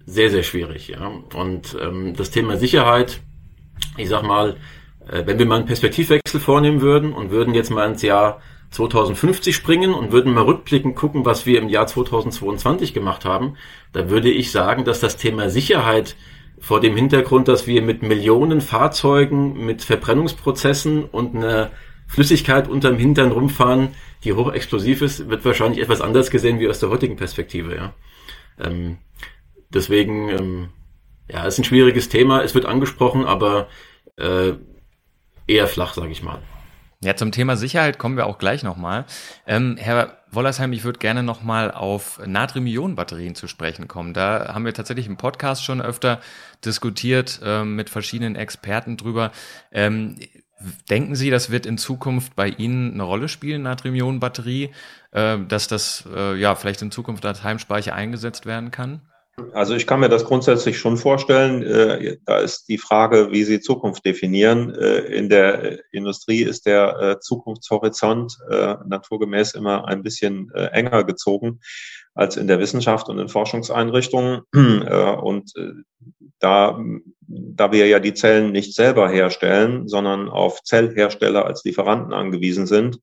sehr, 0.06 0.30
sehr 0.30 0.42
schwierig. 0.42 0.88
Ja. 0.88 1.10
Und 1.34 1.76
ähm, 1.80 2.14
das 2.16 2.30
Thema 2.30 2.56
Sicherheit, 2.56 3.20
ich 3.96 4.08
sag 4.08 4.22
mal, 4.22 4.56
äh, 5.08 5.22
wenn 5.26 5.38
wir 5.38 5.46
mal 5.46 5.56
einen 5.56 5.66
Perspektivwechsel 5.66 6.40
vornehmen 6.40 6.80
würden 6.80 7.12
und 7.12 7.30
würden 7.30 7.54
jetzt 7.54 7.70
mal 7.70 7.88
ins 7.88 8.02
Jahr 8.02 8.40
2050 8.70 9.54
springen 9.54 9.92
und 9.92 10.12
würden 10.12 10.32
mal 10.32 10.44
rückblickend 10.44 10.94
gucken, 10.94 11.24
was 11.24 11.44
wir 11.44 11.60
im 11.60 11.68
Jahr 11.68 11.86
2022 11.86 12.94
gemacht 12.94 13.24
haben, 13.24 13.56
da 13.92 14.10
würde 14.10 14.30
ich 14.30 14.52
sagen, 14.52 14.84
dass 14.84 15.00
das 15.00 15.16
Thema 15.16 15.50
Sicherheit 15.50 16.16
vor 16.60 16.80
dem 16.80 16.94
Hintergrund, 16.94 17.48
dass 17.48 17.66
wir 17.66 17.82
mit 17.82 18.02
Millionen 18.02 18.60
Fahrzeugen, 18.60 19.64
mit 19.64 19.82
Verbrennungsprozessen 19.82 21.04
und 21.04 21.34
einer 21.34 21.70
Flüssigkeit 22.06 22.68
unterm 22.68 22.96
Hintern 22.96 23.32
rumfahren, 23.32 23.94
die 24.24 24.34
hochexplosiv 24.34 25.00
ist, 25.00 25.28
wird 25.28 25.44
wahrscheinlich 25.44 25.80
etwas 25.80 26.00
anders 26.00 26.30
gesehen 26.30 26.60
wie 26.60 26.68
aus 26.68 26.80
der 26.80 26.90
heutigen 26.90 27.16
Perspektive. 27.16 27.74
Ja. 27.74 27.94
Ähm, 28.58 28.98
deswegen, 29.70 30.28
ähm, 30.28 30.68
ja, 31.30 31.46
ist 31.46 31.58
ein 31.58 31.64
schwieriges 31.64 32.08
Thema. 32.08 32.42
Es 32.42 32.54
wird 32.54 32.66
angesprochen, 32.66 33.24
aber 33.24 33.68
äh, 34.16 34.52
eher 35.46 35.66
flach, 35.66 35.94
sage 35.94 36.10
ich 36.10 36.22
mal. 36.22 36.40
Ja, 37.02 37.16
zum 37.16 37.32
Thema 37.32 37.56
Sicherheit 37.56 37.98
kommen 37.98 38.18
wir 38.18 38.26
auch 38.26 38.38
gleich 38.38 38.62
nochmal. 38.62 39.06
Ähm, 39.46 39.78
Herr 39.78 40.19
Wollersheim, 40.32 40.72
ich 40.72 40.84
würde 40.84 40.98
gerne 40.98 41.22
nochmal 41.22 41.72
auf 41.72 42.20
Natrium-Ionen-Batterien 42.24 43.34
zu 43.34 43.48
sprechen 43.48 43.88
kommen. 43.88 44.14
Da 44.14 44.54
haben 44.54 44.64
wir 44.64 44.74
tatsächlich 44.74 45.06
im 45.06 45.16
Podcast 45.16 45.64
schon 45.64 45.80
öfter 45.80 46.20
diskutiert 46.64 47.40
äh, 47.44 47.64
mit 47.64 47.90
verschiedenen 47.90 48.36
Experten 48.36 48.96
drüber. 48.96 49.32
Ähm, 49.72 50.18
denken 50.88 51.16
Sie, 51.16 51.30
das 51.30 51.50
wird 51.50 51.66
in 51.66 51.78
Zukunft 51.78 52.36
bei 52.36 52.48
Ihnen 52.48 52.94
eine 52.94 53.02
Rolle 53.02 53.28
spielen, 53.28 53.62
Natrium-Ionen-Batterie, 53.62 54.70
äh, 55.12 55.38
dass 55.48 55.68
das 55.68 56.04
äh, 56.14 56.36
ja 56.36 56.54
vielleicht 56.54 56.82
in 56.82 56.90
Zukunft 56.90 57.24
als 57.26 57.42
Heimspeicher 57.42 57.94
eingesetzt 57.94 58.46
werden 58.46 58.70
kann? 58.70 59.00
Also 59.52 59.74
ich 59.74 59.86
kann 59.86 60.00
mir 60.00 60.08
das 60.08 60.24
grundsätzlich 60.24 60.78
schon 60.78 60.96
vorstellen. 60.96 61.62
Äh, 61.62 62.18
da 62.24 62.38
ist 62.38 62.68
die 62.68 62.78
Frage, 62.78 63.30
wie 63.30 63.44
Sie 63.44 63.60
Zukunft 63.60 64.04
definieren. 64.04 64.74
Äh, 64.74 64.98
in 64.98 65.28
der 65.28 65.78
Industrie 65.92 66.42
ist 66.42 66.66
der 66.66 67.00
äh, 67.00 67.20
Zukunftshorizont 67.20 68.38
naturgemäß 68.86 69.54
immer 69.54 69.86
ein 69.86 70.02
bisschen 70.02 70.50
enger 70.50 71.04
gezogen 71.04 71.60
als 72.14 72.36
in 72.36 72.48
der 72.48 72.58
Wissenschaft 72.58 73.08
und 73.08 73.18
in 73.18 73.28
Forschungseinrichtungen. 73.28 74.42
Und 74.52 75.52
da, 76.38 76.80
da 77.28 77.72
wir 77.72 77.86
ja 77.86 78.00
die 78.00 78.14
Zellen 78.14 78.52
nicht 78.52 78.74
selber 78.74 79.08
herstellen, 79.08 79.88
sondern 79.88 80.28
auf 80.28 80.62
Zellhersteller 80.62 81.46
als 81.46 81.64
Lieferanten 81.64 82.12
angewiesen 82.12 82.66
sind, 82.66 82.98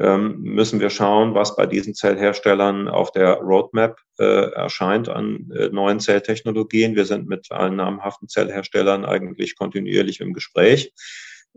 müssen 0.00 0.78
wir 0.78 0.90
schauen, 0.90 1.34
was 1.34 1.56
bei 1.56 1.66
diesen 1.66 1.92
Zellherstellern 1.92 2.86
auf 2.86 3.10
der 3.10 3.38
Roadmap 3.38 3.98
äh, 4.20 4.52
erscheint 4.52 5.08
an 5.08 5.50
äh, 5.50 5.70
neuen 5.70 5.98
Zelltechnologien. 5.98 6.94
Wir 6.94 7.04
sind 7.04 7.28
mit 7.28 7.50
allen 7.50 7.74
namhaften 7.74 8.28
Zellherstellern 8.28 9.04
eigentlich 9.04 9.56
kontinuierlich 9.56 10.20
im 10.20 10.34
Gespräch. 10.34 10.92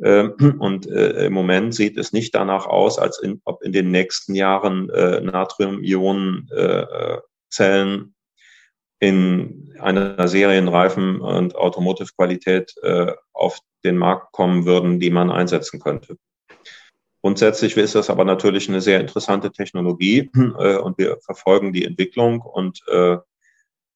Ähm, 0.04 0.58
und 0.60 0.88
äh, 0.88 1.28
im 1.28 1.34
Moment 1.34 1.76
sieht 1.76 1.98
es 1.98 2.14
nicht 2.14 2.34
danach 2.34 2.66
aus, 2.66 2.98
als 2.98 3.20
in, 3.20 3.42
ob 3.46 3.62
in 3.64 3.74
den 3.74 3.92
nächsten 3.92 4.34
Jahren 4.34 4.89
äh, 4.89 5.22
Natrium-Ionen-Zellen 5.22 8.16
in 9.00 9.76
einer 9.80 10.28
serienreifen 10.28 11.22
und 11.22 11.56
Automotive-Qualität 11.56 12.74
äh, 12.82 13.14
auf 13.34 13.60
den 13.84 13.98
Markt 13.98 14.32
kommen 14.32 14.66
würden, 14.66 15.00
die 15.00 15.12
man 15.12 15.30
einsetzen 15.30 15.80
könnte. 15.80 16.18
Grundsätzlich 17.22 17.78
ist 17.78 17.93
das 17.93 18.09
aber 18.09 18.26
natürlich 18.26 18.67
eine 18.67 18.82
sehr 18.82 18.99
interessante 18.99 19.51
Technologie 19.51 20.32
äh, 20.36 20.78
und 20.78 20.97
wir 20.97 21.17
verfolgen 21.22 21.72
die 21.72 21.86
Entwicklung 21.86 22.41
und 22.41 22.82
äh, 22.88 23.17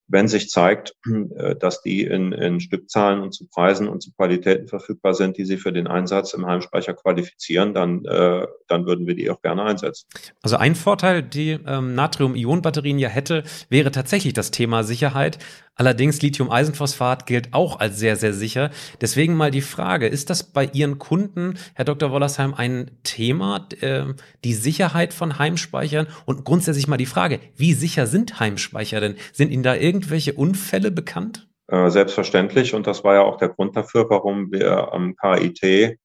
wenn 0.08 0.28
sich 0.28 0.50
zeigt, 0.50 0.96
äh, 1.38 1.56
dass 1.56 1.82
die 1.82 2.04
in, 2.04 2.32
in 2.32 2.60
Stückzahlen 2.60 3.22
und 3.22 3.34
zu 3.34 3.48
Preisen 3.48 3.88
und 3.88 4.02
zu 4.02 4.12
Qualitäten 4.14 4.68
verfügbar 4.68 5.14
sind, 5.14 5.38
die 5.38 5.46
sie 5.46 5.58
für 5.58 5.74
den 5.74 5.88
Einsatz 5.88 6.34
im 6.34 6.46
Heimspeicher 6.46 6.94
qualifizieren, 6.94 7.74
dann, 7.74 8.06
äh, 8.06 8.46
dann 8.68 8.86
würden 8.86 9.08
wir 9.08 9.16
die 9.16 9.30
auch 9.30 9.42
gerne 9.42 9.64
einsetzen. 9.64 10.08
Also 10.42 10.58
ein 10.58 10.76
Vorteil, 10.76 11.24
die 11.24 11.58
ähm, 11.66 11.96
Natrium-Ionen-Batterien 11.96 13.00
ja 13.00 13.10
hätte, 13.10 13.44
wäre 13.70 13.92
tatsächlich 13.92 14.34
das 14.34 14.52
Thema 14.52 14.84
Sicherheit. 14.84 15.40
Allerdings 15.78 16.22
Lithium-Eisenphosphat 16.22 17.26
gilt 17.26 17.54
auch 17.54 17.82
als 17.82 18.00
sehr, 18.00 18.16
sehr 18.16 18.34
sicher. 18.34 18.72
Deswegen 19.02 19.36
mal 19.36 19.52
die 19.52 19.62
Frage, 19.62 20.08
ist 20.08 20.30
das 20.30 20.44
bei 20.44 20.70
Ihren 20.72 21.00
Kunden, 21.00 21.56
Herr 21.74 21.84
Dr. 21.84 22.12
Wollersheim, 22.12 22.54
ein 22.54 22.92
Thema, 23.04 23.68
äh, 23.82 24.06
die 24.46 24.54
Sicherheit 24.54 25.14
von 25.14 25.38
Heimspeichern? 25.38 26.08
Und 26.24 26.46
grundsätzlich 26.46 26.88
mal 26.88 26.96
die 26.96 27.06
Frage, 27.06 27.42
wie 27.58 27.74
sicher 27.74 28.08
sind 28.08 28.40
Heimspeicher 28.40 29.02
denn? 29.02 29.16
Sind 29.34 29.52
Ihnen 29.52 29.64
da 29.64 29.76
irgendwelche 29.96 30.34
Unfälle 30.34 30.92
bekannt? 30.92 31.48
Äh, 31.68 31.90
selbstverständlich. 31.90 32.74
Und 32.74 32.88
das 32.88 33.04
war 33.04 33.16
ja 33.16 33.22
auch 33.22 33.38
der 33.38 33.50
Grund 33.50 33.76
dafür, 33.76 34.10
warum 34.10 34.52
wir 34.52 34.94
am 34.94 35.16
KIT 35.16 35.98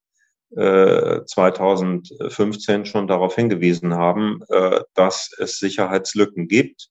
2015 0.52 2.82
äh, 2.82 2.84
schon 2.84 3.06
darauf 3.06 3.36
hingewiesen 3.36 3.94
haben, 3.94 4.40
äh, 4.48 4.80
dass 4.94 5.30
es 5.38 5.58
Sicherheitslücken 5.58 6.48
gibt 6.48 6.90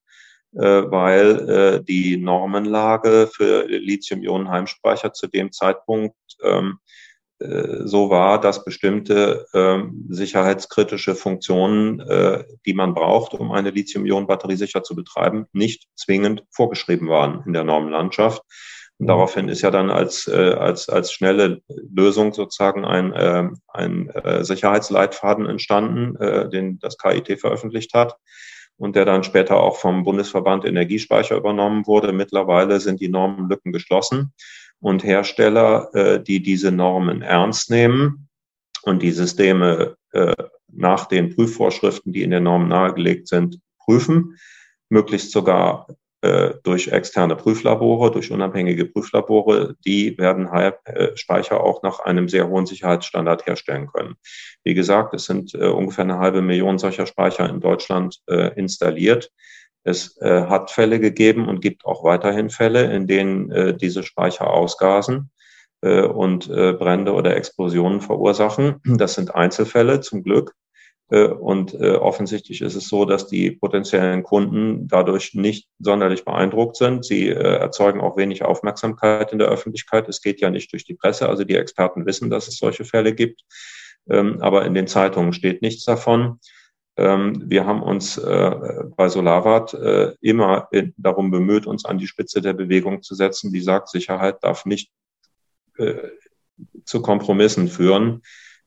äh, 0.53 0.61
weil 0.61 1.49
äh, 1.49 1.83
die 1.83 2.17
Normenlage 2.17 3.29
für 3.31 3.67
Lithium-Ionen-Heimspeicher 3.67 5.13
zu 5.13 5.27
dem 5.27 5.51
Zeitpunkt 5.51 6.15
ähm, 6.41 6.79
äh, 6.85 6.88
so 7.39 8.09
war, 8.09 8.41
dass 8.41 8.65
bestimmte 8.65 9.45
ähm, 9.53 10.05
sicherheitskritische 10.09 11.15
Funktionen, 11.15 12.01
äh, 12.01 12.43
die 12.65 12.73
man 12.73 12.93
braucht, 12.93 13.33
um 13.33 13.51
eine 13.51 13.69
Lithium-Ionen-Batterie 13.69 14.57
sicher 14.57 14.83
zu 14.83 14.95
betreiben, 14.95 15.45
nicht 15.53 15.87
zwingend 15.95 16.43
vorgeschrieben 16.51 17.07
waren 17.07 17.43
in 17.45 17.53
der 17.53 17.63
Normenlandschaft. 17.63 18.41
Und 18.97 19.05
mhm. 19.05 19.07
daraufhin 19.07 19.47
ist 19.47 19.61
ja 19.61 19.71
dann 19.71 19.89
als, 19.89 20.27
äh, 20.27 20.53
als, 20.53 20.89
als 20.89 21.13
schnelle 21.13 21.61
Lösung 21.67 22.33
sozusagen 22.33 22.85
ein, 22.85 23.13
äh, 23.13 23.49
ein 23.69 24.09
äh, 24.09 24.43
Sicherheitsleitfaden 24.43 25.45
entstanden, 25.45 26.15
äh, 26.17 26.49
den 26.49 26.79
das 26.79 26.97
KIT 26.97 27.39
veröffentlicht 27.39 27.93
hat 27.93 28.17
und 28.77 28.95
der 28.95 29.05
dann 29.05 29.23
später 29.23 29.57
auch 29.57 29.77
vom 29.77 30.03
Bundesverband 30.03 30.65
Energiespeicher 30.65 31.37
übernommen 31.37 31.87
wurde. 31.87 32.11
Mittlerweile 32.11 32.79
sind 32.79 32.99
die 32.99 33.09
Normenlücken 33.09 33.71
geschlossen 33.71 34.33
und 34.79 35.03
Hersteller, 35.03 35.89
äh, 35.93 36.23
die 36.23 36.41
diese 36.41 36.71
Normen 36.71 37.21
ernst 37.21 37.69
nehmen 37.69 38.29
und 38.83 39.01
die 39.01 39.11
Systeme 39.11 39.97
äh, 40.11 40.35
nach 40.71 41.05
den 41.07 41.35
Prüfvorschriften, 41.35 42.13
die 42.13 42.23
in 42.23 42.31
den 42.31 42.43
Normen 42.43 42.69
nahegelegt 42.69 43.27
sind, 43.27 43.59
prüfen, 43.79 44.37
möglichst 44.89 45.31
sogar 45.31 45.87
äh, 46.21 46.55
durch 46.63 46.89
externe 46.89 47.37
Prüflabore, 47.37 48.11
durch 48.11 48.29
unabhängige 48.29 48.85
Prüflabore, 48.85 49.75
die 49.85 50.17
werden 50.17 50.49
Speicher 51.15 51.63
auch 51.63 51.81
nach 51.81 51.99
einem 52.01 52.27
sehr 52.27 52.49
hohen 52.49 52.65
Sicherheitsstandard 52.65 53.45
herstellen 53.45 53.87
können. 53.87 54.15
Wie 54.65 54.73
gesagt, 54.73 55.13
es 55.13 55.25
sind 55.25 55.55
äh, 55.55 55.67
ungefähr 55.67 56.03
eine 56.03 56.17
halbe 56.17 56.41
Million 56.41 56.77
solcher 56.77 57.05
Speicher 57.05 57.49
in 57.49 57.61
Deutschland 57.61 58.19
äh, 58.27 58.53
installiert. 58.59 59.31
Es 59.83 60.17
äh, 60.21 60.43
hat 60.47 60.71
Fälle 60.71 60.99
gegeben 60.99 61.47
und 61.47 61.61
gibt 61.61 61.85
auch 61.85 62.03
weiterhin 62.03 62.49
Fälle, 62.49 62.91
in 62.91 63.07
denen 63.07 63.51
äh, 63.51 63.75
diese 63.75 64.03
Speicher 64.03 64.51
ausgasen 64.51 65.31
äh, 65.81 66.01
und 66.01 66.49
äh, 66.49 66.73
Brände 66.73 67.13
oder 67.13 67.35
Explosionen 67.35 68.01
verursachen. 68.01 68.81
Das 68.83 69.13
sind 69.15 69.33
Einzelfälle 69.33 70.01
zum 70.01 70.23
Glück. 70.23 70.53
Äh, 71.09 71.27
und 71.27 71.73
äh, 71.73 71.91
offensichtlich 71.91 72.61
ist 72.61 72.75
es 72.75 72.87
so, 72.87 73.05
dass 73.05 73.27
die 73.27 73.51
potenziellen 73.51 74.23
Kunden 74.23 74.87
dadurch 74.87 75.33
nicht 75.33 75.69
sonderlich 75.79 76.25
beeindruckt 76.25 76.75
sind. 76.75 77.05
Sie 77.05 77.29
erzeugen 77.29 78.01
auch 78.01 78.17
wenig 78.17 78.43
Aufmerksamkeit 78.43 79.31
in 79.31 79.39
der 79.39 79.47
Öffentlichkeit. 79.47 80.07
Es 80.09 80.21
geht 80.21 80.41
ja 80.41 80.49
nicht 80.49 80.71
durch 80.73 80.83
die 80.83 80.95
Presse. 80.95 81.29
Also 81.29 81.43
die 81.43 81.55
Experten 81.55 82.05
wissen, 82.05 82.29
dass 82.29 82.47
es 82.47 82.57
solche 82.57 82.85
Fälle 82.85 83.13
gibt. 83.13 83.43
Ähm, 84.09 84.41
aber 84.41 84.65
in 84.65 84.73
den 84.73 84.87
Zeitungen 84.87 85.33
steht 85.33 85.61
nichts 85.61 85.85
davon. 85.85 86.39
Ähm, 86.99 87.43
wir 87.45 87.65
haben 87.65 87.81
uns 87.81 88.19
bei 88.19 89.09
Solarwatt 89.09 89.73
immer 90.21 90.69
darum 90.97 91.31
bemüht, 91.31 91.65
uns 91.65 91.85
an 91.85 91.97
die 91.97 92.07
Spitze 92.07 92.41
der 92.41 92.53
Bewegung 92.53 93.01
zu 93.01 93.15
setzen, 93.15 93.51
die 93.51 93.61
sagt, 93.61 93.89
Sicherheit 93.89 94.43
darf 94.43 94.65
nicht 94.65 94.91
zu 96.83 97.01
Kompromissen 97.01 97.69
führen, 97.69 98.21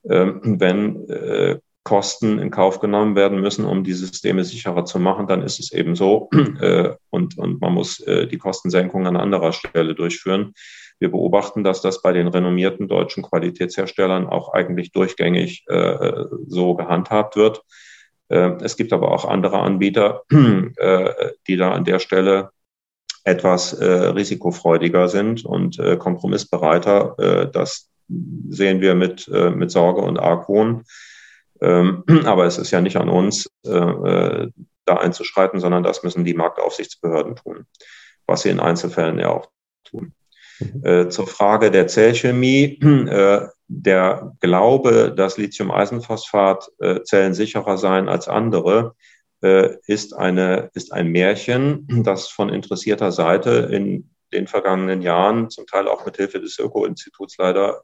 ähm, 0.09 0.41
wenn 0.61 1.61
Kosten 1.85 2.39
in 2.39 2.51
Kauf 2.51 2.79
genommen 2.81 3.17
werden 3.17 3.41
müssen, 3.41 3.65
um 3.65 3.83
die 3.83 3.93
Systeme 3.93 4.45
sicherer 4.45 4.85
zu 4.85 5.01
machen, 5.01 5.27
dann 5.27 5.43
ist 5.43 5.59
es 5.59 5.73
eben 5.73 5.97
so. 5.97 6.31
Äh, 6.61 6.95
und, 7.11 7.39
und 7.39 7.61
man 7.61 7.73
muss 7.73 7.99
äh, 8.01 8.27
die 8.29 8.39
Kostensenkung 8.39 9.07
an 9.07 9.17
anderer 9.17 9.53
Stelle 9.53 9.95
durchführen. 9.95 10.53
Wir 11.01 11.11
beobachten, 11.11 11.65
dass 11.65 11.81
das 11.81 12.03
bei 12.03 12.13
den 12.13 12.29
renommierten 12.29 12.87
deutschen 12.87 13.23
Qualitätsherstellern 13.25 14.27
auch 14.27 14.53
eigentlich 14.53 14.93
durchgängig 14.93 15.65
äh, 15.67 16.25
so 16.47 16.75
gehandhabt 16.75 17.37
wird. 17.37 17.63
Äh, 18.33 18.57
es 18.63 18.77
gibt 18.77 18.93
aber 18.93 19.13
auch 19.13 19.27
andere 19.27 19.61
Anbieter, 19.61 20.23
äh, 20.31 21.11
die 21.47 21.57
da 21.57 21.73
an 21.73 21.85
der 21.85 21.99
Stelle 21.99 22.51
etwas 23.25 23.75
äh, 23.75 23.85
risikofreudiger 23.85 25.07
sind 25.09 25.45
und 25.45 25.79
äh, 25.79 25.97
kompromissbereiter. 25.97 27.51
Das 27.53 27.89
sehen 28.49 28.81
wir 28.81 28.95
mit, 28.95 29.29
mit 29.29 29.71
Sorge 29.71 30.03
und 30.03 30.19
Argwohn. 30.19 30.85
Ähm, 31.61 32.03
aber 32.25 32.47
es 32.47 32.59
ist 32.59 32.73
ja 32.73 32.81
nicht 32.81 32.97
an 32.97 33.09
uns, 33.09 33.49
da 33.65 34.97
einzuschreiten, 34.97 35.61
sondern 35.61 35.85
das 35.85 36.03
müssen 36.03 36.25
die 36.25 36.35
Marktaufsichtsbehörden 36.35 37.37
tun, 37.37 37.67
was 38.27 38.43
sie 38.43 38.49
in 38.49 38.59
Einzelfällen 38.59 39.21
ja 39.21 39.29
auch 39.29 39.49
tun. 39.85 40.13
Mhm. 40.59 41.11
Zur 41.11 41.29
Frage 41.29 41.71
der 41.71 41.87
Zellchemie. 41.87 42.81
Der 43.75 44.33
Glaube, 44.41 45.15
dass 45.17 45.39
Lithium-Eisenphosphat-Zellen 45.39 47.33
sicherer 47.33 47.79
seien 47.79 48.09
als 48.09 48.29
andere, 48.29 48.95
ist, 49.87 50.15
eine, 50.15 50.71
ist 50.75 50.93
ein 50.93 51.09
Märchen, 51.09 51.89
das 52.05 52.29
von 52.29 52.49
interessierter 52.49 53.11
Seite 53.11 53.69
in 53.73 54.11
den 54.33 54.47
vergangenen 54.47 55.03
Jahren, 55.03 55.51
zum 55.51 55.67
Teil 55.67 55.89
auch 55.89 56.07
mit 56.07 56.17
Hilfe 56.17 56.39
des 56.39 56.61
Öko-Instituts 56.61 57.39
leider, 57.39 57.83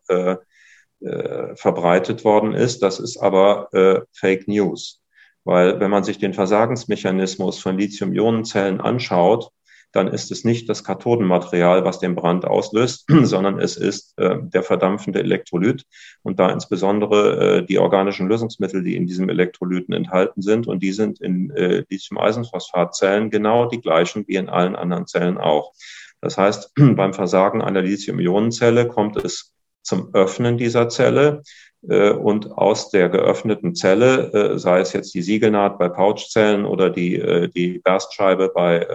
äh, 1.00 1.54
verbreitet 1.54 2.24
worden 2.24 2.52
ist. 2.54 2.82
Das 2.82 3.00
ist 3.00 3.18
aber 3.18 3.72
äh, 3.72 4.00
Fake 4.12 4.46
News. 4.48 5.00
Weil 5.44 5.80
wenn 5.80 5.90
man 5.90 6.04
sich 6.04 6.18
den 6.18 6.34
Versagensmechanismus 6.34 7.60
von 7.60 7.78
Lithium-Ionen-Zellen 7.78 8.80
anschaut, 8.80 9.50
dann 9.92 10.08
ist 10.08 10.30
es 10.30 10.44
nicht 10.44 10.68
das 10.68 10.84
Kathodenmaterial, 10.84 11.84
was 11.84 11.98
den 11.98 12.14
Brand 12.14 12.44
auslöst, 12.44 13.06
sondern 13.22 13.58
es 13.58 13.76
ist 13.76 14.18
äh, 14.18 14.36
der 14.40 14.62
verdampfende 14.62 15.20
Elektrolyt 15.20 15.84
und 16.22 16.38
da 16.38 16.50
insbesondere 16.50 17.58
äh, 17.58 17.66
die 17.66 17.78
organischen 17.78 18.28
Lösungsmittel, 18.28 18.82
die 18.82 18.96
in 18.96 19.06
diesem 19.06 19.28
Elektrolyten 19.28 19.94
enthalten 19.94 20.42
sind. 20.42 20.66
Und 20.66 20.82
die 20.82 20.92
sind 20.92 21.20
in 21.20 21.50
äh, 21.50 21.84
Lithium-Eisenphosphat-Zellen 21.88 23.30
genau 23.30 23.66
die 23.66 23.80
gleichen 23.80 24.26
wie 24.26 24.36
in 24.36 24.48
allen 24.48 24.76
anderen 24.76 25.06
Zellen 25.06 25.38
auch. 25.38 25.72
Das 26.20 26.36
heißt, 26.36 26.72
beim 26.76 27.14
Versagen 27.14 27.62
einer 27.62 27.82
Lithium-Ionen-Zelle 27.82 28.88
kommt 28.88 29.16
es 29.16 29.54
zum 29.82 30.14
Öffnen 30.14 30.58
dieser 30.58 30.88
Zelle. 30.88 31.42
Äh, 31.88 32.10
und 32.10 32.50
aus 32.52 32.90
der 32.90 33.08
geöffneten 33.08 33.74
Zelle, 33.74 34.32
äh, 34.32 34.58
sei 34.58 34.80
es 34.80 34.92
jetzt 34.92 35.14
die 35.14 35.22
Siegelnaht 35.22 35.78
bei 35.78 35.88
Pouchzellen 35.88 36.64
oder 36.64 36.90
die, 36.90 37.16
äh, 37.16 37.48
die 37.48 37.78
Berstscheibe 37.78 38.50
bei 38.54 38.86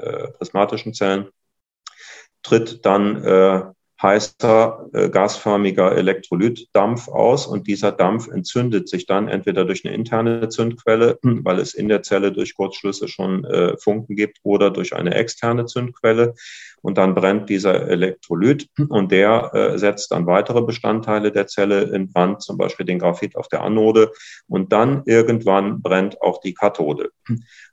ähm, 0.00 0.32
prismatischen 0.38 0.94
Zellen, 0.94 1.28
tritt 2.42 2.86
dann 2.86 3.74
heißer 4.00 4.86
äh, 4.92 5.08
gasförmiger 5.10 5.96
Elektrolytdampf 5.96 7.08
aus 7.08 7.46
und 7.46 7.66
dieser 7.66 7.90
Dampf 7.90 8.28
entzündet 8.28 8.88
sich 8.88 9.06
dann 9.06 9.28
entweder 9.28 9.64
durch 9.64 9.84
eine 9.84 9.94
interne 9.94 10.48
Zündquelle, 10.48 11.18
weil 11.22 11.58
es 11.58 11.74
in 11.74 11.88
der 11.88 12.02
Zelle 12.02 12.32
durch 12.32 12.54
Kurzschlüsse 12.54 13.08
schon 13.08 13.44
äh, 13.44 13.76
Funken 13.78 14.14
gibt 14.14 14.38
oder 14.44 14.70
durch 14.70 14.94
eine 14.94 15.14
externe 15.14 15.66
Zündquelle 15.66 16.34
und 16.82 16.98
dann 16.98 17.14
brennt 17.14 17.48
dieser 17.48 17.88
Elektrolyt 17.88 18.68
und 18.88 19.12
der 19.12 19.50
äh, 19.54 19.78
setzt 19.78 20.12
dann 20.12 20.26
weitere 20.26 20.62
Bestandteile 20.62 21.32
der 21.32 21.46
Zelle 21.46 21.82
in 21.82 22.12
Brand, 22.12 22.42
zum 22.42 22.56
Beispiel 22.56 22.86
den 22.86 22.98
Graphit 22.98 23.36
auf 23.36 23.48
der 23.48 23.62
Anode 23.62 24.12
und 24.46 24.72
dann 24.72 25.02
irgendwann 25.06 25.82
brennt 25.82 26.20
auch 26.22 26.40
die 26.40 26.54
Kathode. 26.54 27.10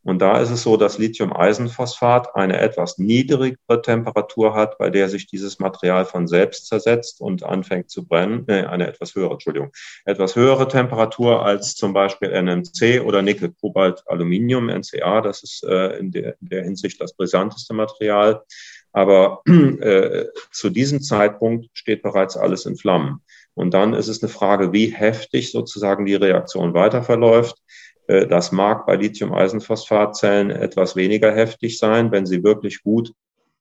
Und 0.03 0.22
da 0.22 0.39
ist 0.39 0.51
es 0.51 0.64
so, 0.64 0.78
dass 0.78 0.97
Lithium-Eisenphosphat 0.97 2.36
eine 2.36 2.60
etwas 2.60 2.97
niedrigere 2.97 3.82
Temperatur 3.82 4.53
hat, 4.53 4.78
bei 4.78 4.89
der 4.89 5.10
sich 5.10 5.28
dieses 5.28 5.60
Material 5.60 6.06
von 6.06 6.28
selbst 6.28 6.68
zersetzt 6.68 7.22
und 7.22 7.43
anfängt 7.43 7.89
zu 7.89 8.06
brennen. 8.06 8.43
Nee, 8.47 8.62
eine 8.62 8.88
etwas 8.88 9.16
höhere, 9.16 9.34
Entschuldigung, 9.34 9.72
etwas 10.06 10.36
höhere 10.36 10.68
Temperatur 10.68 11.43
als 11.43 11.76
zum 11.76 11.93
Beispiel 11.93 12.30
NMC 12.30 13.01
oder 13.03 13.22
Nickel, 13.22 13.53
Kobalt, 13.60 14.03
Aluminium, 14.06 14.70
NCA. 14.70 15.22
Das 15.22 15.41
ist 15.43 15.64
äh, 15.64 15.97
in, 15.97 16.12
der, 16.12 16.36
in 16.41 16.49
der 16.49 16.64
Hinsicht 16.64 17.01
das 17.01 17.16
brisanteste 17.16 17.74
Material. 17.74 18.43
Aber 18.95 19.41
äh, 19.45 20.25
zu 20.51 20.69
diesem 20.69 21.01
Zeitpunkt 21.01 21.67
steht 21.73 22.01
bereits 22.01 22.37
alles 22.37 22.65
in 22.65 22.77
Flammen. 22.77 23.21
Und 23.53 23.73
dann 23.73 23.93
ist 23.93 24.07
es 24.07 24.23
eine 24.23 24.31
Frage, 24.31 24.71
wie 24.71 24.87
heftig 24.87 25.51
sozusagen 25.51 26.05
die 26.05 26.15
Reaktion 26.15 26.73
weiter 26.73 27.03
verläuft. 27.03 27.57
Äh, 28.07 28.25
das 28.25 28.53
mag 28.53 28.85
bei 28.85 28.95
Lithium-Eisenphosphatzellen 28.95 30.49
etwas 30.49 30.95
weniger 30.95 31.33
heftig 31.35 31.77
sein, 31.77 32.13
wenn 32.13 32.25
sie 32.25 32.41
wirklich 32.41 32.83
gut 32.83 33.11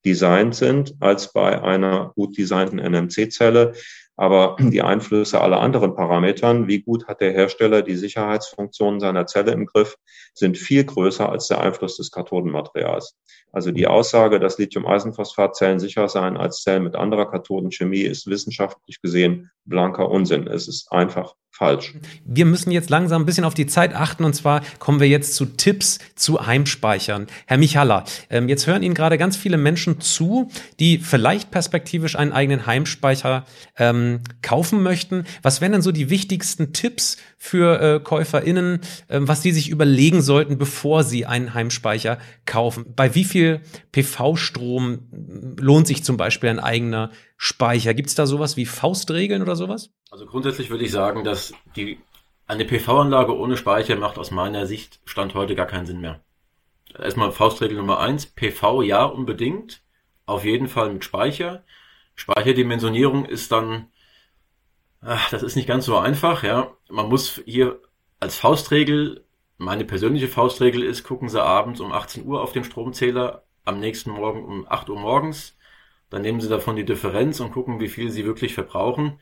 designt 0.04 0.54
sind, 0.54 0.94
als 1.00 1.32
bei 1.32 1.60
einer 1.60 2.12
gut 2.14 2.38
designten 2.38 2.78
NMC-Zelle. 2.78 3.72
Aber 4.16 4.56
die 4.60 4.82
Einflüsse 4.82 5.40
aller 5.40 5.60
anderen 5.60 5.94
Parametern, 5.94 6.68
wie 6.68 6.82
gut 6.82 7.06
hat 7.06 7.20
der 7.20 7.32
Hersteller 7.32 7.82
die 7.82 7.96
Sicherheitsfunktionen 7.96 9.00
seiner 9.00 9.26
Zelle 9.26 9.52
im 9.52 9.66
Griff, 9.66 9.96
sind 10.34 10.56
viel 10.56 10.84
größer 10.84 11.28
als 11.28 11.48
der 11.48 11.60
Einfluss 11.60 11.96
des 11.96 12.10
Kathodenmaterials. 12.10 13.16
Also 13.52 13.70
die 13.70 13.86
Aussage, 13.86 14.40
dass 14.40 14.58
Lithium-Eisenphosphat-Zellen 14.58 15.78
sicher 15.78 16.08
seien 16.08 16.36
als 16.36 16.62
Zellen 16.62 16.84
mit 16.84 16.96
anderer 16.96 17.30
Kathodenchemie, 17.30 18.02
ist 18.02 18.26
wissenschaftlich 18.26 19.00
gesehen 19.00 19.50
blanker 19.64 20.10
Unsinn. 20.10 20.46
Es 20.46 20.68
ist 20.68 20.90
einfach 20.92 21.34
falsch. 21.54 21.94
Wir 22.24 22.46
müssen 22.46 22.72
jetzt 22.72 22.90
langsam 22.90 23.22
ein 23.22 23.26
bisschen 23.26 23.44
auf 23.44 23.54
die 23.54 23.66
Zeit 23.66 23.94
achten 23.94 24.24
und 24.24 24.34
zwar 24.34 24.62
kommen 24.80 24.98
wir 24.98 25.06
jetzt 25.06 25.36
zu 25.36 25.46
Tipps 25.46 26.00
zu 26.16 26.44
Heimspeichern. 26.44 27.28
Herr 27.46 27.58
Michala, 27.58 28.04
ähm, 28.28 28.48
jetzt 28.48 28.66
hören 28.66 28.82
Ihnen 28.82 28.94
gerade 28.94 29.18
ganz 29.18 29.36
viele 29.36 29.56
Menschen 29.56 30.00
zu, 30.00 30.50
die 30.80 30.98
vielleicht 30.98 31.52
perspektivisch 31.52 32.16
einen 32.16 32.32
eigenen 32.32 32.66
Heimspeicher 32.66 33.44
ähm, 33.78 34.22
kaufen 34.42 34.82
möchten. 34.82 35.26
Was 35.42 35.60
wären 35.60 35.70
denn 35.70 35.82
so 35.82 35.92
die 35.92 36.10
wichtigsten 36.10 36.72
Tipps 36.72 37.18
für 37.38 37.80
äh, 37.80 38.00
KäuferInnen, 38.00 38.80
äh, 39.06 39.20
was 39.20 39.42
sie 39.42 39.52
sich 39.52 39.70
überlegen 39.70 40.22
sollten, 40.22 40.58
bevor 40.58 41.04
sie 41.04 41.24
einen 41.24 41.54
Heimspeicher 41.54 42.18
kaufen? 42.46 42.84
Bei 42.96 43.14
wie 43.14 43.24
viel 43.24 43.60
PV-Strom 43.92 45.54
lohnt 45.60 45.86
sich 45.86 46.02
zum 46.02 46.16
Beispiel 46.16 46.50
ein 46.50 46.58
eigener 46.58 47.12
Speicher? 47.36 47.94
Gibt 47.94 48.08
es 48.08 48.16
da 48.16 48.26
sowas 48.26 48.56
wie 48.56 48.66
Faustregeln 48.66 49.42
oder 49.42 49.53
sowas? 49.56 49.90
Also 50.10 50.26
grundsätzlich 50.26 50.70
würde 50.70 50.84
ich 50.84 50.92
sagen, 50.92 51.24
dass 51.24 51.54
die, 51.76 51.98
eine 52.46 52.64
PV-Anlage 52.64 53.36
ohne 53.36 53.56
Speicher 53.56 53.96
macht 53.96 54.18
aus 54.18 54.30
meiner 54.30 54.66
Sicht 54.66 55.00
Stand 55.04 55.34
heute 55.34 55.54
gar 55.54 55.66
keinen 55.66 55.86
Sinn 55.86 56.00
mehr. 56.00 56.20
Erstmal 56.98 57.32
Faustregel 57.32 57.76
Nummer 57.76 57.98
eins, 57.98 58.26
PV 58.26 58.82
ja 58.82 59.04
unbedingt, 59.04 59.82
auf 60.26 60.44
jeden 60.44 60.68
Fall 60.68 60.92
mit 60.92 61.04
Speicher. 61.04 61.64
Speicherdimensionierung 62.14 63.24
ist 63.24 63.50
dann, 63.50 63.88
ach, 65.00 65.30
das 65.30 65.42
ist 65.42 65.56
nicht 65.56 65.66
ganz 65.66 65.86
so 65.86 65.96
einfach, 65.96 66.44
ja. 66.44 66.72
Man 66.88 67.08
muss 67.08 67.42
hier 67.46 67.80
als 68.20 68.36
Faustregel, 68.36 69.24
meine 69.58 69.84
persönliche 69.84 70.28
Faustregel 70.28 70.82
ist, 70.82 71.02
gucken 71.04 71.28
Sie 71.28 71.42
abends 71.42 71.80
um 71.80 71.92
18 71.92 72.24
Uhr 72.26 72.42
auf 72.42 72.52
den 72.52 72.64
Stromzähler, 72.64 73.42
am 73.64 73.80
nächsten 73.80 74.10
Morgen 74.10 74.44
um 74.44 74.66
8 74.68 74.90
Uhr 74.90 74.98
morgens, 74.98 75.56
dann 76.10 76.22
nehmen 76.22 76.40
Sie 76.40 76.48
davon 76.48 76.76
die 76.76 76.84
Differenz 76.84 77.40
und 77.40 77.52
gucken, 77.52 77.80
wie 77.80 77.88
viel 77.88 78.10
Sie 78.10 78.24
wirklich 78.24 78.54
verbrauchen 78.54 79.18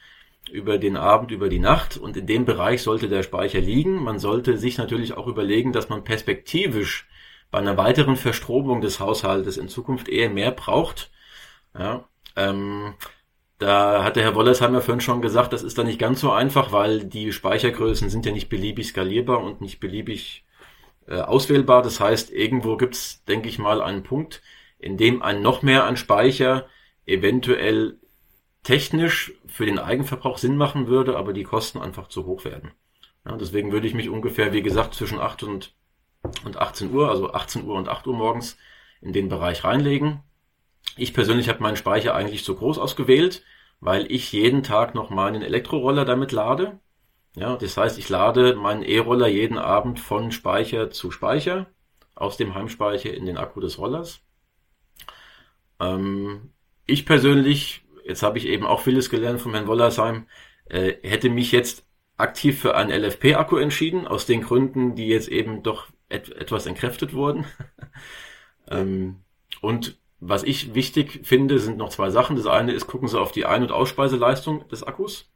über 0.51 0.79
den 0.79 0.97
Abend, 0.97 1.31
über 1.31 1.49
die 1.49 1.59
Nacht 1.59 1.97
und 1.97 2.17
in 2.17 2.27
dem 2.27 2.45
Bereich 2.45 2.83
sollte 2.83 3.09
der 3.09 3.23
Speicher 3.23 3.61
liegen. 3.61 4.03
Man 4.03 4.19
sollte 4.19 4.59
sich 4.59 4.79
natürlich 4.79 5.17
auch 5.17 5.27
überlegen, 5.27 5.73
dass 5.73 5.89
man 5.89 6.05
perspektivisch 6.05 7.09
bei 7.51 7.59
einer 7.59 7.77
weiteren 7.77 8.17
Verstromung 8.17 8.81
des 8.81 8.99
Haushaltes 8.99 9.57
in 9.57 9.69
Zukunft 9.69 10.09
eher 10.09 10.31
mehr 10.31 10.51
braucht. 10.51 11.11
Ja, 11.79 12.09
ähm, 12.37 12.95
da 13.59 14.03
hat 14.03 14.17
der 14.17 14.25
Herr 14.25 14.35
Wollersheimer 14.35 14.81
vorhin 14.81 15.01
schon 15.01 15.23
gesagt, 15.23 15.53
das 15.53 15.63
ist 15.63 15.79
da 15.79 15.85
nicht 15.85 15.99
ganz 15.99 16.21
so 16.21 16.33
einfach, 16.33 16.73
weil 16.73 17.05
die 17.05 17.33
Speichergrößen 17.33 18.11
sind 18.11 18.27
ja 18.27 18.33
nicht 18.33 18.49
beliebig 18.49 18.89
skalierbar 18.89 19.41
und 19.43 19.61
nicht 19.61 19.79
beliebig 19.79 20.45
äh, 21.07 21.21
auswählbar. 21.21 21.83
Das 21.83 22.01
heißt, 22.01 22.33
irgendwo 22.33 22.77
gibt 22.77 22.95
es, 22.95 23.25
denke 23.25 23.49
ich 23.49 23.59
mal, 23.59 23.81
einen 23.81 24.03
Punkt, 24.03 24.43
in 24.79 24.97
dem 24.97 25.23
ein 25.23 25.43
noch 25.43 25.63
mehr 25.63 25.85
an 25.85 25.97
Speicher 25.97 26.67
eventuell 27.07 27.99
technisch 28.63 29.33
für 29.53 29.67
den 29.67 29.79
Eigenverbrauch 29.79 30.39
Sinn 30.39 30.57
machen 30.57 30.87
würde, 30.87 31.17
aber 31.17 31.33
die 31.33 31.45
Kosten 31.45 31.79
einfach 31.79 32.09
zu 32.09 32.27
hoch 32.27 32.45
werden. 32.45 32.73
Ja, 33.25 33.37
deswegen 33.37 33.71
würde 33.73 33.87
ich 33.87 33.95
mich 33.95 34.09
ungefähr, 34.09 34.53
wie 34.53 34.63
gesagt, 34.63 34.95
zwischen 34.95 35.21
8 35.21 35.43
und, 35.45 35.75
und 36.45 36.57
18 36.57 36.93
Uhr, 36.93 37.09
also 37.09 37.33
18 37.33 37.65
Uhr 37.65 37.75
und 37.77 37.89
8 37.89 38.07
Uhr 38.07 38.15
morgens 38.15 38.57
in 39.01 39.13
den 39.13 39.29
Bereich 39.29 39.65
reinlegen. 39.65 40.21
Ich 40.97 41.15
persönlich 41.15 41.49
habe 41.49 41.63
meinen 41.63 41.77
Speicher 41.77 42.15
eigentlich 42.15 42.45
zu 42.45 42.55
groß 42.55 42.79
ausgewählt, 42.79 43.45
weil 43.81 44.11
ich 44.11 44.33
jeden 44.33 44.63
Tag 44.63 44.95
noch 44.95 45.11
meinen 45.11 45.43
Elektroroller 45.43 46.05
damit 46.05 46.33
lade. 46.33 46.81
Ja, 47.35 47.57
das 47.57 47.77
heißt, 47.77 47.99
ich 47.99 48.09
lade 48.09 48.55
meinen 48.55 48.83
E-Roller 48.83 49.27
jeden 49.27 49.59
Abend 49.59 50.01
von 50.01 50.33
Speicher 50.33 50.91
zu 50.91 51.11
Speicher 51.11 51.67
aus 52.15 52.37
dem 52.37 52.55
Heimspeicher 52.55 53.13
in 53.13 53.27
den 53.27 53.39
Akku 53.39 53.61
des 53.61 53.79
Rollers. 53.79 54.21
Ähm, 55.81 56.53
ich 56.87 57.07
persönlich, 57.07 57.82
jetzt 58.05 58.23
habe 58.23 58.39
ich 58.39 58.47
eben 58.47 58.67
auch 58.67 58.81
vieles 58.81 59.11
gelernt 59.11 59.41
von 59.41 59.53
Herrn 59.53 59.67
Wollersheim, 59.67 60.27
äh, 60.67 60.95
hätte 61.03 61.29
mich 61.29 61.53
jetzt 61.53 61.87
aktiv 62.17 62.61
für 62.61 62.77
einen 62.77 62.91
LFP-Akku 62.91 63.57
entschieden, 63.57 64.07
aus 64.07 64.27
den 64.27 64.43
Gründen, 64.43 64.95
die 64.95 65.09
jetzt 65.09 65.29
eben 65.29 65.63
doch 65.63 65.89
et 66.09 66.31
etwas 66.31 66.67
entkräftet 66.67 67.15
wurden. 67.15 67.47
ähm, 68.71 69.25
und 69.61 69.99
was 70.21 70.45
ich 70.45 70.75
wichtig 70.75 71.21
finde, 71.25 71.59
sind 71.59 71.79
noch 71.79 71.89
zwei 71.89 72.11
Sachen. 72.11 72.37
Das 72.37 72.47
eine 72.47 72.73
ist, 72.73 72.87
gucken 72.87 73.09
Sie 73.09 73.21
auf 73.21 73.33
die 73.33 73.45
Ein- 73.45 73.63
und 73.63 73.73
Ausspeiseleistung 73.73 74.69
des 74.69 74.85
Akkus. 74.85 75.33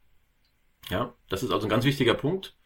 Ja, 0.91 1.15
das 1.29 1.43
ist 1.43 1.51
also 1.51 1.67
ein 1.67 1.71
ganz 1.71 1.85
wichtiger 1.85 2.15
Punkt. 2.15 2.57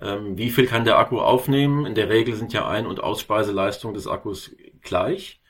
Ähm, 0.00 0.38
wie 0.38 0.50
viel 0.50 0.66
kann 0.66 0.86
der 0.86 0.98
Akku 0.98 1.20
aufnehmen? 1.20 1.84
In 1.84 1.94
der 1.94 2.08
Regel 2.08 2.34
sind 2.34 2.54
ja 2.54 2.66
Ein- 2.66 2.86
und 2.86 3.02
Ausspeiseleistung 3.02 3.92
des 3.92 4.06
Akkus 4.06 4.52
gleich. 4.80 5.42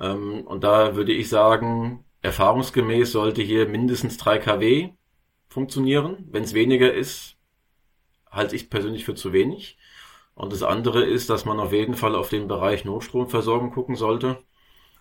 Ähm, 0.00 0.46
und 0.46 0.64
da 0.64 0.96
würde 0.96 1.12
ich 1.12 1.28
sagen, 1.28 2.04
erfahrungsgemäß 2.22 3.12
sollte 3.12 3.42
hier 3.42 3.66
mindestens 3.66 4.16
3 4.18 4.38
kW 4.38 4.90
funktionieren. 5.48 6.28
Wenn 6.30 6.44
es 6.44 6.54
weniger 6.54 6.92
ist, 6.92 7.36
halte 8.30 8.56
ich 8.56 8.70
persönlich 8.70 9.04
für 9.04 9.14
zu 9.14 9.32
wenig. 9.32 9.78
Und 10.34 10.52
das 10.52 10.62
andere 10.62 11.04
ist, 11.04 11.28
dass 11.28 11.44
man 11.44 11.60
auf 11.60 11.72
jeden 11.72 11.94
Fall 11.94 12.14
auf 12.14 12.30
den 12.30 12.48
Bereich 12.48 12.84
Notstromversorgung 12.84 13.72
gucken 13.72 13.96
sollte. 13.96 14.38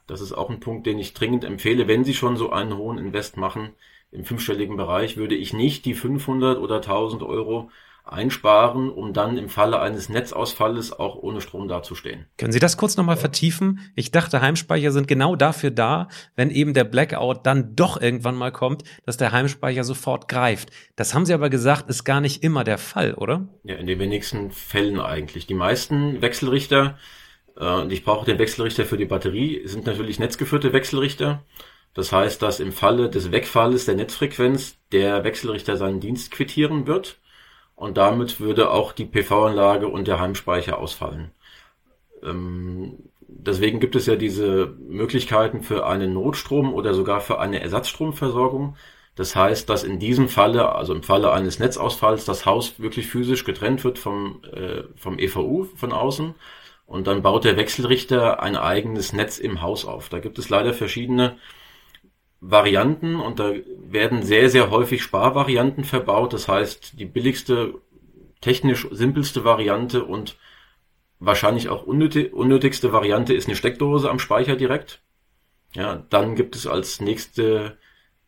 Das 0.08 0.22
ist 0.22 0.34
auch 0.34 0.50
ein 0.50 0.60
Punkt, 0.60 0.88
den 0.88 0.98
ich 1.00 1.14
dringend 1.14 1.44
empfehle. 1.44 1.88
Wenn 1.88 2.04
Sie 2.04 2.14
schon 2.14 2.36
so 2.36 2.50
einen 2.50 2.76
hohen 2.76 2.98
Invest 2.98 3.38
machen 3.38 3.74
im 4.12 4.26
fünfstelligen 4.26 4.76
Bereich, 4.76 5.18
würde 5.18 5.36
ich 5.36 5.54
nicht 5.54 5.86
die 5.86 5.94
500 5.94 6.58
oder 6.58 6.78
1000 6.78 7.22
Euro 7.22 7.70
einsparen, 8.12 8.90
um 8.90 9.14
dann 9.14 9.38
im 9.38 9.50
Falle 9.50 9.80
eines 9.80 10.10
Netzausfalles 10.10 10.98
auch 10.98 11.16
ohne 11.16 11.42
Strom 11.42 11.68
dazustehen. 11.68 12.26
Können 12.38 12.52
Sie 12.52 12.60
das 12.60 12.78
kurz 12.78 12.98
nochmal 12.98 13.18
vertiefen? 13.18 13.80
Ich 13.96 14.12
dachte, 14.12 14.42
Heimspeicher 14.42 14.92
sind 14.92 15.08
genau 15.08 15.36
dafür 15.36 15.72
da, 15.72 16.08
wenn 16.36 16.50
eben 16.50 16.74
der 16.74 16.84
Blackout 16.84 17.46
dann 17.46 17.76
doch 17.76 18.02
irgendwann 18.02 18.36
mal 18.36 18.52
kommt, 18.52 18.84
dass 19.06 19.18
der 19.18 19.32
Heimspeicher 19.32 19.84
sofort 19.84 20.28
greift. 20.28 20.70
Das 20.96 21.14
haben 21.14 21.26
Sie 21.26 21.34
aber 21.34 21.50
gesagt, 21.50 21.90
ist 21.90 22.04
gar 22.04 22.22
nicht 22.22 22.44
immer 22.44 22.64
der 22.64 22.78
Fall, 22.78 23.14
oder? 23.14 23.48
Ja, 23.64 23.76
in 23.76 23.88
den 23.88 24.00
wenigsten 24.00 24.52
Fällen 24.52 25.00
eigentlich. 25.00 25.48
Die 25.48 25.54
meisten 25.54 26.22
Wechselrichter, 26.22 26.98
äh, 27.58 27.66
und 27.66 27.92
ich 27.92 28.04
brauche 28.04 28.26
den 28.26 28.40
Wechselrichter 28.40 28.86
für 28.86 28.98
die 28.98 29.06
Batterie, 29.06 29.62
sind 29.66 29.86
natürlich 29.86 30.20
netzgeführte 30.20 30.74
Wechselrichter. 30.74 31.44
Das 31.94 32.12
heißt, 32.12 32.42
dass 32.42 32.60
im 32.60 32.72
Falle 32.72 33.10
des 33.10 33.32
Wegfalles 33.32 33.86
der 33.86 33.96
Netzfrequenz 33.96 34.78
der 34.92 35.24
Wechselrichter 35.24 35.76
seinen 35.76 36.00
Dienst 36.00 36.32
quittieren 36.32 36.88
wird 36.88 37.18
und 37.80 37.96
damit 37.96 38.42
würde 38.42 38.72
auch 38.72 38.92
die 38.92 39.06
PV-Anlage 39.06 39.88
und 39.88 40.06
der 40.10 40.20
Heimspeicher 40.20 40.80
ausfallen. 40.80 41.32
Ähm, 42.22 42.98
deswegen 43.22 43.80
gibt 43.80 43.96
es 43.96 44.06
ja 44.06 44.18
diese 44.18 44.76
Möglichkeiten 44.90 45.64
für 45.64 45.88
einen 45.88 46.14
Notstrom 46.14 46.74
oder 46.74 46.94
sogar 46.94 47.22
für 47.22 47.40
eine 47.40 47.62
Ersatzstromversorgung. 47.62 48.76
Das 49.16 49.34
heißt, 49.34 49.70
dass 49.70 49.86
in 49.86 49.98
diesem 49.98 50.28
Falle, 50.28 50.76
also 50.76 50.94
im 50.94 51.04
Falle 51.04 51.32
eines 51.32 51.60
Netzausfalls, 51.60 52.26
das 52.26 52.46
Haus 52.46 52.82
wirklich 52.82 53.08
physisch 53.08 53.46
getrennt 53.46 53.86
wird 53.86 53.98
vom, 53.98 54.42
äh, 54.44 54.84
vom 54.98 55.18
EVU 55.18 55.64
von 55.78 55.94
außen 55.94 56.36
und 56.86 57.08
dann 57.08 57.22
baut 57.22 57.46
der 57.46 57.56
Wechselrichter 57.56 58.44
ein 58.44 58.58
eigenes 58.58 59.14
Netz 59.14 59.40
im 59.40 59.62
Haus 59.62 59.86
auf. 59.86 60.10
Da 60.10 60.20
gibt 60.20 60.38
es 60.38 60.50
leider 60.50 60.74
verschiedene 60.74 61.38
Varianten 62.42 63.18
und 63.18 63.40
da 63.40 63.54
werden 63.78 64.24
sehr, 64.24 64.50
sehr 64.50 64.72
häufig 64.72 65.04
Sparvarianten 65.04 65.84
verbaut. 65.84 66.34
Das 66.34 66.48
heißt, 66.48 67.00
die 67.00 67.06
billigste, 67.06 67.76
technisch 68.42 68.88
simpelste 68.92 69.44
Variante 69.44 70.06
und 70.06 70.38
wahrscheinlich 71.20 71.70
auch 71.70 71.84
unnötig, 71.84 72.34
unnötigste 72.34 72.94
Variante 72.94 73.34
ist 73.34 73.48
eine 73.48 73.58
Steckdose 73.58 74.10
am 74.10 74.20
Speicher 74.20 74.56
direkt. 74.56 75.02
Ja, 75.76 76.06
dann 76.10 76.36
gibt 76.36 76.56
es 76.56 76.66
als 76.66 77.02
nächste, 77.02 77.78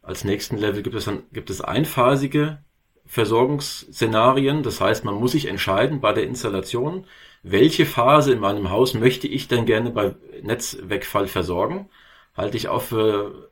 als 0.01 0.24
nächsten 0.24 0.57
Level 0.57 0.84
gibt 0.84 0.95
es 0.95 1.05
dann, 1.05 1.24
gibt 1.32 1.49
es 1.49 1.62
einphasige 1.62 2.59
Versorgungsszenarien. 3.05 4.62
Das 4.62 4.82
heißt, 4.82 5.05
man 5.05 5.16
muss 5.16 5.32
sich 5.32 5.47
entscheiden 5.47 6.01
bei 6.01 6.14
der 6.14 6.26
Installation, 6.26 7.05
welche 7.43 7.86
Phase 7.86 8.34
in 8.34 8.39
meinem 8.39 8.70
Haus 8.70 8.93
möchte 8.93 9.28
ich 9.28 9.47
denn 9.47 9.66
gerne 9.66 9.89
bei 9.89 10.16
Netzwegfall 10.43 11.28
versorgen. 11.28 11.89
Halte 12.36 12.57
ich 12.57 12.68
auch 12.68 12.82
für 12.82 13.51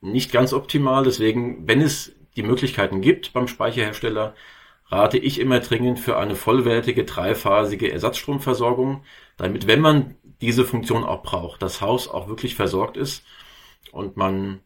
nicht 0.00 0.32
ganz 0.32 0.52
optimal. 0.52 1.04
Deswegen, 1.04 1.66
wenn 1.66 1.80
es 1.80 2.12
die 2.36 2.42
Möglichkeiten 2.42 3.00
gibt 3.00 3.32
beim 3.32 3.48
Speicherhersteller, 3.48 4.34
rate 4.86 5.18
ich 5.18 5.38
immer 5.38 5.60
dringend 5.60 5.98
für 5.98 6.16
eine 6.16 6.34
vollwertige 6.34 7.04
dreiphasige 7.04 7.92
Ersatzstromversorgung, 7.92 9.04
damit, 9.36 9.66
wenn 9.66 9.80
man 9.80 10.16
diese 10.40 10.64
Funktion 10.64 11.04
auch 11.04 11.22
braucht, 11.22 11.62
das 11.62 11.80
Haus 11.80 12.08
auch 12.08 12.28
wirklich 12.28 12.54
versorgt 12.54 12.96
ist 12.96 13.24
und 13.92 14.16
man 14.16 14.60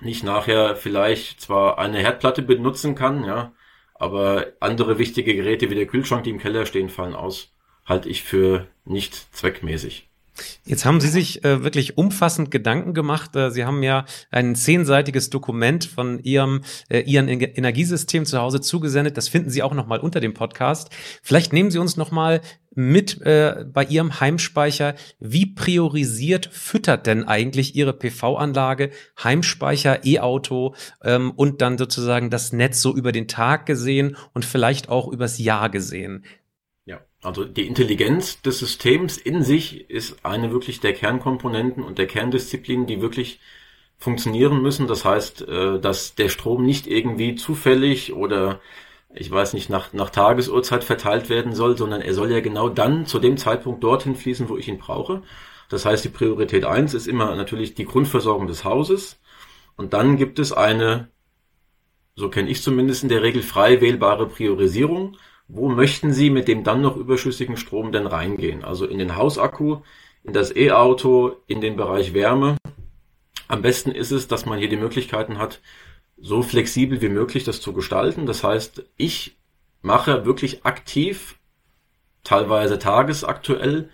nicht 0.00 0.24
nachher 0.24 0.76
vielleicht 0.76 1.40
zwar 1.40 1.78
eine 1.78 1.98
Herdplatte 1.98 2.42
benutzen 2.42 2.94
kann, 2.94 3.24
ja, 3.24 3.52
aber 3.94 4.52
andere 4.60 4.98
wichtige 4.98 5.34
Geräte 5.34 5.70
wie 5.70 5.74
der 5.74 5.86
Kühlschrank, 5.86 6.24
die 6.24 6.30
im 6.30 6.38
Keller 6.38 6.66
stehen, 6.66 6.88
fallen 6.88 7.16
aus, 7.16 7.52
halte 7.84 8.08
ich 8.08 8.22
für 8.22 8.68
nicht 8.84 9.14
zweckmäßig. 9.34 10.07
Jetzt 10.64 10.84
haben 10.84 11.00
Sie 11.00 11.08
sich 11.08 11.44
äh, 11.44 11.62
wirklich 11.62 11.96
umfassend 11.96 12.50
Gedanken 12.50 12.94
gemacht. 12.94 13.34
Äh, 13.36 13.50
Sie 13.50 13.64
haben 13.64 13.82
ja 13.82 14.04
ein 14.30 14.54
zehnseitiges 14.54 15.30
Dokument 15.30 15.84
von 15.84 16.18
Ihrem 16.22 16.62
äh, 16.88 17.00
Ihren 17.00 17.28
Energiesystem 17.28 18.24
zu 18.24 18.38
Hause 18.38 18.60
zugesendet. 18.60 19.16
Das 19.16 19.28
finden 19.28 19.50
Sie 19.50 19.62
auch 19.62 19.74
noch 19.74 19.86
mal 19.86 20.00
unter 20.00 20.20
dem 20.20 20.34
Podcast. 20.34 20.90
Vielleicht 21.22 21.52
nehmen 21.52 21.70
Sie 21.70 21.78
uns 21.78 21.96
noch 21.96 22.10
mal 22.10 22.40
mit 22.74 23.20
äh, 23.22 23.64
bei 23.72 23.84
Ihrem 23.84 24.20
Heimspeicher. 24.20 24.94
Wie 25.18 25.46
priorisiert 25.46 26.48
füttert 26.52 27.06
denn 27.06 27.24
eigentlich 27.24 27.74
Ihre 27.74 27.92
PV-Anlage, 27.92 28.90
Heimspeicher, 29.22 30.04
E-Auto 30.04 30.74
ähm, 31.02 31.32
und 31.32 31.60
dann 31.60 31.78
sozusagen 31.78 32.30
das 32.30 32.52
Netz 32.52 32.80
so 32.80 32.94
über 32.94 33.12
den 33.12 33.26
Tag 33.26 33.66
gesehen 33.66 34.16
und 34.32 34.44
vielleicht 34.44 34.88
auch 34.88 35.08
übers 35.08 35.38
Jahr 35.38 35.70
gesehen? 35.70 36.24
Also 37.22 37.44
die 37.44 37.66
Intelligenz 37.66 38.42
des 38.42 38.58
Systems 38.60 39.16
in 39.16 39.42
sich 39.42 39.90
ist 39.90 40.24
eine 40.24 40.52
wirklich 40.52 40.80
der 40.80 40.92
Kernkomponenten 40.92 41.82
und 41.82 41.98
der 41.98 42.06
Kerndisziplinen, 42.06 42.86
die 42.86 43.00
wirklich 43.00 43.40
funktionieren 43.98 44.62
müssen. 44.62 44.86
Das 44.86 45.04
heißt, 45.04 45.42
äh, 45.42 45.80
dass 45.80 46.14
der 46.14 46.28
Strom 46.28 46.64
nicht 46.64 46.86
irgendwie 46.86 47.34
zufällig 47.34 48.12
oder 48.12 48.60
ich 49.14 49.30
weiß 49.30 49.54
nicht, 49.54 49.70
nach, 49.70 49.92
nach 49.92 50.10
Tagesurzeit 50.10 50.84
verteilt 50.84 51.28
werden 51.28 51.54
soll, 51.54 51.76
sondern 51.76 52.02
er 52.02 52.14
soll 52.14 52.30
ja 52.30 52.40
genau 52.40 52.68
dann 52.68 53.06
zu 53.06 53.18
dem 53.18 53.36
Zeitpunkt 53.36 53.82
dorthin 53.82 54.14
fließen, 54.16 54.48
wo 54.48 54.56
ich 54.56 54.68
ihn 54.68 54.78
brauche. 54.78 55.22
Das 55.68 55.84
heißt, 55.84 56.04
die 56.04 56.10
Priorität 56.10 56.64
eins 56.64 56.94
ist 56.94 57.08
immer 57.08 57.34
natürlich 57.34 57.74
die 57.74 57.84
Grundversorgung 57.84 58.46
des 58.46 58.64
Hauses. 58.64 59.18
Und 59.76 59.92
dann 59.92 60.16
gibt 60.16 60.38
es 60.38 60.52
eine, 60.52 61.08
so 62.16 62.28
kenne 62.30 62.50
ich 62.50 62.62
zumindest 62.62 63.02
in 63.02 63.08
der 63.08 63.22
Regel, 63.22 63.42
frei 63.42 63.80
wählbare 63.80 64.28
Priorisierung 64.28 65.16
wo 65.48 65.70
möchten 65.70 66.12
Sie 66.12 66.28
mit 66.28 66.46
dem 66.46 66.62
dann 66.62 66.82
noch 66.82 66.96
überschüssigen 66.96 67.56
Strom 67.56 67.90
denn 67.90 68.06
reingehen? 68.06 68.64
Also 68.64 68.86
in 68.86 68.98
den 68.98 69.16
Hausakku, 69.16 69.78
in 70.22 70.34
das 70.34 70.54
E-Auto, 70.54 71.36
in 71.46 71.62
den 71.62 71.76
Bereich 71.76 72.12
Wärme. 72.12 72.58
Am 73.48 73.62
besten 73.62 73.90
ist 73.90 74.10
es, 74.10 74.28
dass 74.28 74.44
man 74.44 74.58
hier 74.58 74.68
die 74.68 74.76
Möglichkeiten 74.76 75.38
hat, 75.38 75.60
so 76.18 76.42
flexibel 76.42 77.00
wie 77.00 77.08
möglich 77.08 77.44
das 77.44 77.62
zu 77.62 77.72
gestalten. 77.72 78.26
Das 78.26 78.44
heißt, 78.44 78.84
ich 78.98 79.36
mache 79.80 80.26
wirklich 80.26 80.66
aktiv, 80.66 81.38
teilweise 82.24 82.78
tagesaktuell, 82.78 83.88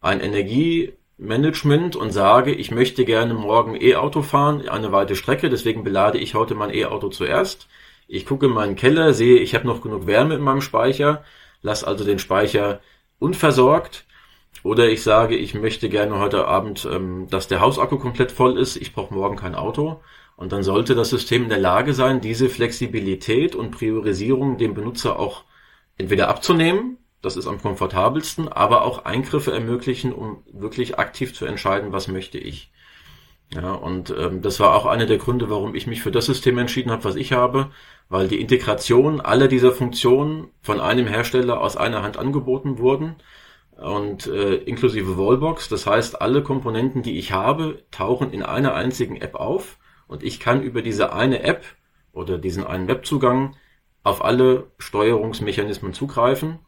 ein 0.00 0.20
Energiemanagement 0.20 1.94
und 1.94 2.10
sage, 2.10 2.52
ich 2.52 2.72
möchte 2.72 3.04
gerne 3.04 3.34
morgen 3.34 3.80
E-Auto 3.80 4.22
fahren, 4.22 4.68
eine 4.68 4.90
weite 4.90 5.14
Strecke, 5.14 5.50
deswegen 5.50 5.84
belade 5.84 6.18
ich 6.18 6.34
heute 6.34 6.56
mein 6.56 6.74
E-Auto 6.74 7.10
zuerst. 7.10 7.68
Ich 8.08 8.26
gucke 8.26 8.46
in 8.46 8.52
meinen 8.52 8.76
Keller, 8.76 9.12
sehe, 9.12 9.38
ich 9.38 9.54
habe 9.54 9.66
noch 9.66 9.80
genug 9.80 10.06
Wärme 10.06 10.34
in 10.34 10.42
meinem 10.42 10.60
Speicher, 10.60 11.24
lass 11.62 11.84
also 11.84 12.04
den 12.04 12.18
Speicher 12.18 12.80
unversorgt. 13.18 14.04
Oder 14.62 14.88
ich 14.88 15.02
sage, 15.02 15.36
ich 15.36 15.54
möchte 15.54 15.88
gerne 15.88 16.18
heute 16.18 16.46
Abend, 16.46 16.88
ähm, 16.90 17.28
dass 17.30 17.48
der 17.48 17.60
Hausakku 17.60 17.98
komplett 17.98 18.32
voll 18.32 18.58
ist, 18.58 18.76
ich 18.76 18.92
brauche 18.92 19.14
morgen 19.14 19.36
kein 19.36 19.54
Auto. 19.54 20.00
Und 20.36 20.52
dann 20.52 20.62
sollte 20.62 20.94
das 20.94 21.10
System 21.10 21.44
in 21.44 21.48
der 21.48 21.58
Lage 21.58 21.94
sein, 21.94 22.20
diese 22.20 22.48
Flexibilität 22.48 23.54
und 23.54 23.70
Priorisierung 23.70 24.58
dem 24.58 24.74
Benutzer 24.74 25.18
auch 25.18 25.44
entweder 25.98 26.28
abzunehmen, 26.28 26.98
das 27.22 27.36
ist 27.36 27.46
am 27.46 27.60
komfortabelsten, 27.60 28.48
aber 28.48 28.82
auch 28.82 29.04
Eingriffe 29.04 29.52
ermöglichen, 29.52 30.12
um 30.12 30.44
wirklich 30.52 30.98
aktiv 30.98 31.34
zu 31.34 31.46
entscheiden, 31.46 31.92
was 31.92 32.08
möchte 32.08 32.38
ich. 32.38 32.70
Ja, 33.54 33.72
und 33.72 34.10
ähm, 34.10 34.42
das 34.42 34.58
war 34.60 34.74
auch 34.74 34.86
einer 34.86 35.06
der 35.06 35.18
Gründe, 35.18 35.48
warum 35.48 35.74
ich 35.74 35.86
mich 35.86 36.02
für 36.02 36.10
das 36.10 36.26
System 36.26 36.58
entschieden 36.58 36.90
habe, 36.90 37.04
was 37.04 37.14
ich 37.16 37.32
habe, 37.32 37.70
weil 38.08 38.28
die 38.28 38.40
Integration 38.40 39.20
aller 39.20 39.48
dieser 39.48 39.72
Funktionen 39.72 40.48
von 40.62 40.80
einem 40.80 41.06
Hersteller 41.06 41.60
aus 41.60 41.76
einer 41.76 42.02
Hand 42.02 42.16
angeboten 42.16 42.78
wurden 42.78 43.16
und 43.76 44.26
äh, 44.26 44.56
inklusive 44.56 45.16
Wallbox. 45.16 45.68
Das 45.68 45.86
heißt, 45.86 46.20
alle 46.20 46.42
Komponenten, 46.42 47.02
die 47.02 47.18
ich 47.18 47.32
habe, 47.32 47.84
tauchen 47.90 48.32
in 48.32 48.42
einer 48.42 48.74
einzigen 48.74 49.16
App 49.16 49.36
auf 49.36 49.78
und 50.08 50.22
ich 50.22 50.40
kann 50.40 50.62
über 50.62 50.82
diese 50.82 51.12
eine 51.12 51.42
App 51.42 51.64
oder 52.12 52.38
diesen 52.38 52.64
einen 52.64 52.88
Webzugang 52.88 53.56
auf 54.02 54.24
alle 54.24 54.70
Steuerungsmechanismen 54.78 55.92
zugreifen. 55.92 56.58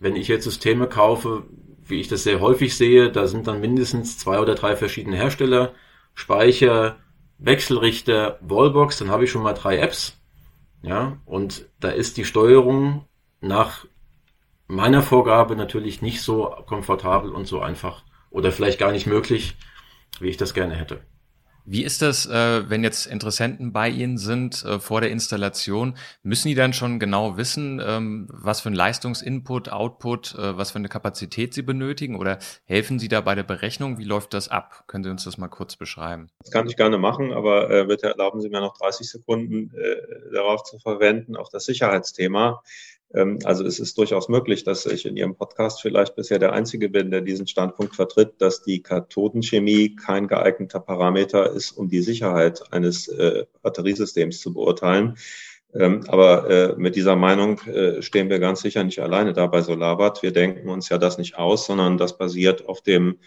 Wenn 0.00 0.16
ich 0.16 0.28
jetzt 0.28 0.44
Systeme 0.44 0.88
kaufe, 0.88 1.44
wie 1.84 2.00
ich 2.00 2.08
das 2.08 2.24
sehr 2.24 2.40
häufig 2.40 2.76
sehe, 2.76 3.10
da 3.10 3.26
sind 3.26 3.46
dann 3.46 3.60
mindestens 3.60 4.18
zwei 4.18 4.40
oder 4.40 4.54
drei 4.54 4.74
verschiedene 4.76 5.16
Hersteller 5.16 5.74
Speicher, 6.14 6.96
Wechselrichter, 7.38 8.38
Wallbox, 8.40 8.98
dann 8.98 9.10
habe 9.10 9.24
ich 9.24 9.30
schon 9.30 9.42
mal 9.42 9.54
drei 9.54 9.78
Apps. 9.78 10.20
Ja, 10.82 11.18
und 11.24 11.66
da 11.80 11.88
ist 11.88 12.16
die 12.16 12.24
Steuerung 12.24 13.06
nach 13.40 13.86
meiner 14.66 15.02
Vorgabe 15.02 15.56
natürlich 15.56 16.02
nicht 16.02 16.20
so 16.20 16.54
komfortabel 16.66 17.30
und 17.30 17.46
so 17.46 17.60
einfach 17.60 18.04
oder 18.30 18.52
vielleicht 18.52 18.78
gar 18.78 18.92
nicht 18.92 19.06
möglich, 19.06 19.56
wie 20.20 20.28
ich 20.28 20.36
das 20.36 20.54
gerne 20.54 20.74
hätte. 20.74 21.02
Wie 21.66 21.82
ist 21.82 22.02
das, 22.02 22.26
äh, 22.26 22.68
wenn 22.68 22.84
jetzt 22.84 23.06
Interessenten 23.06 23.72
bei 23.72 23.88
Ihnen 23.88 24.18
sind 24.18 24.62
äh, 24.64 24.78
vor 24.78 25.00
der 25.00 25.10
Installation? 25.10 25.96
Müssen 26.22 26.48
die 26.48 26.54
dann 26.54 26.74
schon 26.74 26.98
genau 26.98 27.38
wissen, 27.38 27.80
ähm, 27.82 28.28
was 28.30 28.60
für 28.60 28.68
ein 28.68 28.74
Leistungsinput, 28.74 29.70
Output, 29.70 30.34
äh, 30.34 30.58
was 30.58 30.72
für 30.72 30.78
eine 30.78 30.90
Kapazität 30.90 31.54
sie 31.54 31.62
benötigen? 31.62 32.16
Oder 32.16 32.38
helfen 32.66 32.98
Sie 32.98 33.08
da 33.08 33.22
bei 33.22 33.34
der 33.34 33.44
Berechnung? 33.44 33.96
Wie 33.96 34.04
läuft 34.04 34.34
das 34.34 34.50
ab? 34.50 34.84
Können 34.88 35.04
Sie 35.04 35.10
uns 35.10 35.24
das 35.24 35.38
mal 35.38 35.48
kurz 35.48 35.76
beschreiben? 35.76 36.28
Das 36.40 36.50
kann 36.50 36.68
ich 36.68 36.76
gerne 36.76 36.98
machen, 36.98 37.32
aber 37.32 37.86
bitte 37.86 38.08
erlauben 38.08 38.42
Sie 38.42 38.50
mir 38.50 38.60
noch 38.60 38.76
30 38.76 39.08
Sekunden 39.08 39.72
darauf 40.32 40.64
zu 40.64 40.78
verwenden, 40.78 41.36
auf 41.36 41.48
das 41.48 41.64
Sicherheitsthema. 41.64 42.62
Ähm, 43.12 43.38
also 43.44 43.64
es 43.64 43.78
ist 43.78 43.98
durchaus 43.98 44.28
möglich, 44.28 44.64
dass 44.64 44.86
ich 44.86 45.06
in 45.06 45.16
Ihrem 45.16 45.34
Podcast 45.36 45.82
vielleicht 45.82 46.16
bisher 46.16 46.38
der 46.38 46.52
Einzige 46.52 46.88
bin, 46.88 47.10
der 47.10 47.20
diesen 47.20 47.46
Standpunkt 47.46 47.94
vertritt, 47.96 48.34
dass 48.40 48.62
die 48.62 48.82
Kathodenchemie 48.82 49.96
kein 49.96 50.28
geeigneter 50.28 50.80
Parameter 50.80 51.50
ist, 51.50 51.72
um 51.72 51.88
die 51.88 52.02
Sicherheit 52.02 52.72
eines 52.72 53.08
äh, 53.08 53.44
Batteriesystems 53.62 54.40
zu 54.40 54.54
beurteilen. 54.54 55.16
Ähm, 55.74 56.04
aber 56.06 56.48
äh, 56.50 56.74
mit 56.76 56.94
dieser 56.94 57.16
Meinung 57.16 57.60
äh, 57.62 58.00
stehen 58.00 58.30
wir 58.30 58.38
ganz 58.38 58.60
sicher 58.62 58.84
nicht 58.84 59.00
alleine 59.00 59.32
da 59.32 59.48
bei 59.48 59.60
Solabat. 59.60 60.22
Wir 60.22 60.32
denken 60.32 60.68
uns 60.68 60.88
ja 60.88 60.98
das 60.98 61.18
nicht 61.18 61.36
aus, 61.36 61.66
sondern 61.66 61.98
das 61.98 62.16
basiert 62.16 62.68
auf 62.68 62.80
dem 62.80 63.18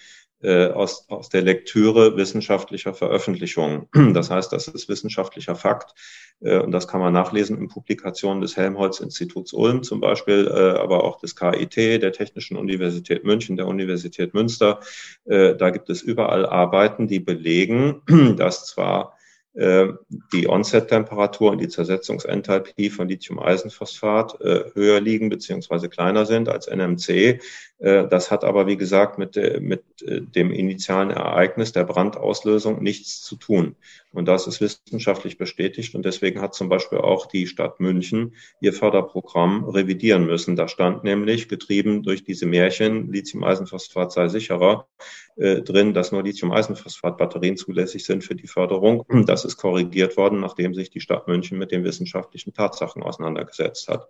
äh, 0.41 0.67
aus, 0.67 1.05
aus 1.09 1.29
der 1.29 1.41
Lektüre 1.41 2.15
wissenschaftlicher 2.15 2.93
Veröffentlichungen. 2.93 3.88
Das 4.13 4.29
heißt, 4.29 4.51
das 4.53 4.67
ist 4.67 4.89
wissenschaftlicher 4.89 5.55
Fakt 5.55 5.93
äh, 6.41 6.59
und 6.59 6.71
das 6.71 6.88
kann 6.88 7.01
man 7.01 7.13
nachlesen 7.13 7.57
in 7.57 7.67
Publikationen 7.67 8.41
des 8.41 8.55
Helmholtz-Instituts 8.57 9.53
Ulm 9.53 9.83
zum 9.83 9.99
Beispiel, 9.99 10.47
äh, 10.47 10.79
aber 10.79 11.03
auch 11.03 11.19
des 11.19 11.35
KIT, 11.35 11.75
der 11.75 12.11
Technischen 12.11 12.57
Universität 12.57 13.23
München, 13.23 13.57
der 13.57 13.67
Universität 13.67 14.33
Münster. 14.33 14.79
Äh, 15.25 15.55
da 15.55 15.69
gibt 15.69 15.89
es 15.89 16.01
überall 16.01 16.45
Arbeiten, 16.45 17.07
die 17.07 17.19
belegen, 17.19 18.01
dass 18.38 18.65
zwar 18.67 19.17
äh, 19.57 19.88
die 20.33 20.47
Onset-Temperatur 20.47 21.49
und 21.49 21.57
die 21.57 21.67
Zersetzungsenthalpie 21.67 22.91
von 22.91 23.07
Lithium-Eisenphosphat 23.07 24.39
äh, 24.41 24.65
höher 24.75 25.01
liegen 25.01 25.29
beziehungsweise 25.29 25.89
kleiner 25.89 26.27
sind 26.27 26.47
als 26.47 26.67
NMC. 26.67 27.41
Äh, 27.80 28.07
das 28.07 28.32
hat 28.32 28.43
aber, 28.43 28.67
wie 28.67 28.78
gesagt, 28.78 29.17
mit, 29.17 29.36
mit 29.61 29.84
dem 30.01 30.51
initialen 30.51 31.11
Ereignis 31.11 31.71
der 31.71 31.84
Brandauslösung 31.84 32.82
nichts 32.82 33.21
zu 33.21 33.36
tun. 33.36 33.75
Und 34.11 34.28
das 34.28 34.47
ist 34.47 34.61
wissenschaftlich 34.61 35.38
bestätigt. 35.38 35.93
Und 35.95 36.03
deswegen 36.03 36.41
hat 36.41 36.55
zum 36.55 36.69
Beispiel 36.69 36.99
auch 36.99 37.25
die 37.28 37.47
Stadt 37.47 37.80
München 37.80 38.34
ihr 38.61 38.73
Förderprogramm 38.73 39.65
revidieren 39.65 40.25
müssen. 40.25 40.55
Da 40.55 40.67
stand 40.67 41.03
nämlich, 41.03 41.49
getrieben 41.49 42.03
durch 42.03 42.23
diese 42.23 42.45
Märchen, 42.45 43.11
Lithium-Eisenphosphat 43.11 44.11
sei 44.11 44.28
sicherer, 44.28 44.88
äh, 45.36 45.61
drin, 45.61 45.93
dass 45.93 46.11
nur 46.11 46.23
Lithium-Eisenphosphat-Batterien 46.23 47.57
zulässig 47.57 48.05
sind 48.05 48.23
für 48.23 48.36
die 48.36 48.47
Förderung. 48.47 49.05
Das 49.28 49.45
ist 49.45 49.57
korrigiert 49.57 50.17
worden, 50.17 50.39
nachdem 50.39 50.73
sich 50.73 50.89
die 50.89 51.01
Stadt 51.01 51.28
München 51.28 51.59
mit 51.59 51.71
den 51.71 51.84
wissenschaftlichen 51.84 52.53
Tatsachen 52.53 53.03
auseinandergesetzt 53.03 53.88
hat. 53.88 54.09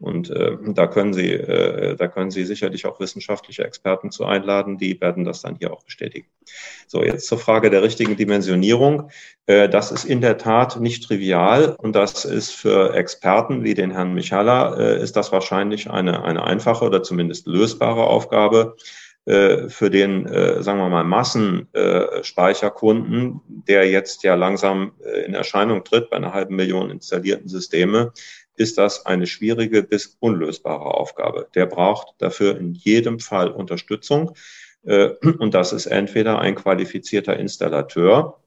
Und 0.00 0.30
äh, 0.30 0.56
da 0.68 0.86
können 0.86 1.12
Sie, 1.12 1.30
äh, 1.30 1.94
da 1.94 2.08
können 2.08 2.30
Sie 2.30 2.44
sicherlich 2.44 2.86
auch 2.86 3.00
wissenschaftliche 3.00 3.64
Experten 3.64 4.10
zu 4.10 4.24
einladen, 4.24 4.78
die 4.78 4.98
werden 5.00 5.24
das 5.24 5.42
dann 5.42 5.56
hier 5.56 5.72
auch 5.72 5.84
bestätigen. 5.84 6.26
So, 6.86 7.04
jetzt 7.04 7.26
zur 7.26 7.38
Frage 7.38 7.68
der 7.68 7.82
richtigen 7.82 8.16
Dimensionierung. 8.16 9.10
Äh, 9.44 9.68
das 9.68 9.92
ist 9.92 10.06
in 10.06 10.22
der 10.22 10.38
Tat 10.38 10.80
nicht 10.80 11.04
trivial 11.04 11.76
und 11.76 11.94
das 11.94 12.24
ist 12.24 12.50
für 12.50 12.94
Experten 12.94 13.62
wie 13.62 13.74
den 13.74 13.90
Herrn 13.90 14.14
Michala, 14.14 14.74
äh, 14.78 15.02
ist 15.02 15.16
das 15.16 15.32
wahrscheinlich 15.32 15.90
eine, 15.90 16.24
eine 16.24 16.44
einfache 16.44 16.86
oder 16.86 17.02
zumindest 17.02 17.46
lösbare 17.46 18.04
Aufgabe 18.04 18.76
äh, 19.26 19.68
für 19.68 19.90
den, 19.90 20.24
äh, 20.26 20.62
sagen 20.62 20.78
wir 20.78 20.88
mal, 20.88 21.04
Massenspeicherkunden, 21.04 23.42
der 23.46 23.90
jetzt 23.90 24.22
ja 24.22 24.34
langsam 24.34 24.92
äh, 25.04 25.26
in 25.26 25.34
Erscheinung 25.34 25.84
tritt 25.84 26.08
bei 26.08 26.16
einer 26.16 26.32
halben 26.32 26.56
Million 26.56 26.90
installierten 26.90 27.46
Systeme, 27.46 28.14
ist 28.60 28.76
das 28.76 29.06
eine 29.06 29.26
schwierige 29.26 29.82
bis 29.82 30.18
unlösbare 30.20 30.84
Aufgabe. 30.84 31.48
Der 31.54 31.64
braucht 31.64 32.14
dafür 32.18 32.58
in 32.58 32.74
jedem 32.74 33.18
Fall 33.18 33.50
Unterstützung. 33.50 34.34
Äh, 34.84 35.12
und 35.38 35.54
das 35.54 35.72
ist 35.72 35.86
entweder 35.86 36.38
ein 36.40 36.54
qualifizierter 36.56 37.38
Installateur, 37.38 38.42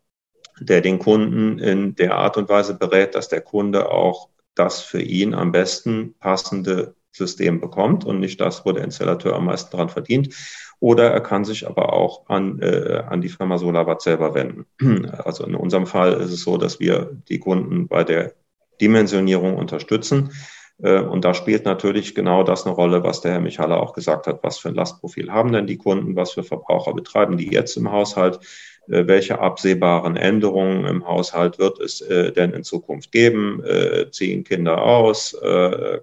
der 0.60 0.82
den 0.82 1.00
Kunden 1.00 1.58
in 1.58 1.96
der 1.96 2.16
Art 2.16 2.38
und 2.38 2.48
Weise 2.48 2.76
berät, 2.76 3.16
dass 3.16 3.28
der 3.28 3.42
Kunde 3.42 3.90
auch 3.90 4.30
das 4.54 4.82
für 4.82 5.02
ihn 5.02 5.34
am 5.34 5.52
besten 5.52 6.14
passende 6.20 6.94
System 7.12 7.60
bekommt 7.60 8.06
und 8.06 8.20
nicht 8.20 8.40
das, 8.40 8.66
wo 8.66 8.72
der 8.72 8.84
Installateur 8.84 9.36
am 9.36 9.46
meisten 9.46 9.76
dran 9.76 9.90
verdient. 9.90 10.36
Oder 10.80 11.10
er 11.10 11.22
kann 11.22 11.44
sich 11.44 11.68
aber 11.68 11.92
auch 11.92 12.30
an, 12.30 12.60
äh, 12.60 13.04
an 13.08 13.22
die 13.22 13.30
Firma 13.30 13.58
Solabat 13.58 14.04
selber 14.04 14.36
wenden. 14.36 14.68
Also 15.24 15.44
in 15.44 15.56
unserem 15.56 15.88
Fall 15.88 16.14
ist 16.14 16.32
es 16.32 16.44
so, 16.44 16.58
dass 16.58 16.80
wir 16.80 17.18
die 17.30 17.40
Kunden 17.40 17.88
bei 17.88 18.04
der 18.04 18.36
Dimensionierung 18.82 19.56
unterstützen. 19.58 20.32
Äh, 20.82 21.00
und 21.00 21.26
da 21.26 21.34
spielt 21.34 21.66
natürlich 21.66 22.16
genau 22.16 22.44
das 22.44 22.66
eine 22.66 22.76
Rolle, 22.76 23.04
was 23.04 23.22
der 23.22 23.32
Herr 23.34 23.40
Michaler 23.40 23.82
auch 23.82 23.94
gesagt 23.94 24.28
hat. 24.28 24.44
Was 24.44 24.60
für 24.60 24.70
ein 24.70 24.76
Lastprofil 24.76 25.32
haben 25.32 25.52
denn 25.52 25.68
die 25.68 25.78
Kunden? 25.78 26.16
Was 26.16 26.34
für 26.34 26.44
Verbraucher 26.44 26.94
betreiben 26.94 27.38
die 27.38 27.52
jetzt 27.52 27.78
im 27.78 27.92
Haushalt? 27.92 28.40
Äh, 28.88 29.08
welche 29.08 29.40
absehbaren 29.40 30.18
Änderungen 30.18 30.86
im 30.86 31.08
Haushalt 31.08 31.60
wird 31.60 31.80
es 31.80 32.02
äh, 32.02 32.32
denn 32.32 32.52
in 32.52 32.64
Zukunft 32.64 33.12
geben? 33.12 33.64
Ziehen 34.12 34.44
Kinder 34.44 34.84
aus? 34.84 35.36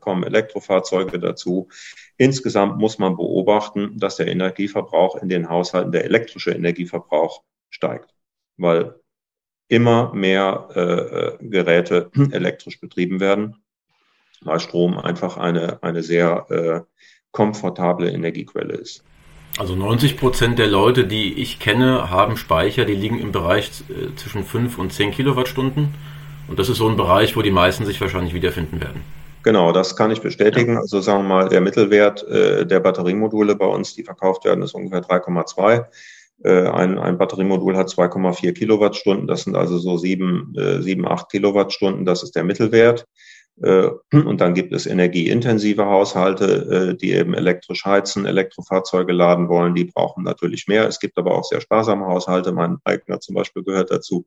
Kommen 0.01 0.25
Elektrofahrzeuge 0.25 1.19
dazu? 1.19 1.69
Insgesamt 2.17 2.79
muss 2.79 2.99
man 2.99 3.17
beobachten, 3.17 3.99
dass 3.99 4.17
der 4.17 4.29
Energieverbrauch 4.29 5.17
in 5.23 5.29
den 5.29 5.49
Haushalten, 5.49 5.93
der 5.93 6.05
elektrische 6.05 6.53
Energieverbrauch 6.53 7.43
steigt, 7.71 8.15
weil 8.57 9.00
immer 9.71 10.13
mehr 10.13 10.69
äh, 10.75 10.81
äh, 10.81 11.37
Geräte 11.41 12.11
elektrisch 12.33 12.81
betrieben 12.81 13.21
werden, 13.21 13.57
weil 14.43 14.61
Strom 14.61 14.99
einfach 14.99 15.37
eine, 15.37 15.83
eine 15.83 16.03
sehr 16.03 16.47
äh, 16.51 16.81
komfortable 17.31 18.11
Energiequelle 18.11 18.75
ist. 18.75 19.05
Also 19.59 19.77
90 19.77 20.17
Prozent 20.17 20.59
der 20.59 20.67
Leute, 20.67 21.07
die 21.07 21.35
ich 21.35 21.59
kenne, 21.61 22.11
haben 22.11 22.37
Speicher, 22.37 22.85
die 22.85 22.95
liegen 22.95 23.21
im 23.21 23.33
Bereich 23.33 23.71
äh, 23.89 24.15
zwischen 24.17 24.45
5 24.45 24.79
und 24.79 24.93
10 24.93 25.13
Kilowattstunden. 25.13 25.95
Und 26.49 26.59
das 26.59 26.69
ist 26.69 26.79
so 26.79 26.89
ein 26.89 26.97
Bereich, 26.97 27.37
wo 27.37 27.43
die 27.43 27.51
meisten 27.51 27.85
sich 27.85 28.01
wahrscheinlich 28.01 28.35
wiederfinden 28.35 28.81
werden. 28.81 29.03
Genau, 29.43 29.73
das 29.73 29.97
kann 29.97 30.11
ich 30.11 30.21
bestätigen. 30.21 30.77
Also 30.77 31.01
sagen 31.01 31.23
wir 31.23 31.29
mal, 31.29 31.49
der 31.49 31.61
Mittelwert 31.61 32.27
äh, 32.29 32.67
der 32.67 32.81
Batteriemodule 32.81 33.55
bei 33.55 33.67
uns, 33.67 33.95
die 33.95 34.03
verkauft 34.03 34.45
werden, 34.45 34.63
ist 34.63 34.75
ungefähr 34.75 35.03
3,2. 35.03 35.85
Äh, 36.43 36.69
ein, 36.69 36.99
ein 36.99 37.19
Batteriemodul 37.19 37.77
hat 37.77 37.89
2,4 37.89 38.53
Kilowattstunden. 38.53 39.27
Das 39.27 39.43
sind 39.45 39.57
also 39.57 39.79
so 39.79 39.97
sieben, 39.97 40.55
äh, 40.57 40.83
sieben, 40.83 41.07
acht 41.07 41.31
Kilowattstunden. 41.31 42.05
Das 42.05 42.23
ist 42.23 42.35
der 42.35 42.45
Mittelwert. 42.45 43.07
Äh, 43.63 43.91
und 44.11 44.41
dann 44.41 44.55
gibt 44.55 44.73
es 44.73 44.87
energieintensive 44.87 45.85
Haushalte, 45.85 46.97
die 47.01 47.13
eben 47.13 47.35
elektrisch 47.35 47.85
heizen, 47.85 48.25
Elektrofahrzeuge 48.25 49.13
laden 49.13 49.49
wollen. 49.49 49.75
Die 49.75 49.85
brauchen 49.85 50.25
natürlich 50.25 50.67
mehr. 50.67 50.87
Es 50.87 50.99
gibt 50.99 51.19
aber 51.19 51.37
auch 51.37 51.45
sehr 51.45 51.61
sparsame 51.61 52.07
Haushalte. 52.07 52.53
Mein 52.53 52.79
eigener 52.85 53.21
zum 53.21 53.35
Beispiel 53.35 53.63
gehört 53.63 53.91
dazu. 53.91 54.25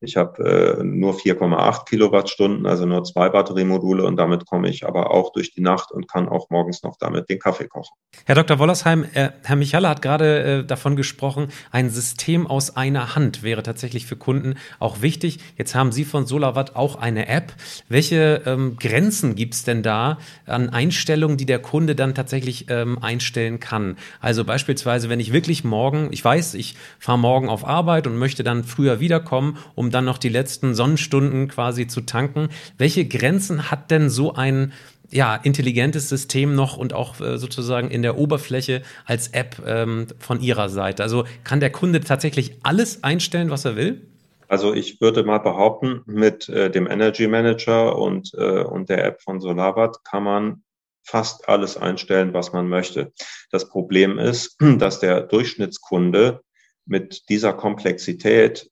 Ich 0.00 0.16
habe 0.16 0.78
äh, 0.78 0.84
nur 0.84 1.14
4,8 1.14 1.86
Kilowattstunden, 1.86 2.66
also 2.66 2.86
nur 2.86 3.02
zwei 3.02 3.28
Batteriemodule 3.30 4.04
und 4.04 4.16
damit 4.16 4.46
komme 4.46 4.68
ich 4.68 4.86
aber 4.86 5.10
auch 5.10 5.32
durch 5.32 5.52
die 5.52 5.60
Nacht 5.60 5.90
und 5.90 6.06
kann 6.06 6.28
auch 6.28 6.50
morgens 6.50 6.84
noch 6.84 6.96
damit 6.98 7.28
den 7.28 7.40
Kaffee 7.40 7.66
kochen. 7.66 7.96
Herr 8.24 8.36
Dr. 8.36 8.60
Wollersheim, 8.60 9.04
äh, 9.14 9.30
Herr 9.42 9.56
Michaler 9.56 9.88
hat 9.88 10.02
gerade 10.02 10.60
äh, 10.60 10.64
davon 10.64 10.94
gesprochen, 10.94 11.48
ein 11.72 11.90
System 11.90 12.46
aus 12.46 12.76
einer 12.76 13.16
Hand 13.16 13.42
wäre 13.42 13.64
tatsächlich 13.64 14.06
für 14.06 14.14
Kunden 14.14 14.54
auch 14.78 15.02
wichtig. 15.02 15.40
Jetzt 15.56 15.74
haben 15.74 15.90
Sie 15.90 16.04
von 16.04 16.26
SolarWatt 16.26 16.76
auch 16.76 16.94
eine 16.94 17.26
App. 17.26 17.52
Welche 17.88 18.42
ähm, 18.46 18.76
Grenzen 18.76 19.34
gibt's 19.34 19.64
denn 19.64 19.82
da 19.82 20.18
an 20.46 20.68
Einstellungen, 20.68 21.36
die 21.36 21.46
der 21.46 21.58
Kunde 21.58 21.96
dann 21.96 22.14
tatsächlich 22.14 22.66
ähm, 22.70 23.02
einstellen 23.02 23.58
kann? 23.58 23.96
Also 24.20 24.44
beispielsweise, 24.44 25.08
wenn 25.08 25.18
ich 25.18 25.32
wirklich 25.32 25.64
morgen, 25.64 26.08
ich 26.12 26.24
weiß, 26.24 26.54
ich 26.54 26.76
fahre 27.00 27.18
morgen 27.18 27.48
auf 27.48 27.66
Arbeit 27.66 28.06
und 28.06 28.16
möchte 28.16 28.44
dann 28.44 28.62
früher 28.62 29.00
wiederkommen, 29.00 29.58
um 29.74 29.87
dann 29.90 30.04
noch 30.04 30.18
die 30.18 30.28
letzten 30.28 30.74
Sonnenstunden 30.74 31.48
quasi 31.48 31.86
zu 31.86 32.02
tanken. 32.02 32.48
Welche 32.76 33.06
Grenzen 33.06 33.70
hat 33.70 33.90
denn 33.90 34.10
so 34.10 34.34
ein 34.34 34.72
ja, 35.10 35.36
intelligentes 35.36 36.08
System 36.08 36.54
noch 36.54 36.76
und 36.76 36.92
auch 36.92 37.20
äh, 37.20 37.38
sozusagen 37.38 37.90
in 37.90 38.02
der 38.02 38.18
Oberfläche 38.18 38.82
als 39.06 39.28
App 39.28 39.62
ähm, 39.66 40.06
von 40.18 40.40
Ihrer 40.40 40.68
Seite? 40.68 41.02
Also 41.02 41.24
kann 41.44 41.60
der 41.60 41.70
Kunde 41.70 42.00
tatsächlich 42.00 42.56
alles 42.62 43.02
einstellen, 43.04 43.50
was 43.50 43.64
er 43.64 43.76
will? 43.76 44.02
Also 44.48 44.72
ich 44.72 45.00
würde 45.00 45.24
mal 45.24 45.38
behaupten, 45.38 46.02
mit 46.06 46.48
äh, 46.48 46.70
dem 46.70 46.86
Energy 46.86 47.26
Manager 47.26 47.96
und, 47.98 48.32
äh, 48.34 48.62
und 48.62 48.88
der 48.88 49.04
App 49.04 49.20
von 49.22 49.40
Solarwatt 49.40 50.04
kann 50.04 50.24
man 50.24 50.62
fast 51.02 51.48
alles 51.48 51.76
einstellen, 51.76 52.34
was 52.34 52.52
man 52.52 52.68
möchte. 52.68 53.12
Das 53.50 53.68
Problem 53.68 54.18
ist, 54.18 54.56
dass 54.78 55.00
der 55.00 55.22
Durchschnittskunde 55.22 56.42
mit 56.86 57.28
dieser 57.28 57.52
Komplexität 57.52 58.70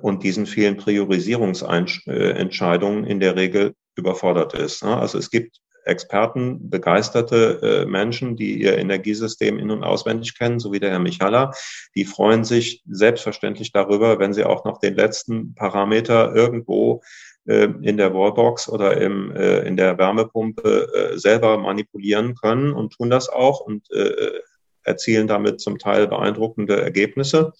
und 0.00 0.22
diesen 0.22 0.46
vielen 0.46 0.76
Priorisierungsentscheidungen 0.76 3.04
in 3.04 3.18
der 3.18 3.34
Regel 3.34 3.74
überfordert 3.96 4.54
ist. 4.54 4.84
Ne? 4.84 4.96
Also 4.96 5.18
es 5.18 5.30
gibt 5.30 5.60
Experten, 5.86 6.68
begeisterte 6.68 7.60
äh, 7.62 7.86
Menschen, 7.86 8.36
die 8.36 8.60
ihr 8.60 8.76
Energiesystem 8.76 9.58
in- 9.58 9.70
und 9.70 9.84
auswendig 9.84 10.36
kennen, 10.36 10.58
so 10.58 10.72
wie 10.72 10.80
der 10.80 10.90
Herr 10.90 10.98
Michala. 10.98 11.52
Die 11.94 12.04
freuen 12.04 12.44
sich 12.44 12.82
selbstverständlich 12.86 13.72
darüber, 13.72 14.18
wenn 14.18 14.34
sie 14.34 14.44
auch 14.44 14.64
noch 14.64 14.78
den 14.78 14.94
letzten 14.94 15.54
Parameter 15.54 16.34
irgendwo 16.34 17.02
äh, 17.46 17.68
in 17.82 17.96
der 17.96 18.12
Wallbox 18.12 18.68
oder 18.68 19.00
im, 19.00 19.34
äh, 19.34 19.60
in 19.60 19.76
der 19.76 19.96
Wärmepumpe 19.96 21.12
äh, 21.12 21.18
selber 21.18 21.56
manipulieren 21.56 22.34
können 22.34 22.72
und 22.72 22.92
tun 22.92 23.08
das 23.08 23.28
auch 23.28 23.60
und 23.60 23.88
äh, 23.92 24.40
erzielen 24.82 25.28
damit 25.28 25.60
zum 25.60 25.78
Teil 25.78 26.08
beeindruckende 26.08 26.80
Ergebnisse. 26.80 27.52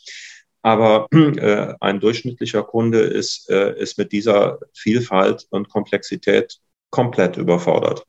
Aber 0.66 1.06
äh, 1.12 1.74
ein 1.78 2.00
durchschnittlicher 2.00 2.64
Kunde 2.64 2.98
ist, 2.98 3.48
äh, 3.48 3.78
ist 3.78 3.98
mit 3.98 4.10
dieser 4.10 4.58
Vielfalt 4.74 5.46
und 5.50 5.68
Komplexität 5.68 6.58
komplett 6.90 7.36
überfordert. 7.36 8.04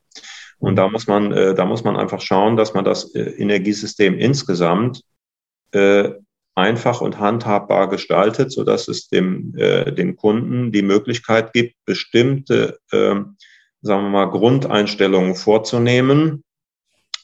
Und 0.58 0.74
da 0.74 0.88
muss 0.88 1.06
man, 1.06 1.30
äh, 1.30 1.54
da 1.54 1.64
muss 1.66 1.84
man 1.84 1.96
einfach 1.96 2.20
schauen, 2.20 2.56
dass 2.56 2.74
man 2.74 2.84
das 2.84 3.14
äh, 3.14 3.20
Energiesystem 3.20 4.18
insgesamt 4.18 5.02
äh, 5.70 6.10
einfach 6.56 7.00
und 7.00 7.20
handhabbar 7.20 7.88
gestaltet, 7.90 8.50
so 8.50 8.64
dass 8.64 8.88
es 8.88 9.08
dem, 9.08 9.54
äh, 9.56 9.92
dem 9.92 10.16
Kunden 10.16 10.72
die 10.72 10.82
Möglichkeit 10.82 11.52
gibt, 11.52 11.76
bestimmte, 11.84 12.80
äh, 12.90 13.14
sagen 13.82 14.02
wir 14.02 14.10
mal, 14.10 14.30
Grundeinstellungen 14.30 15.36
vorzunehmen, 15.36 16.42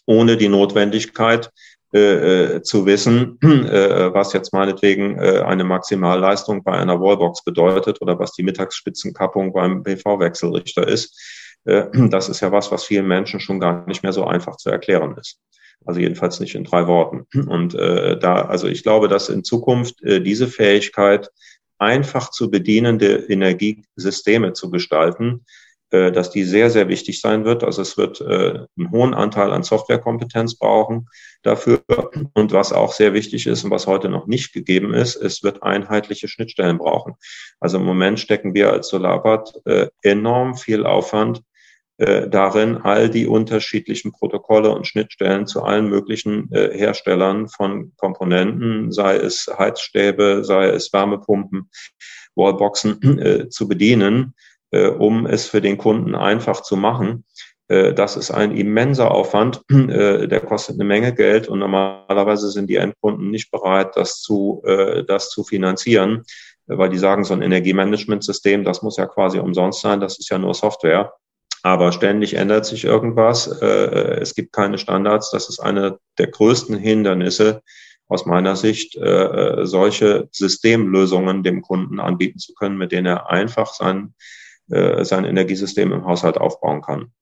ohne 0.06 0.36
die 0.36 0.48
Notwendigkeit 0.48 1.50
äh, 1.94 2.56
äh 2.56 2.62
zu 2.62 2.86
wissen, 2.86 3.38
äh, 3.42 4.12
was 4.12 4.32
jetzt 4.32 4.52
meinetwegen 4.52 5.18
äh, 5.18 5.40
eine 5.40 5.64
Maximalleistung 5.64 6.62
bei 6.62 6.72
einer 6.72 7.00
Wallbox 7.00 7.44
bedeutet 7.44 8.02
oder 8.02 8.18
was 8.18 8.32
die 8.32 8.42
Mittagsspitzenkappung 8.42 9.52
beim 9.52 9.82
PV-Wechselrichter 9.82 10.86
ist 10.86 11.18
äh, 11.64 11.86
das 12.10 12.28
ist 12.28 12.40
ja 12.40 12.52
was, 12.52 12.70
was 12.70 12.84
vielen 12.84 13.06
Menschen 13.06 13.40
schon 13.40 13.60
gar 13.60 13.86
nicht 13.86 14.02
mehr 14.02 14.12
so 14.12 14.24
einfach 14.24 14.56
zu 14.56 14.70
erklären 14.70 15.16
ist. 15.18 15.38
Also 15.86 16.00
jedenfalls 16.00 16.40
nicht 16.40 16.54
in 16.54 16.64
drei 16.64 16.86
Worten. 16.86 17.26
Und 17.48 17.74
äh, 17.74 18.18
da, 18.18 18.42
also 18.42 18.66
ich 18.66 18.82
glaube, 18.82 19.08
dass 19.08 19.28
in 19.28 19.44
Zukunft 19.44 19.96
diese 20.02 20.48
Fähigkeit, 20.48 21.30
einfach 21.78 22.30
zu 22.30 22.50
bedienende 22.50 23.26
Energiesysteme 23.28 24.52
zu 24.52 24.70
gestalten, 24.70 25.44
dass 26.12 26.30
die 26.30 26.44
sehr, 26.44 26.70
sehr 26.70 26.88
wichtig 26.88 27.20
sein 27.20 27.44
wird. 27.44 27.64
Also 27.64 27.82
es 27.82 27.96
wird 27.96 28.20
äh, 28.20 28.66
einen 28.76 28.90
hohen 28.90 29.14
Anteil 29.14 29.52
an 29.52 29.62
Softwarekompetenz 29.62 30.56
brauchen 30.56 31.08
dafür. 31.42 31.82
Und 32.32 32.52
was 32.52 32.72
auch 32.72 32.92
sehr 32.92 33.12
wichtig 33.12 33.46
ist 33.46 33.64
und 33.64 33.70
was 33.70 33.86
heute 33.86 34.08
noch 34.08 34.26
nicht 34.26 34.52
gegeben 34.52 34.94
ist, 34.94 35.16
es 35.16 35.42
wird 35.42 35.62
einheitliche 35.62 36.28
Schnittstellen 36.28 36.78
brauchen. 36.78 37.14
Also 37.60 37.78
im 37.78 37.84
Moment 37.84 38.18
stecken 38.18 38.54
wir 38.54 38.72
als 38.72 38.88
Solarbad 38.88 39.52
äh, 39.66 39.88
enorm 40.02 40.56
viel 40.56 40.86
Aufwand 40.86 41.42
äh, 41.98 42.28
darin, 42.28 42.78
all 42.78 43.08
die 43.08 43.28
unterschiedlichen 43.28 44.10
Protokolle 44.10 44.70
und 44.74 44.86
Schnittstellen 44.86 45.46
zu 45.46 45.62
allen 45.62 45.88
möglichen 45.88 46.52
äh, 46.52 46.76
Herstellern 46.76 47.48
von 47.48 47.92
Komponenten, 47.96 48.90
sei 48.90 49.16
es 49.16 49.48
Heizstäbe, 49.58 50.42
sei 50.44 50.70
es 50.70 50.92
Wärmepumpen, 50.92 51.70
Wallboxen, 52.34 53.18
äh, 53.20 53.48
zu 53.48 53.68
bedienen, 53.68 54.34
äh, 54.74 54.88
um 54.88 55.26
es 55.26 55.46
für 55.46 55.60
den 55.60 55.78
Kunden 55.78 56.14
einfach 56.14 56.62
zu 56.62 56.76
machen. 56.76 57.24
Äh, 57.68 57.94
das 57.94 58.16
ist 58.16 58.30
ein 58.30 58.56
immenser 58.56 59.12
Aufwand, 59.12 59.62
äh, 59.70 60.26
der 60.26 60.40
kostet 60.40 60.76
eine 60.76 60.84
Menge 60.84 61.14
Geld 61.14 61.48
und 61.48 61.60
normalerweise 61.60 62.50
sind 62.50 62.68
die 62.68 62.76
Endkunden 62.76 63.30
nicht 63.30 63.50
bereit, 63.50 63.96
das 63.96 64.20
zu, 64.20 64.62
das 65.06 65.30
zu 65.30 65.44
finanzieren, 65.44 66.24
weil 66.66 66.90
die 66.90 66.98
sagen, 66.98 67.24
so 67.24 67.34
ein 67.34 67.42
Energiemanagementsystem, 67.42 68.64
das 68.64 68.82
muss 68.82 68.96
ja 68.96 69.06
quasi 69.06 69.38
umsonst 69.38 69.80
sein, 69.80 70.00
das 70.00 70.18
ist 70.18 70.30
ja 70.30 70.38
nur 70.38 70.54
Software. 70.54 71.12
Aber 71.62 71.92
ständig 71.92 72.34
ändert 72.34 72.66
sich 72.66 72.84
irgendwas. 72.84 73.46
Äh, 73.46 74.20
es 74.20 74.34
gibt 74.34 74.52
keine 74.52 74.76
Standards. 74.76 75.30
Das 75.30 75.48
ist 75.48 75.60
eine 75.60 75.98
der 76.18 76.26
größten 76.26 76.76
Hindernisse 76.76 77.62
aus 78.06 78.26
meiner 78.26 78.54
Sicht, 78.54 78.96
äh, 78.96 79.64
solche 79.64 80.28
Systemlösungen 80.30 81.42
dem 81.42 81.62
Kunden 81.62 82.00
anbieten 82.00 82.38
zu 82.38 82.52
können, 82.52 82.76
mit 82.76 82.92
denen 82.92 83.06
er 83.06 83.30
einfach 83.30 83.72
sein, 83.72 84.14
äh, 84.70 85.04
sein 85.04 85.24
Energiesystem 85.24 85.92
im 85.92 86.04
Haushalt 86.04 86.38
aufbauen 86.38 86.82
kann. 86.82 87.12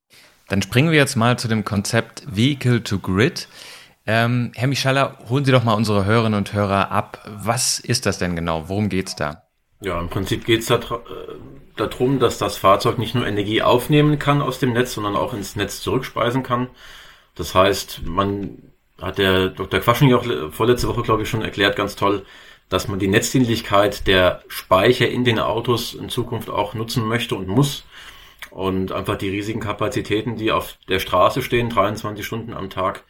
Dann 0.48 0.62
springen 0.62 0.90
wir 0.90 0.98
jetzt 0.98 1.16
mal 1.16 1.38
zu 1.38 1.48
dem 1.48 1.64
Konzept 1.64 2.24
Vehicle 2.26 2.82
to 2.82 2.98
Grid. 2.98 3.48
Ähm, 4.06 4.52
Herr 4.54 4.68
Michaler, 4.68 5.18
holen 5.28 5.44
Sie 5.44 5.52
doch 5.52 5.64
mal 5.64 5.74
unsere 5.74 6.04
Hörerinnen 6.04 6.36
und 6.36 6.52
Hörer 6.52 6.90
ab. 6.90 7.24
Was 7.26 7.78
ist 7.78 8.06
das 8.06 8.18
denn 8.18 8.36
genau? 8.36 8.68
Worum 8.68 8.88
geht's 8.88 9.16
da? 9.16 9.44
Ja, 9.80 9.98
im 10.00 10.08
Prinzip 10.08 10.44
geht's 10.44 10.66
da 10.66 10.80
darum, 11.76 12.18
dass 12.18 12.38
das 12.38 12.56
Fahrzeug 12.56 12.98
nicht 12.98 13.14
nur 13.14 13.26
Energie 13.26 13.62
aufnehmen 13.62 14.18
kann 14.18 14.42
aus 14.42 14.58
dem 14.58 14.72
Netz, 14.72 14.94
sondern 14.94 15.16
auch 15.16 15.32
ins 15.34 15.56
Netz 15.56 15.80
zurückspeisen 15.80 16.42
kann. 16.42 16.68
Das 17.34 17.54
heißt, 17.54 18.02
man 18.04 18.58
hat 19.00 19.18
der 19.18 19.48
Dr. 19.48 19.80
Quaschning 19.80 20.14
auch 20.14 20.24
vorletzte 20.52 20.88
Woche, 20.88 21.02
glaube 21.02 21.22
ich, 21.22 21.30
schon 21.30 21.42
erklärt, 21.42 21.76
ganz 21.76 21.96
toll, 21.96 22.24
dass 22.72 22.88
man 22.88 22.98
die 22.98 23.08
Netzdienlichkeit 23.08 24.06
der 24.06 24.42
Speicher 24.48 25.06
in 25.06 25.24
den 25.24 25.38
Autos 25.38 25.92
in 25.92 26.08
Zukunft 26.08 26.48
auch 26.48 26.72
nutzen 26.72 27.06
möchte 27.06 27.34
und 27.34 27.46
muss 27.46 27.84
und 28.50 28.92
einfach 28.92 29.16
die 29.16 29.28
riesigen 29.28 29.60
Kapazitäten, 29.60 30.36
die 30.36 30.52
auf 30.52 30.78
der 30.88 30.98
Straße 30.98 31.42
stehen, 31.42 31.68
23 31.68 32.24
Stunden 32.24 32.54
am 32.54 32.70
Tag, 32.70 33.04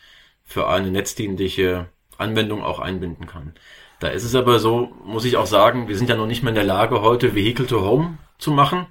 für 0.44 0.68
eine 0.68 0.90
netzdienliche 0.90 1.86
Anwendung 2.18 2.64
auch 2.64 2.80
einbinden 2.80 3.26
kann. 3.26 3.54
Da 4.00 4.08
ist 4.08 4.24
es 4.24 4.34
aber 4.34 4.58
so, 4.58 4.90
muss 5.04 5.24
ich 5.24 5.36
auch 5.36 5.46
sagen, 5.46 5.86
wir 5.86 5.96
sind 5.96 6.10
ja 6.10 6.16
noch 6.16 6.26
nicht 6.26 6.42
mehr 6.42 6.50
in 6.50 6.56
der 6.56 6.64
Lage, 6.64 7.00
heute 7.00 7.36
Vehicle 7.36 7.68
to 7.68 7.82
Home 7.82 8.18
zu 8.38 8.50
machen. 8.50 8.86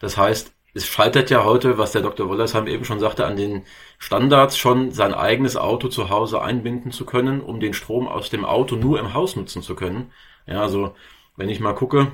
Das 0.00 0.18
heißt, 0.18 0.52
es 0.74 0.86
scheitert 0.86 1.30
ja 1.30 1.44
heute, 1.44 1.78
was 1.78 1.92
der 1.92 2.02
Dr. 2.02 2.28
Wollersheim 2.28 2.66
eben 2.66 2.84
schon 2.84 3.00
sagte, 3.00 3.26
an 3.26 3.36
den 3.36 3.62
Standards 3.98 4.56
schon 4.56 4.92
sein 4.92 5.14
eigenes 5.14 5.56
Auto 5.56 5.88
zu 5.88 6.10
Hause 6.10 6.42
einbinden 6.42 6.92
zu 6.92 7.04
können, 7.04 7.40
um 7.40 7.60
den 7.60 7.74
Strom 7.74 8.06
aus 8.06 8.30
dem 8.30 8.44
Auto 8.44 8.76
nur 8.76 9.00
im 9.00 9.14
Haus 9.14 9.36
nutzen 9.36 9.62
zu 9.62 9.74
können. 9.74 10.12
Ja, 10.46 10.62
also 10.62 10.94
wenn 11.36 11.48
ich 11.48 11.60
mal 11.60 11.74
gucke, 11.74 12.12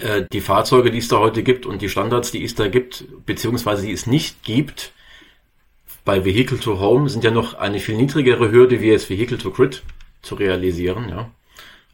äh, 0.00 0.24
die 0.32 0.40
Fahrzeuge, 0.40 0.90
die 0.90 0.98
es 0.98 1.08
da 1.08 1.18
heute 1.18 1.42
gibt 1.42 1.66
und 1.66 1.82
die 1.82 1.88
Standards, 1.88 2.30
die 2.30 2.44
es 2.44 2.54
da 2.54 2.68
gibt, 2.68 3.04
beziehungsweise 3.24 3.86
die 3.86 3.92
es 3.92 4.06
nicht 4.06 4.42
gibt, 4.42 4.92
bei 6.04 6.24
Vehicle 6.24 6.58
to 6.58 6.80
Home 6.80 7.08
sind 7.08 7.24
ja 7.24 7.30
noch 7.30 7.54
eine 7.54 7.78
viel 7.78 7.96
niedrigere 7.96 8.50
Hürde 8.50 8.80
wie 8.80 8.88
jetzt 8.88 9.08
Vehicle 9.08 9.38
to 9.38 9.50
Grid 9.50 9.82
zu 10.20 10.34
realisieren, 10.34 11.08
ja. 11.08 11.30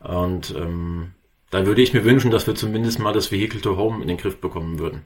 Und 0.00 0.54
ähm, 0.56 1.12
da 1.50 1.66
würde 1.66 1.82
ich 1.82 1.92
mir 1.92 2.04
wünschen, 2.04 2.30
dass 2.30 2.46
wir 2.46 2.54
zumindest 2.54 2.98
mal 2.98 3.12
das 3.12 3.32
Vehicle 3.32 3.60
to 3.60 3.76
Home 3.76 4.00
in 4.00 4.08
den 4.08 4.16
Griff 4.16 4.40
bekommen 4.40 4.78
würden. 4.78 5.02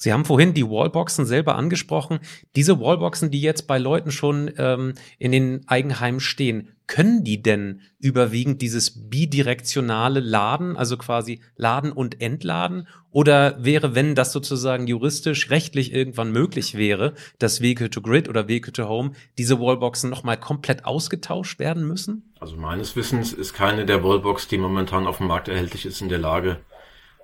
Sie 0.00 0.12
haben 0.12 0.24
vorhin 0.24 0.54
die 0.54 0.64
Wallboxen 0.64 1.26
selber 1.26 1.56
angesprochen. 1.56 2.20
Diese 2.54 2.78
Wallboxen, 2.78 3.32
die 3.32 3.40
jetzt 3.40 3.66
bei 3.66 3.78
Leuten 3.78 4.12
schon 4.12 4.48
ähm, 4.56 4.94
in 5.18 5.32
den 5.32 5.66
Eigenheimen 5.66 6.20
stehen, 6.20 6.68
können 6.86 7.24
die 7.24 7.42
denn 7.42 7.80
überwiegend 7.98 8.62
dieses 8.62 9.10
bidirektionale 9.10 10.20
Laden, 10.20 10.76
also 10.76 10.96
quasi 10.96 11.40
Laden 11.56 11.90
und 11.90 12.20
Entladen? 12.20 12.86
Oder 13.10 13.62
wäre, 13.62 13.96
wenn 13.96 14.14
das 14.14 14.30
sozusagen 14.30 14.86
juristisch, 14.86 15.50
rechtlich 15.50 15.92
irgendwann 15.92 16.30
möglich 16.30 16.76
wäre, 16.76 17.14
dass 17.40 17.60
Vehicle 17.60 17.90
to 17.90 18.00
Grid 18.00 18.28
oder 18.28 18.46
Vehicle 18.46 18.72
to 18.72 18.88
Home 18.88 19.14
diese 19.36 19.58
Wallboxen 19.58 20.10
nochmal 20.10 20.38
komplett 20.38 20.84
ausgetauscht 20.84 21.58
werden 21.58 21.88
müssen? 21.88 22.32
Also 22.38 22.56
meines 22.56 22.94
Wissens 22.94 23.32
ist 23.32 23.52
keine 23.52 23.84
der 23.84 24.04
Wallbox, 24.04 24.46
die 24.46 24.58
momentan 24.58 25.08
auf 25.08 25.18
dem 25.18 25.26
Markt 25.26 25.48
erhältlich 25.48 25.86
ist, 25.86 26.00
in 26.00 26.08
der 26.08 26.18
Lage, 26.18 26.60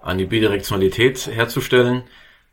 eine 0.02 0.26
Bidirektionalität 0.26 1.28
herzustellen. 1.28 2.02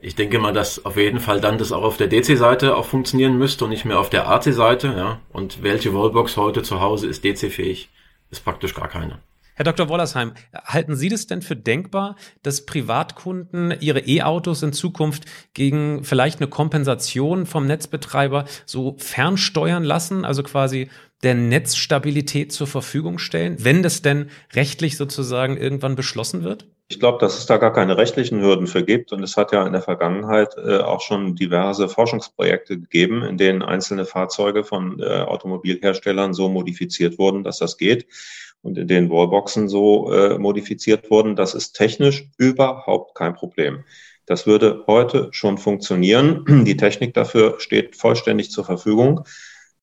Ich 0.03 0.15
denke 0.15 0.39
mal, 0.39 0.51
dass 0.51 0.83
auf 0.83 0.97
jeden 0.97 1.19
Fall 1.19 1.39
dann 1.39 1.59
das 1.59 1.71
auch 1.71 1.83
auf 1.83 1.97
der 1.97 2.07
DC-Seite 2.07 2.75
auch 2.75 2.85
funktionieren 2.85 3.37
müsste 3.37 3.65
und 3.65 3.69
nicht 3.69 3.85
mehr 3.85 3.99
auf 3.99 4.09
der 4.09 4.27
AC-Seite. 4.27 4.87
Ja. 4.97 5.21
Und 5.29 5.61
welche 5.61 5.93
Wallbox 5.93 6.37
heute 6.37 6.63
zu 6.63 6.81
Hause 6.81 7.07
ist 7.07 7.23
DC-fähig? 7.23 7.89
Ist 8.31 8.43
praktisch 8.43 8.73
gar 8.73 8.87
keine. 8.87 9.19
Herr 9.53 9.65
Dr. 9.65 9.89
Wollersheim, 9.89 10.33
halten 10.65 10.95
Sie 10.95 11.09
das 11.09 11.27
denn 11.27 11.43
für 11.43 11.55
denkbar, 11.55 12.15
dass 12.41 12.65
Privatkunden 12.65 13.75
ihre 13.79 13.99
E-Autos 13.99 14.63
in 14.63 14.73
Zukunft 14.73 15.25
gegen 15.53 16.03
vielleicht 16.03 16.39
eine 16.39 16.49
Kompensation 16.49 17.45
vom 17.45 17.67
Netzbetreiber 17.67 18.45
so 18.65 18.95
fernsteuern 18.97 19.83
lassen, 19.83 20.25
also 20.25 20.41
quasi 20.41 20.89
der 21.21 21.35
Netzstabilität 21.35 22.51
zur 22.51 22.65
Verfügung 22.65 23.19
stellen, 23.19 23.57
wenn 23.59 23.83
das 23.83 24.01
denn 24.01 24.31
rechtlich 24.53 24.97
sozusagen 24.97 25.57
irgendwann 25.57 25.95
beschlossen 25.95 26.43
wird? 26.43 26.65
Ich 26.91 26.99
glaube, 26.99 27.19
dass 27.19 27.37
es 27.37 27.45
da 27.45 27.55
gar 27.55 27.71
keine 27.71 27.95
rechtlichen 27.95 28.41
Hürden 28.41 28.67
für 28.67 28.83
gibt. 28.83 29.13
Und 29.13 29.23
es 29.23 29.37
hat 29.37 29.53
ja 29.53 29.65
in 29.65 29.71
der 29.71 29.81
Vergangenheit 29.81 30.57
äh, 30.57 30.79
auch 30.79 30.99
schon 30.99 31.37
diverse 31.37 31.87
Forschungsprojekte 31.87 32.77
gegeben, 32.77 33.23
in 33.23 33.37
denen 33.37 33.61
einzelne 33.61 34.03
Fahrzeuge 34.03 34.65
von 34.65 34.99
äh, 34.99 35.21
Automobilherstellern 35.21 36.33
so 36.33 36.49
modifiziert 36.49 37.17
wurden, 37.17 37.45
dass 37.45 37.59
das 37.59 37.77
geht. 37.77 38.07
Und 38.61 38.77
in 38.77 38.89
denen 38.89 39.09
Wallboxen 39.09 39.69
so 39.69 40.11
äh, 40.11 40.37
modifiziert 40.37 41.09
wurden. 41.09 41.37
Das 41.37 41.53
ist 41.53 41.77
technisch 41.77 42.27
überhaupt 42.37 43.15
kein 43.15 43.35
Problem. 43.35 43.85
Das 44.25 44.45
würde 44.45 44.83
heute 44.85 45.29
schon 45.31 45.57
funktionieren. 45.57 46.43
Die 46.65 46.75
Technik 46.75 47.13
dafür 47.13 47.55
steht 47.61 47.95
vollständig 47.95 48.51
zur 48.51 48.65
Verfügung. 48.65 49.23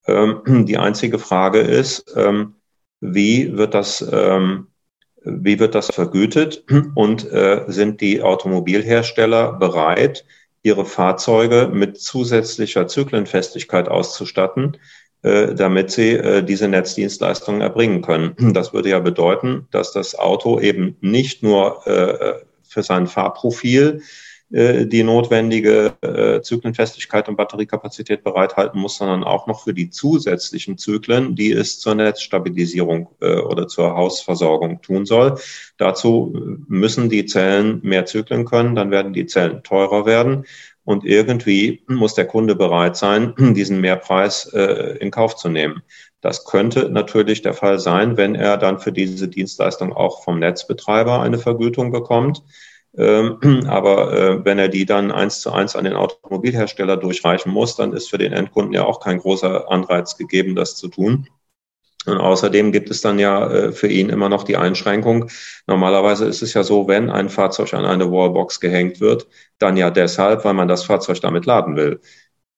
Ähm, 0.06 0.42
die 0.66 0.76
einzige 0.76 1.18
Frage 1.18 1.60
ist, 1.60 2.14
ähm, 2.14 2.56
wie 3.00 3.56
wird 3.56 3.72
das 3.72 4.06
ähm, 4.12 4.66
wie 5.24 5.58
wird 5.58 5.74
das 5.74 5.90
vergütet 5.90 6.64
und 6.94 7.30
äh, 7.30 7.64
sind 7.68 8.00
die 8.00 8.22
Automobilhersteller 8.22 9.52
bereit, 9.54 10.24
ihre 10.62 10.84
Fahrzeuge 10.84 11.70
mit 11.72 12.00
zusätzlicher 12.00 12.86
Zyklenfestigkeit 12.86 13.88
auszustatten, 13.88 14.76
äh, 15.22 15.54
damit 15.54 15.90
sie 15.90 16.12
äh, 16.12 16.42
diese 16.42 16.68
Netzdienstleistungen 16.68 17.60
erbringen 17.60 18.02
können. 18.02 18.34
Das 18.54 18.72
würde 18.72 18.90
ja 18.90 18.98
bedeuten, 18.98 19.66
dass 19.70 19.92
das 19.92 20.18
Auto 20.18 20.60
eben 20.60 20.96
nicht 21.00 21.42
nur 21.42 21.86
äh, 21.86 22.34
für 22.62 22.82
sein 22.82 23.06
Fahrprofil 23.06 24.02
äh, 24.50 24.86
die 24.86 25.02
notwendige 25.02 25.92
äh, 26.00 26.40
Zyklenfestigkeit 26.40 27.28
und 27.28 27.36
Batteriekapazität 27.36 28.24
bereithalten 28.24 28.80
muss, 28.80 28.96
sondern 28.96 29.22
auch 29.22 29.46
noch 29.46 29.64
für 29.64 29.74
die 29.74 29.90
zusätzlichen 29.90 30.78
Zyklen, 30.78 31.34
die 31.34 31.52
es 31.52 31.80
zur 31.80 31.94
Netzstabilisierung 31.94 33.10
äh, 33.20 33.40
oder 33.40 33.68
zur 33.68 33.94
Hausversorgung 33.94 34.80
tun 34.80 35.04
soll. 35.04 35.38
Dazu 35.76 36.34
müssen 36.66 37.10
die 37.10 37.26
Zellen 37.26 37.80
mehr 37.82 38.06
Zyklen 38.06 38.46
können, 38.46 38.74
dann 38.74 38.90
werden 38.90 39.12
die 39.12 39.26
Zellen 39.26 39.62
teurer 39.62 40.06
werden. 40.06 40.46
Und 40.82 41.04
irgendwie 41.04 41.82
muss 41.86 42.14
der 42.14 42.26
Kunde 42.26 42.54
bereit 42.56 42.96
sein, 42.96 43.34
diesen 43.54 43.82
Mehrpreis 43.82 44.46
in 44.46 45.10
Kauf 45.10 45.36
zu 45.36 45.50
nehmen. 45.50 45.82
Das 46.22 46.46
könnte 46.46 46.88
natürlich 46.88 47.42
der 47.42 47.52
Fall 47.52 47.78
sein, 47.78 48.16
wenn 48.16 48.34
er 48.34 48.56
dann 48.56 48.78
für 48.78 48.92
diese 48.92 49.28
Dienstleistung 49.28 49.92
auch 49.92 50.24
vom 50.24 50.38
Netzbetreiber 50.38 51.20
eine 51.20 51.38
Vergütung 51.38 51.92
bekommt. 51.92 52.42
Ähm, 52.98 53.38
aber 53.68 54.12
äh, 54.12 54.44
wenn 54.44 54.58
er 54.58 54.68
die 54.68 54.84
dann 54.84 55.12
eins 55.12 55.40
zu 55.40 55.52
eins 55.52 55.76
an 55.76 55.84
den 55.84 55.94
Automobilhersteller 55.94 56.96
durchreichen 56.96 57.52
muss, 57.52 57.76
dann 57.76 57.92
ist 57.92 58.10
für 58.10 58.18
den 58.18 58.32
Endkunden 58.32 58.74
ja 58.74 58.84
auch 58.84 59.00
kein 59.00 59.18
großer 59.18 59.70
Anreiz 59.70 60.16
gegeben, 60.16 60.56
das 60.56 60.76
zu 60.76 60.88
tun. 60.88 61.28
Und 62.06 62.18
außerdem 62.18 62.72
gibt 62.72 62.90
es 62.90 63.00
dann 63.00 63.18
ja 63.18 63.50
äh, 63.50 63.72
für 63.72 63.88
ihn 63.88 64.08
immer 64.08 64.28
noch 64.28 64.42
die 64.42 64.56
Einschränkung. 64.56 65.30
Normalerweise 65.66 66.26
ist 66.26 66.42
es 66.42 66.54
ja 66.54 66.62
so, 66.64 66.88
wenn 66.88 67.10
ein 67.10 67.28
Fahrzeug 67.28 67.72
an 67.74 67.84
eine 67.84 68.10
Wallbox 68.10 68.60
gehängt 68.60 69.00
wird, 69.00 69.28
dann 69.58 69.76
ja 69.76 69.90
deshalb, 69.90 70.44
weil 70.44 70.54
man 70.54 70.68
das 70.68 70.84
Fahrzeug 70.84 71.20
damit 71.20 71.46
laden 71.46 71.76
will 71.76 72.00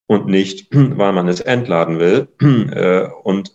und 0.07 0.26
nicht, 0.26 0.68
weil 0.72 1.12
man 1.12 1.28
es 1.28 1.41
entladen 1.41 1.99
will 1.99 2.28
äh, 2.41 3.09
und 3.24 3.53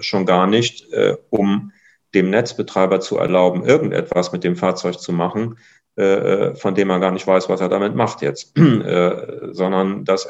schon 0.00 0.26
gar 0.26 0.46
nicht, 0.46 0.86
um 1.30 1.72
dem 2.14 2.30
Netzbetreiber 2.30 3.00
zu 3.00 3.18
erlauben, 3.18 3.64
irgendetwas 3.64 4.32
mit 4.32 4.44
dem 4.44 4.56
Fahrzeug 4.56 4.98
zu 4.98 5.12
machen, 5.12 5.58
von 5.96 6.74
dem 6.74 6.88
man 6.88 7.00
gar 7.00 7.12
nicht 7.12 7.26
weiß, 7.26 7.48
was 7.48 7.60
er 7.60 7.68
damit 7.68 7.94
macht 7.94 8.22
jetzt, 8.22 8.56
äh, 8.58 9.52
sondern 9.52 10.04
das 10.04 10.28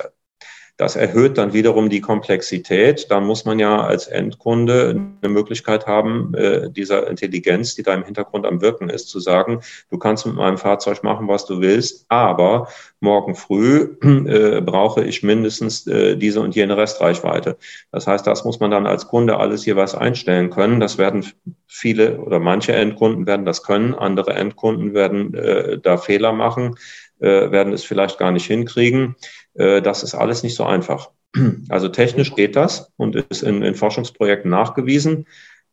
das 0.77 0.97
erhöht 0.97 1.39
dann 1.39 1.53
wiederum 1.53 1.89
die 1.89 2.01
Komplexität. 2.01 3.11
Da 3.11 3.21
muss 3.21 3.45
man 3.45 3.61
ja 3.61 3.83
als 3.85 4.09
Endkunde 4.09 4.91
eine 5.23 5.33
Möglichkeit 5.33 5.87
haben, 5.87 6.35
äh, 6.35 6.69
dieser 6.69 7.09
Intelligenz, 7.09 7.77
die 7.77 7.85
da 7.85 7.95
im 7.95 8.05
Hintergrund 8.05 8.45
am 8.45 8.61
Wirken 8.61 8.91
ist, 8.91 9.09
zu 9.09 9.21
sagen, 9.21 9.61
du 9.91 9.99
kannst 9.99 10.27
mit 10.27 10.35
meinem 10.35 10.59
Fahrzeug 10.59 11.05
machen, 11.05 11.29
was 11.29 11.47
du 11.47 11.61
willst, 11.61 12.07
aber 12.09 12.69
morgen 12.99 13.37
früh 13.37 13.97
äh, 14.03 14.61
brauche 14.63 15.05
ich 15.05 15.23
mindestens 15.23 15.87
äh, 15.87 16.17
diese 16.17 16.41
und 16.41 16.57
jene 16.57 16.77
Restreichweite. 16.77 17.57
Das 17.93 18.09
heißt, 18.09 18.27
das 18.27 18.45
muss 18.45 18.59
man 18.59 18.73
dann 18.73 18.87
als 18.87 19.07
Kunde 19.07 19.39
alles 19.39 19.65
jeweils 19.67 19.95
einstellen 19.95 20.51
können. 20.51 20.81
Das 20.81 20.99
werden 20.99 21.25
viele 21.69 22.19
oder 22.19 22.41
manche 22.41 22.73
Endkunden 22.73 23.27
werden 23.27 23.47
das 23.47 23.63
können, 23.63 23.95
andere 23.95 24.35
Endkunden 24.35 24.93
werden 24.93 25.35
äh, 25.35 25.79
da 25.79 25.99
Fehler 25.99 26.33
machen, 26.33 26.77
äh, 27.21 27.51
werden 27.53 27.73
es 27.73 27.85
vielleicht 27.85 28.19
gar 28.19 28.33
nicht 28.33 28.47
hinkriegen. 28.47 29.15
Äh, 29.55 29.83
das 29.83 30.03
ist 30.03 30.15
alles 30.15 30.43
nicht 30.43 30.55
so 30.55 30.65
einfach. 30.65 31.11
Also 31.69 31.89
technisch 31.89 32.35
geht 32.37 32.55
das 32.55 32.93
und 32.97 33.17
ist 33.17 33.43
in, 33.43 33.63
in 33.63 33.75
Forschungsprojekten 33.75 34.51
nachgewiesen. 34.51 35.27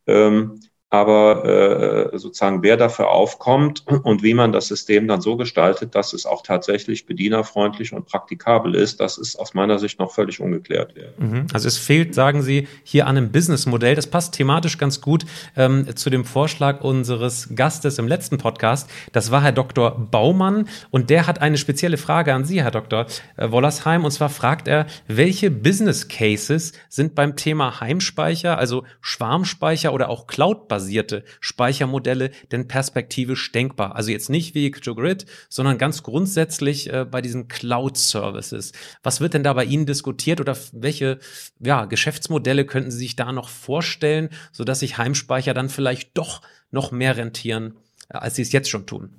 Ähm, 0.07 0.59
aber 0.91 2.11
äh, 2.13 2.17
sozusagen 2.17 2.63
wer 2.63 2.75
dafür 2.75 3.09
aufkommt 3.09 3.85
und 4.03 4.23
wie 4.23 4.33
man 4.33 4.51
das 4.51 4.67
System 4.67 5.07
dann 5.07 5.21
so 5.21 5.37
gestaltet, 5.37 5.95
dass 5.95 6.11
es 6.11 6.25
auch 6.25 6.43
tatsächlich 6.43 7.05
bedienerfreundlich 7.05 7.93
und 7.93 8.05
praktikabel 8.05 8.75
ist, 8.75 8.99
das 8.99 9.17
ist 9.17 9.37
aus 9.37 9.53
meiner 9.53 9.79
Sicht 9.79 9.99
noch 9.99 10.11
völlig 10.11 10.41
ungeklärt. 10.41 10.93
Mhm. 11.17 11.47
Also 11.53 11.69
es 11.69 11.77
fehlt, 11.77 12.13
sagen 12.13 12.41
Sie, 12.41 12.67
hier 12.83 13.07
an 13.07 13.15
einem 13.15 13.31
Businessmodell. 13.31 13.95
Das 13.95 14.07
passt 14.07 14.33
thematisch 14.33 14.77
ganz 14.77 14.99
gut 14.99 15.25
ähm, 15.55 15.95
zu 15.95 16.09
dem 16.09 16.25
Vorschlag 16.25 16.81
unseres 16.81 17.55
Gastes 17.55 17.97
im 17.97 18.09
letzten 18.09 18.37
Podcast. 18.37 18.89
Das 19.13 19.31
war 19.31 19.43
Herr 19.43 19.53
Dr. 19.53 19.91
Baumann 19.91 20.67
und 20.89 21.09
der 21.09 21.25
hat 21.25 21.39
eine 21.39 21.57
spezielle 21.57 21.95
Frage 21.95 22.33
an 22.33 22.43
Sie, 22.43 22.61
Herr 22.61 22.71
Dr. 22.71 23.05
Äh, 23.37 23.49
Wollersheim. 23.49 24.03
Und 24.03 24.11
zwar 24.11 24.29
fragt 24.29 24.67
er, 24.67 24.87
welche 25.07 25.51
Business 25.51 26.09
Cases 26.09 26.73
sind 26.89 27.15
beim 27.15 27.37
Thema 27.37 27.79
Heimspeicher, 27.79 28.57
also 28.57 28.83
Schwarmspeicher 28.99 29.93
oder 29.93 30.09
auch 30.09 30.27
Cloud-basiert 30.27 30.80
basierte 30.81 31.23
Speichermodelle 31.39 32.31
denn 32.51 32.67
perspektivisch 32.67 33.51
denkbar? 33.51 33.95
Also 33.95 34.11
jetzt 34.11 34.29
nicht 34.29 34.55
wie 34.55 34.71
Grid, 34.71 35.25
sondern 35.47 35.77
ganz 35.77 36.01
grundsätzlich 36.01 36.91
äh, 36.91 37.05
bei 37.05 37.21
diesen 37.21 37.47
Cloud-Services. 37.47 38.71
Was 39.03 39.21
wird 39.21 39.35
denn 39.35 39.43
da 39.43 39.53
bei 39.53 39.65
Ihnen 39.65 39.85
diskutiert 39.85 40.41
oder 40.41 40.57
welche 40.73 41.19
ja, 41.59 41.85
Geschäftsmodelle 41.85 42.65
könnten 42.65 42.91
Sie 42.91 42.97
sich 42.97 43.15
da 43.15 43.31
noch 43.31 43.49
vorstellen, 43.49 44.29
sodass 44.51 44.79
sich 44.79 44.97
Heimspeicher 44.97 45.53
dann 45.53 45.69
vielleicht 45.69 46.17
doch 46.17 46.41
noch 46.71 46.91
mehr 46.91 47.15
rentieren, 47.15 47.75
äh, 48.09 48.17
als 48.17 48.35
Sie 48.35 48.41
es 48.41 48.51
jetzt 48.51 48.69
schon 48.69 48.87
tun? 48.87 49.11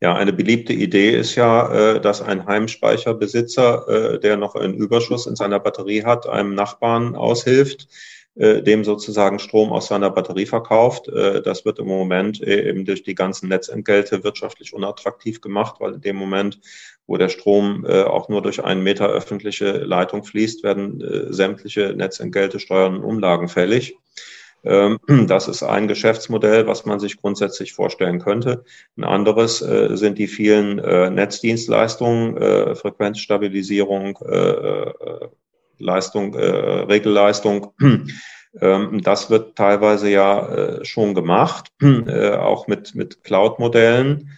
Ja, 0.00 0.16
eine 0.16 0.32
beliebte 0.32 0.72
Idee 0.72 1.16
ist 1.16 1.36
ja, 1.36 1.94
äh, 1.94 2.00
dass 2.00 2.20
ein 2.20 2.44
Heimspeicherbesitzer, 2.44 3.88
äh, 3.88 4.20
der 4.20 4.36
noch 4.36 4.56
einen 4.56 4.74
Überschuss 4.74 5.26
in 5.26 5.36
seiner 5.36 5.60
Batterie 5.60 6.04
hat, 6.04 6.28
einem 6.28 6.54
Nachbarn 6.54 7.14
aushilft 7.14 7.86
äh, 8.36 8.62
dem 8.62 8.82
sozusagen 8.82 9.38
Strom 9.38 9.72
aus 9.72 9.86
seiner 9.86 10.10
Batterie 10.10 10.46
verkauft. 10.46 11.06
Äh, 11.06 11.40
das 11.40 11.64
wird 11.64 11.78
im 11.78 11.86
Moment 11.86 12.42
äh, 12.42 12.68
eben 12.68 12.84
durch 12.84 13.04
die 13.04 13.14
ganzen 13.14 13.48
Netzentgelte 13.48 14.24
wirtschaftlich 14.24 14.74
unattraktiv 14.74 15.40
gemacht, 15.40 15.76
weil 15.78 15.94
in 15.94 16.00
dem 16.00 16.16
Moment, 16.16 16.58
wo 17.06 17.16
der 17.16 17.28
Strom 17.28 17.84
auch 17.86 18.30
nur 18.30 18.40
durch 18.40 18.64
einen 18.64 18.82
Meter 18.82 19.08
öffentliche 19.08 19.72
Leitung 19.72 20.24
fließt, 20.24 20.64
werden 20.64 21.04
sämtliche 21.32 21.92
Netzentgelte, 21.94 22.58
Steuern 22.58 22.96
und 22.96 23.04
Umlagen 23.04 23.48
fällig. 23.48 23.98
Ähm, 24.64 24.98
das 25.28 25.46
ist 25.46 25.62
ein 25.62 25.86
Geschäftsmodell, 25.86 26.66
was 26.66 26.86
man 26.86 26.98
sich 27.00 27.20
grundsätzlich 27.20 27.74
vorstellen 27.74 28.20
könnte. 28.20 28.64
Ein 28.96 29.04
anderes 29.04 29.58
sind 29.58 30.18
die 30.18 30.28
vielen 30.28 30.76
Netzdienstleistungen, 31.14 32.74
Frequenzstabilisierung, 32.74 34.18
Leistung, 35.78 36.34
äh, 36.34 36.44
Regelleistung. 36.44 37.72
Ähm, 38.60 39.02
das 39.02 39.30
wird 39.30 39.56
teilweise 39.56 40.08
ja 40.10 40.46
äh, 40.46 40.84
schon 40.84 41.14
gemacht, 41.14 41.72
äh, 41.82 42.36
auch 42.36 42.66
mit, 42.66 42.94
mit 42.94 43.24
Cloud-Modellen. 43.24 44.30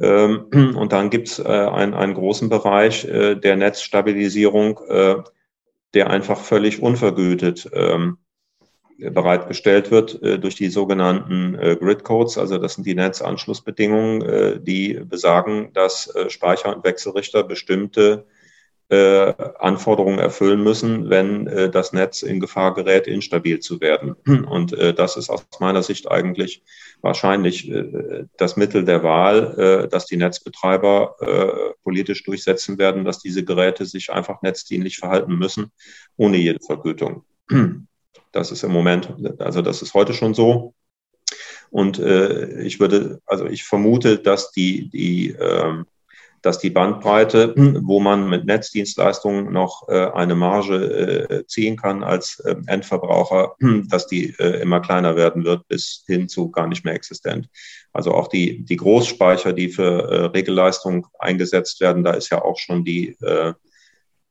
Ähm, 0.00 0.46
und 0.76 0.92
dann 0.92 1.10
gibt 1.10 1.28
es 1.28 1.38
äh, 1.38 1.44
einen, 1.44 2.14
großen 2.14 2.48
Bereich 2.48 3.04
äh, 3.04 3.34
der 3.34 3.56
Netzstabilisierung, 3.56 4.80
der 5.94 6.08
einfach 6.08 6.38
völlig 6.38 6.82
unvergütet 6.82 7.68
ähm, 7.74 8.18
bereitgestellt 8.98 9.90
wird 9.90 10.20
durch 10.22 10.54
die 10.54 10.68
sogenannten 10.68 11.56
Grid 11.80 12.04
Codes. 12.04 12.38
Also 12.38 12.56
das 12.56 12.74
sind 12.74 12.86
die 12.86 12.94
Netzanschlussbedingungen, 12.94 14.64
die 14.64 14.94
besagen, 15.04 15.72
dass 15.74 16.14
Speicher 16.28 16.74
und 16.74 16.84
Wechselrichter 16.84 17.42
bestimmte 17.42 18.26
äh, 18.92 19.32
Anforderungen 19.58 20.18
erfüllen 20.18 20.62
müssen, 20.62 21.08
wenn 21.08 21.46
äh, 21.46 21.70
das 21.70 21.94
Netz 21.94 22.20
in 22.20 22.40
Gefahr 22.40 22.74
gerät, 22.74 23.06
instabil 23.06 23.58
zu 23.58 23.80
werden. 23.80 24.12
Und 24.46 24.74
äh, 24.74 24.92
das 24.92 25.16
ist 25.16 25.30
aus 25.30 25.46
meiner 25.60 25.82
Sicht 25.82 26.10
eigentlich 26.10 26.62
wahrscheinlich 27.00 27.70
äh, 27.70 28.26
das 28.36 28.56
Mittel 28.58 28.84
der 28.84 29.02
Wahl, 29.02 29.58
äh, 29.58 29.88
dass 29.88 30.04
die 30.04 30.18
Netzbetreiber 30.18 31.16
äh, 31.20 31.72
politisch 31.82 32.22
durchsetzen 32.24 32.76
werden, 32.76 33.06
dass 33.06 33.20
diese 33.20 33.44
Geräte 33.44 33.86
sich 33.86 34.12
einfach 34.12 34.42
netzdienlich 34.42 34.98
verhalten 34.98 35.36
müssen, 35.36 35.72
ohne 36.18 36.36
jede 36.36 36.60
Vergütung. 36.60 37.24
Das 38.30 38.50
ist 38.50 38.62
im 38.62 38.72
Moment, 38.72 39.12
also 39.40 39.60
das 39.60 39.82
ist 39.82 39.92
heute 39.92 40.14
schon 40.14 40.32
so. 40.32 40.72
Und 41.68 41.98
äh, 41.98 42.62
ich 42.62 42.80
würde, 42.80 43.20
also 43.26 43.44
ich 43.44 43.64
vermute, 43.64 44.16
dass 44.16 44.52
die, 44.52 44.88
die 44.88 45.36
ähm, 45.38 45.84
dass 46.42 46.58
die 46.58 46.70
Bandbreite, 46.70 47.54
wo 47.82 48.00
man 48.00 48.28
mit 48.28 48.44
Netzdienstleistungen 48.44 49.52
noch 49.52 49.88
äh, 49.88 50.10
eine 50.12 50.34
Marge 50.34 50.74
äh, 50.74 51.46
ziehen 51.46 51.76
kann 51.76 52.02
als 52.02 52.40
äh, 52.40 52.56
Endverbraucher, 52.66 53.54
dass 53.88 54.06
die 54.08 54.34
äh, 54.38 54.60
immer 54.60 54.80
kleiner 54.80 55.16
werden 55.16 55.44
wird 55.44 55.66
bis 55.68 56.04
hin 56.06 56.28
zu 56.28 56.50
gar 56.50 56.66
nicht 56.66 56.84
mehr 56.84 56.94
existent. 56.94 57.48
Also 57.92 58.12
auch 58.12 58.28
die, 58.28 58.64
die 58.64 58.76
Großspeicher, 58.76 59.52
die 59.52 59.68
für 59.68 60.32
Regelleistung 60.34 61.06
eingesetzt 61.18 61.80
werden, 61.80 62.04
da 62.04 62.12
ist 62.12 62.30
ja 62.30 62.42
auch 62.42 62.58
schon 62.58 62.84
die, 62.84 63.16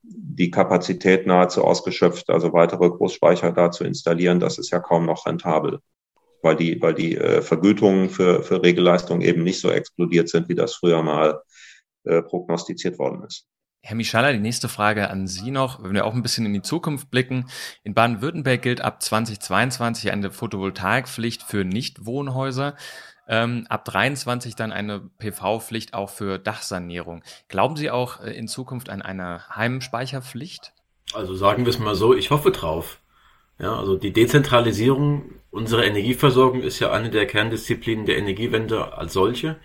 die 0.02 0.50
Kapazität 0.50 1.28
nahezu 1.28 1.64
ausgeschöpft. 1.64 2.32
Also 2.32 2.54
weitere 2.54 2.90
Großspeicher 2.90 3.52
da 3.52 3.70
zu 3.70 3.84
installieren, 3.84 4.40
das 4.40 4.58
ist 4.58 4.72
ja 4.72 4.80
kaum 4.80 5.06
noch 5.06 5.28
rentabel 5.28 5.80
weil 6.42 6.56
die, 6.56 6.82
weil 6.82 6.94
die 6.94 7.16
äh, 7.18 7.42
Vergütungen 7.42 8.10
für, 8.10 8.44
für 8.44 8.64
Regelleistung 8.64 9.22
eben 9.22 9.44
nicht 9.44 9.60
so 9.60 9.70
explodiert 9.70 10.30
sind, 10.30 10.50
wie 10.50 10.56
das 10.56 10.74
früher 10.74 11.04
mal 11.04 11.42
äh, 12.04 12.22
prognostiziert 12.22 13.00
worden 13.00 13.24
ist. 13.24 13.48
Herr 13.84 13.96
Mischala, 13.96 14.32
die 14.32 14.40
nächste 14.40 14.70
Frage 14.70 15.10
an 15.10 15.26
Sie 15.26 15.50
noch, 15.50 15.84
wenn 15.84 15.94
wir 15.94 16.06
auch 16.06 16.14
ein 16.14 16.22
bisschen 16.22 16.46
in 16.46 16.54
die 16.54 16.62
Zukunft 16.62 17.10
blicken. 17.10 17.48
In 17.84 17.96
Baden-Württemberg 17.96 18.62
gilt 18.62 18.82
ab 18.82 19.02
2022 19.02 20.12
eine 20.12 20.30
Photovoltaikpflicht 20.30 21.42
für 21.42 21.66
Nichtwohnhäuser. 21.66 22.76
Ähm, 23.28 23.66
ab 23.70 23.86
23 23.86 24.56
dann 24.56 24.72
eine 24.72 25.00
PV-Pflicht 25.18 25.96
auch 25.96 26.10
für 26.12 26.38
Dachsanierung. 26.38 27.24
Glauben 27.48 27.76
Sie 27.76 27.90
auch 27.90 28.22
äh, 28.22 28.32
in 28.32 28.48
Zukunft 28.48 28.90
an 28.90 29.02
eine 29.02 29.50
Heimspeicherpflicht? 29.56 30.74
Also 31.14 31.34
sagen 31.34 31.66
wir 31.66 31.70
es 31.72 31.80
mal 31.80 31.96
so, 31.96 32.14
ich 32.16 32.30
hoffe 32.30 32.52
drauf. 32.52 33.00
Ja, 33.58 33.76
also 33.78 33.96
die 33.96 34.14
Dezentralisierung 34.14 35.36
unserer 35.50 35.86
Energieversorgung 35.86 36.62
ist 36.62 36.80
ja 36.80 36.92
eine 36.92 37.10
der 37.10 37.26
Kerndisziplinen 37.26 38.06
der 38.06 38.18
Energiewende 38.18 38.98
als 38.98 39.14
solche. 39.14 39.58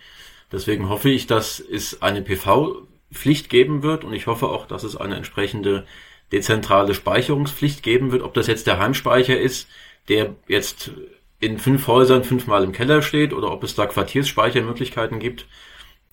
Deswegen 0.51 0.89
hoffe 0.89 1.09
ich, 1.09 1.27
dass 1.27 1.59
es 1.59 2.01
eine 2.01 2.21
PV-Pflicht 2.21 3.49
geben 3.49 3.83
wird 3.83 4.03
und 4.03 4.13
ich 4.13 4.27
hoffe 4.27 4.47
auch, 4.47 4.65
dass 4.65 4.83
es 4.83 4.95
eine 4.95 5.15
entsprechende 5.15 5.85
dezentrale 6.31 6.93
Speicherungspflicht 6.93 7.83
geben 7.83 8.11
wird. 8.11 8.23
Ob 8.23 8.33
das 8.33 8.47
jetzt 8.47 8.67
der 8.67 8.79
Heimspeicher 8.79 9.39
ist, 9.39 9.67
der 10.09 10.35
jetzt 10.47 10.91
in 11.39 11.59
fünf 11.59 11.87
Häusern 11.87 12.23
fünfmal 12.23 12.63
im 12.63 12.71
Keller 12.71 13.01
steht 13.01 13.33
oder 13.33 13.51
ob 13.51 13.63
es 13.63 13.75
da 13.75 13.85
Quartiersspeichermöglichkeiten 13.85 15.19
gibt, 15.19 15.45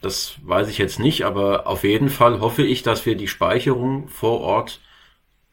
das 0.01 0.37
weiß 0.43 0.69
ich 0.69 0.79
jetzt 0.79 1.01
nicht, 1.01 1.23
aber 1.25 1.67
auf 1.67 1.83
jeden 1.83 2.11
Fall 2.11 2.41
hoffe 2.41 2.63
ich, 2.63 2.83
dass 2.83 3.07
wir 3.07 3.17
die 3.17 3.29
Speicherung 3.29 4.09
vor 4.09 4.41
Ort 4.41 4.81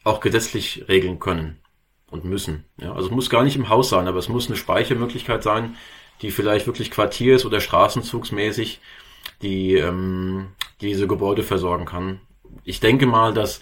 auch 0.04 0.20
gesetzlich 0.20 0.84
regeln 0.88 1.18
können 1.18 1.58
und 2.10 2.24
müssen. 2.24 2.64
Ja, 2.76 2.92
also 2.92 3.06
es 3.06 3.14
muss 3.14 3.30
gar 3.30 3.44
nicht 3.44 3.56
im 3.56 3.70
Haus 3.70 3.88
sein, 3.88 4.06
aber 4.06 4.18
es 4.18 4.28
muss 4.28 4.48
eine 4.48 4.56
Speichermöglichkeit 4.56 5.42
sein, 5.42 5.76
die 6.22 6.30
vielleicht 6.30 6.66
wirklich 6.66 6.90
quartiers- 6.90 7.44
oder 7.44 7.60
straßenzugsmäßig 7.60 8.80
die 9.42 9.74
ähm, 9.74 10.48
diese 10.80 11.06
Gebäude 11.06 11.42
versorgen 11.42 11.84
kann. 11.84 12.20
Ich 12.64 12.80
denke 12.80 13.06
mal, 13.06 13.34
dass 13.34 13.60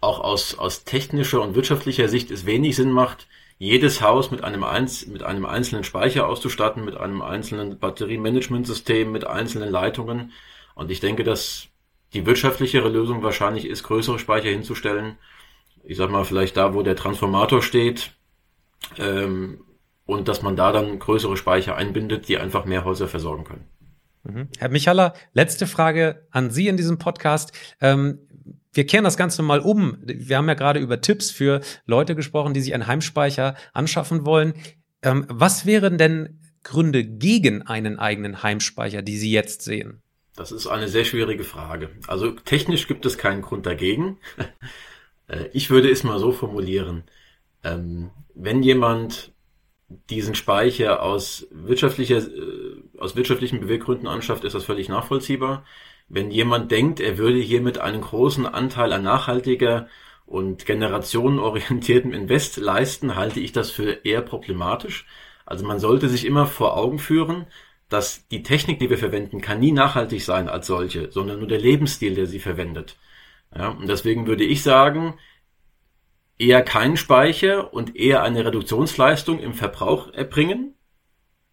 auch 0.00 0.20
aus, 0.20 0.58
aus 0.58 0.84
technischer 0.84 1.42
und 1.42 1.54
wirtschaftlicher 1.54 2.08
Sicht 2.08 2.30
es 2.30 2.46
wenig 2.46 2.76
Sinn 2.76 2.90
macht, 2.90 3.26
jedes 3.58 4.00
Haus 4.00 4.30
mit 4.30 4.42
einem, 4.42 4.64
Einz 4.64 5.06
mit 5.06 5.22
einem 5.22 5.44
einzelnen 5.44 5.84
Speicher 5.84 6.26
auszustatten, 6.26 6.84
mit 6.84 6.96
einem 6.96 7.20
einzelnen 7.20 7.78
Batteriemanagementsystem, 7.78 9.12
mit 9.12 9.26
einzelnen 9.26 9.70
Leitungen. 9.70 10.32
Und 10.74 10.90
ich 10.90 11.00
denke, 11.00 11.24
dass 11.24 11.68
die 12.14 12.24
wirtschaftlichere 12.24 12.88
Lösung 12.88 13.22
wahrscheinlich 13.22 13.66
ist, 13.66 13.82
größere 13.82 14.18
Speicher 14.18 14.48
hinzustellen. 14.48 15.18
Ich 15.84 15.98
sag 15.98 16.10
mal, 16.10 16.24
vielleicht 16.24 16.56
da, 16.56 16.72
wo 16.72 16.82
der 16.82 16.96
Transformator 16.96 17.62
steht, 17.62 18.12
ähm, 18.96 19.62
und 20.10 20.28
dass 20.28 20.42
man 20.42 20.56
da 20.56 20.72
dann 20.72 20.98
größere 20.98 21.36
Speicher 21.36 21.76
einbindet, 21.76 22.28
die 22.28 22.38
einfach 22.38 22.64
mehr 22.64 22.84
Häuser 22.84 23.08
versorgen 23.08 23.44
können. 23.44 23.64
Mhm. 24.24 24.48
Herr 24.58 24.68
Michaler, 24.68 25.14
letzte 25.32 25.66
Frage 25.66 26.26
an 26.30 26.50
Sie 26.50 26.68
in 26.68 26.76
diesem 26.76 26.98
Podcast. 26.98 27.52
Ähm, 27.80 28.18
wir 28.72 28.86
kehren 28.86 29.04
das 29.04 29.16
Ganze 29.16 29.42
mal 29.42 29.60
um. 29.60 29.98
Wir 30.02 30.36
haben 30.36 30.48
ja 30.48 30.54
gerade 30.54 30.80
über 30.80 31.00
Tipps 31.00 31.30
für 31.30 31.60
Leute 31.86 32.14
gesprochen, 32.14 32.54
die 32.54 32.60
sich 32.60 32.74
einen 32.74 32.86
Heimspeicher 32.86 33.56
anschaffen 33.72 34.26
wollen. 34.26 34.54
Ähm, 35.02 35.26
was 35.28 35.66
wären 35.66 35.98
denn 35.98 36.40
Gründe 36.62 37.04
gegen 37.04 37.62
einen 37.62 37.98
eigenen 37.98 38.42
Heimspeicher, 38.42 39.02
die 39.02 39.16
Sie 39.16 39.30
jetzt 39.30 39.62
sehen? 39.62 40.02
Das 40.36 40.52
ist 40.52 40.66
eine 40.66 40.88
sehr 40.88 41.04
schwierige 41.04 41.44
Frage. 41.44 41.90
Also 42.06 42.30
technisch 42.30 42.86
gibt 42.86 43.06
es 43.06 43.18
keinen 43.18 43.42
Grund 43.42 43.66
dagegen. 43.66 44.18
Äh, 45.28 45.48
ich 45.52 45.70
würde 45.70 45.88
es 45.88 46.02
mal 46.02 46.18
so 46.18 46.32
formulieren. 46.32 47.04
Ähm, 47.62 48.10
wenn 48.34 48.64
jemand 48.64 49.29
diesen 50.08 50.34
Speicher 50.34 51.02
aus 51.02 51.46
wirtschaftlicher, 51.50 52.18
äh, 52.18 52.98
aus 52.98 53.16
wirtschaftlichen 53.16 53.60
Beweggründen 53.60 54.06
anschafft, 54.06 54.44
ist 54.44 54.54
das 54.54 54.64
völlig 54.64 54.88
nachvollziehbar. 54.88 55.64
Wenn 56.08 56.30
jemand 56.30 56.70
denkt, 56.70 57.00
er 57.00 57.18
würde 57.18 57.38
hiermit 57.38 57.78
einen 57.78 58.00
großen 58.00 58.46
Anteil 58.46 58.92
an 58.92 59.02
nachhaltiger 59.02 59.88
und 60.26 60.64
generationenorientiertem 60.64 62.12
Invest 62.12 62.56
leisten, 62.56 63.16
halte 63.16 63.40
ich 63.40 63.52
das 63.52 63.70
für 63.70 64.04
eher 64.04 64.22
problematisch. 64.22 65.06
Also 65.44 65.66
man 65.66 65.80
sollte 65.80 66.08
sich 66.08 66.24
immer 66.24 66.46
vor 66.46 66.76
Augen 66.76 67.00
führen, 67.00 67.46
dass 67.88 68.28
die 68.28 68.44
Technik, 68.44 68.78
die 68.78 68.88
wir 68.88 68.98
verwenden, 68.98 69.40
kann 69.40 69.58
nie 69.58 69.72
nachhaltig 69.72 70.22
sein 70.22 70.48
als 70.48 70.68
solche, 70.68 71.10
sondern 71.10 71.40
nur 71.40 71.48
der 71.48 71.58
Lebensstil, 71.58 72.14
der 72.14 72.26
sie 72.26 72.38
verwendet. 72.38 72.96
Ja, 73.54 73.70
und 73.70 73.88
deswegen 73.88 74.28
würde 74.28 74.44
ich 74.44 74.62
sagen, 74.62 75.14
eher 76.40 76.62
keinen 76.62 76.96
Speicher 76.96 77.72
und 77.72 77.96
eher 77.96 78.22
eine 78.22 78.44
Reduktionsleistung 78.44 79.38
im 79.38 79.52
Verbrauch 79.52 80.12
erbringen. 80.12 80.74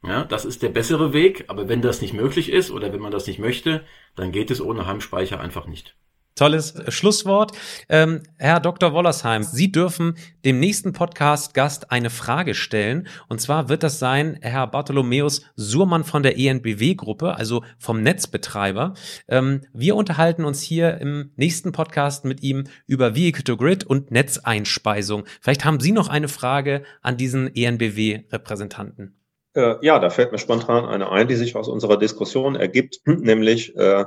Ja, 0.02 0.24
das 0.24 0.46
ist 0.46 0.64
der 0.64 0.70
bessere 0.70 1.12
Weg, 1.12 1.46
aber 1.50 1.68
wenn 1.68 1.82
das 1.82 2.02
nicht 2.02 2.14
möglich 2.14 2.50
ist 2.50 2.72
oder 2.72 2.94
wenn 2.94 3.02
man 3.02 3.12
das 3.12 3.28
nicht 3.28 3.40
möchte, 3.40 3.84
dann 4.16 4.32
geht 4.32 4.50
es 4.50 4.62
ohne 4.62 4.86
Heimspeicher 4.86 5.40
einfach 5.42 5.68
nicht. 5.68 5.98
Tolles 6.38 6.76
Schlusswort. 6.88 7.52
Ähm, 7.90 8.22
Herr 8.38 8.60
Dr. 8.60 8.94
Wollersheim, 8.94 9.44
Sie 9.44 9.72
dürfen 9.72 10.16
dem 10.46 10.60
nächsten 10.60 10.94
Podcast-Gast 10.94 11.92
eine 11.92 12.10
Frage 12.10 12.54
stellen. 12.54 13.08
Und 13.28 13.42
zwar 13.42 13.68
wird 13.68 13.84
das 13.84 14.00
sein 14.00 14.38
Herr 14.42 14.68
Bartholomäus 14.68 15.42
Surmann 15.56 16.04
von 16.04 16.24
der 16.24 16.38
ENBW-Gruppe, 16.38 17.36
also 17.36 17.64
vom 17.80 18.02
Netzbetreiber. 18.04 18.94
Ähm, 19.28 19.62
wir 19.74 19.96
unterhalten 19.96 20.46
uns 20.46 20.62
hier 20.62 21.00
im 21.00 21.32
nächsten 21.36 21.72
Podcast 21.72 22.24
mit 22.24 22.44
ihm 22.44 22.66
über 22.86 23.16
Vehicle 23.16 23.44
to 23.44 23.58
Grid 23.58 23.84
und 23.84 24.12
Netzeinspeisung. 24.12 25.26
Vielleicht 25.42 25.66
haben 25.66 25.80
Sie 25.80 25.92
noch 25.92 26.08
eine 26.08 26.28
Frage 26.28 26.84
an 27.02 27.18
diesen 27.18 27.54
ENBW-Repräsentanten. 27.54 29.16
Äh, 29.56 29.76
ja, 29.82 29.98
da 29.98 30.12
fällt 30.12 30.32
mir 30.32 30.38
spontan 30.38 30.86
eine 30.86 31.12
ein, 31.12 31.28
die 31.28 31.36
sich 31.36 31.56
aus 31.56 31.68
unserer 31.68 31.98
Diskussion 31.98 32.56
ergibt, 32.56 33.00
nämlich 33.06 33.76
äh, 33.76 34.06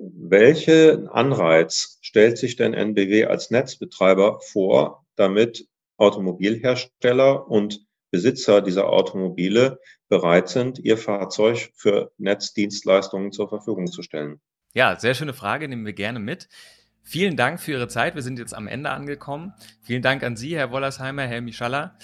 welchen 0.00 1.08
Anreiz 1.08 1.98
stellt 2.00 2.38
sich 2.38 2.56
denn 2.56 2.74
NBW 2.74 3.26
als 3.26 3.50
Netzbetreiber 3.50 4.40
vor, 4.40 5.04
damit 5.16 5.68
Automobilhersteller 5.98 7.48
und 7.48 7.86
Besitzer 8.10 8.62
dieser 8.62 8.88
Automobile 8.88 9.78
bereit 10.08 10.48
sind, 10.48 10.78
ihr 10.78 10.96
Fahrzeug 10.96 11.70
für 11.74 12.12
Netzdienstleistungen 12.18 13.30
zur 13.30 13.48
Verfügung 13.48 13.86
zu 13.86 14.02
stellen? 14.02 14.40
Ja, 14.72 14.98
sehr 14.98 15.14
schöne 15.14 15.34
Frage, 15.34 15.68
nehmen 15.68 15.86
wir 15.86 15.92
gerne 15.92 16.18
mit. 16.18 16.48
Vielen 17.02 17.36
Dank 17.36 17.60
für 17.60 17.72
Ihre 17.72 17.88
Zeit. 17.88 18.14
Wir 18.14 18.22
sind 18.22 18.38
jetzt 18.38 18.54
am 18.54 18.66
Ende 18.66 18.90
angekommen. 18.90 19.52
Vielen 19.82 20.02
Dank 20.02 20.22
an 20.22 20.36
Sie, 20.36 20.56
Herr 20.56 20.70
Wollersheimer, 20.70 21.22
Herr 21.22 21.40
Mischalla. 21.40 21.96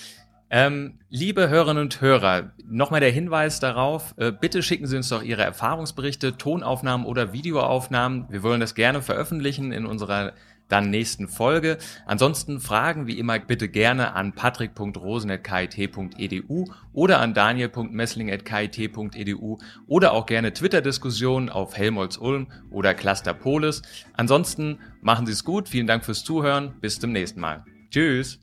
Ähm, 0.49 1.01
liebe 1.09 1.49
Hörerinnen 1.49 1.83
und 1.83 2.01
Hörer, 2.01 2.53
nochmal 2.65 3.01
der 3.01 3.11
Hinweis 3.11 3.59
darauf, 3.59 4.15
äh, 4.17 4.31
bitte 4.31 4.63
schicken 4.63 4.87
Sie 4.87 4.97
uns 4.97 5.09
doch 5.09 5.23
Ihre 5.23 5.43
Erfahrungsberichte, 5.43 6.37
Tonaufnahmen 6.37 7.05
oder 7.05 7.33
Videoaufnahmen. 7.33 8.27
Wir 8.29 8.45
wollen 8.45 8.61
das 8.61 8.77
gerne 8.77 9.03
veröffentlichen 9.03 9.73
in 9.73 9.87
unserer 9.87 10.35
dann 10.69 10.91
nächsten 10.91 11.29
Folge. 11.29 11.79
Ansonsten 12.07 12.59
Fragen 12.61 13.07
wie 13.07 13.19
immer 13.19 13.39
bitte 13.39 13.69
gerne 13.69 14.15
an 14.15 14.35
patrick.rosen.kit.edu 14.35 16.65
oder 16.93 17.21
an 17.21 17.33
daniel.messling.kit.edu 17.35 19.59
oder 19.87 20.13
auch 20.13 20.27
gerne 20.27 20.53
Twitter-Diskussionen 20.53 21.51
auf 21.51 21.77
Helmholtz 21.77 22.19
Ulm 22.19 22.49
oder 22.71 22.95
Cluster 22.95 23.35
Polis. 23.35 23.83
Ansonsten 24.15 24.81
machen 25.03 25.27
Sie 25.27 25.33
es 25.33 25.45
gut. 25.45 25.69
Vielen 25.69 25.87
Dank 25.87 26.05
fürs 26.05 26.25
Zuhören. 26.25 26.75
Bis 26.81 26.99
zum 26.99 27.13
nächsten 27.13 27.39
Mal. 27.41 27.65
Tschüss. 27.91 28.41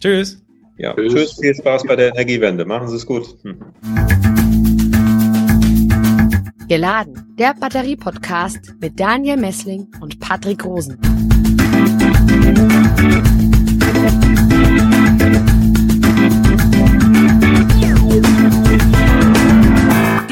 Tschüss. 0.00 0.43
Ja, 0.76 0.94
tschüss. 0.94 1.12
tschüss, 1.12 1.38
viel 1.40 1.54
Spaß 1.54 1.84
bei 1.84 1.96
der 1.96 2.08
Energiewende. 2.08 2.64
Machen 2.64 2.88
Sie 2.88 2.96
es 2.96 3.06
gut. 3.06 3.26
Hm. 3.42 3.60
Geladen, 6.68 7.34
der 7.38 7.54
Batterie-Podcast 7.54 8.74
mit 8.80 8.98
Daniel 8.98 9.36
Messling 9.36 9.86
und 10.00 10.18
Patrick 10.18 10.64
Rosen. 10.64 10.98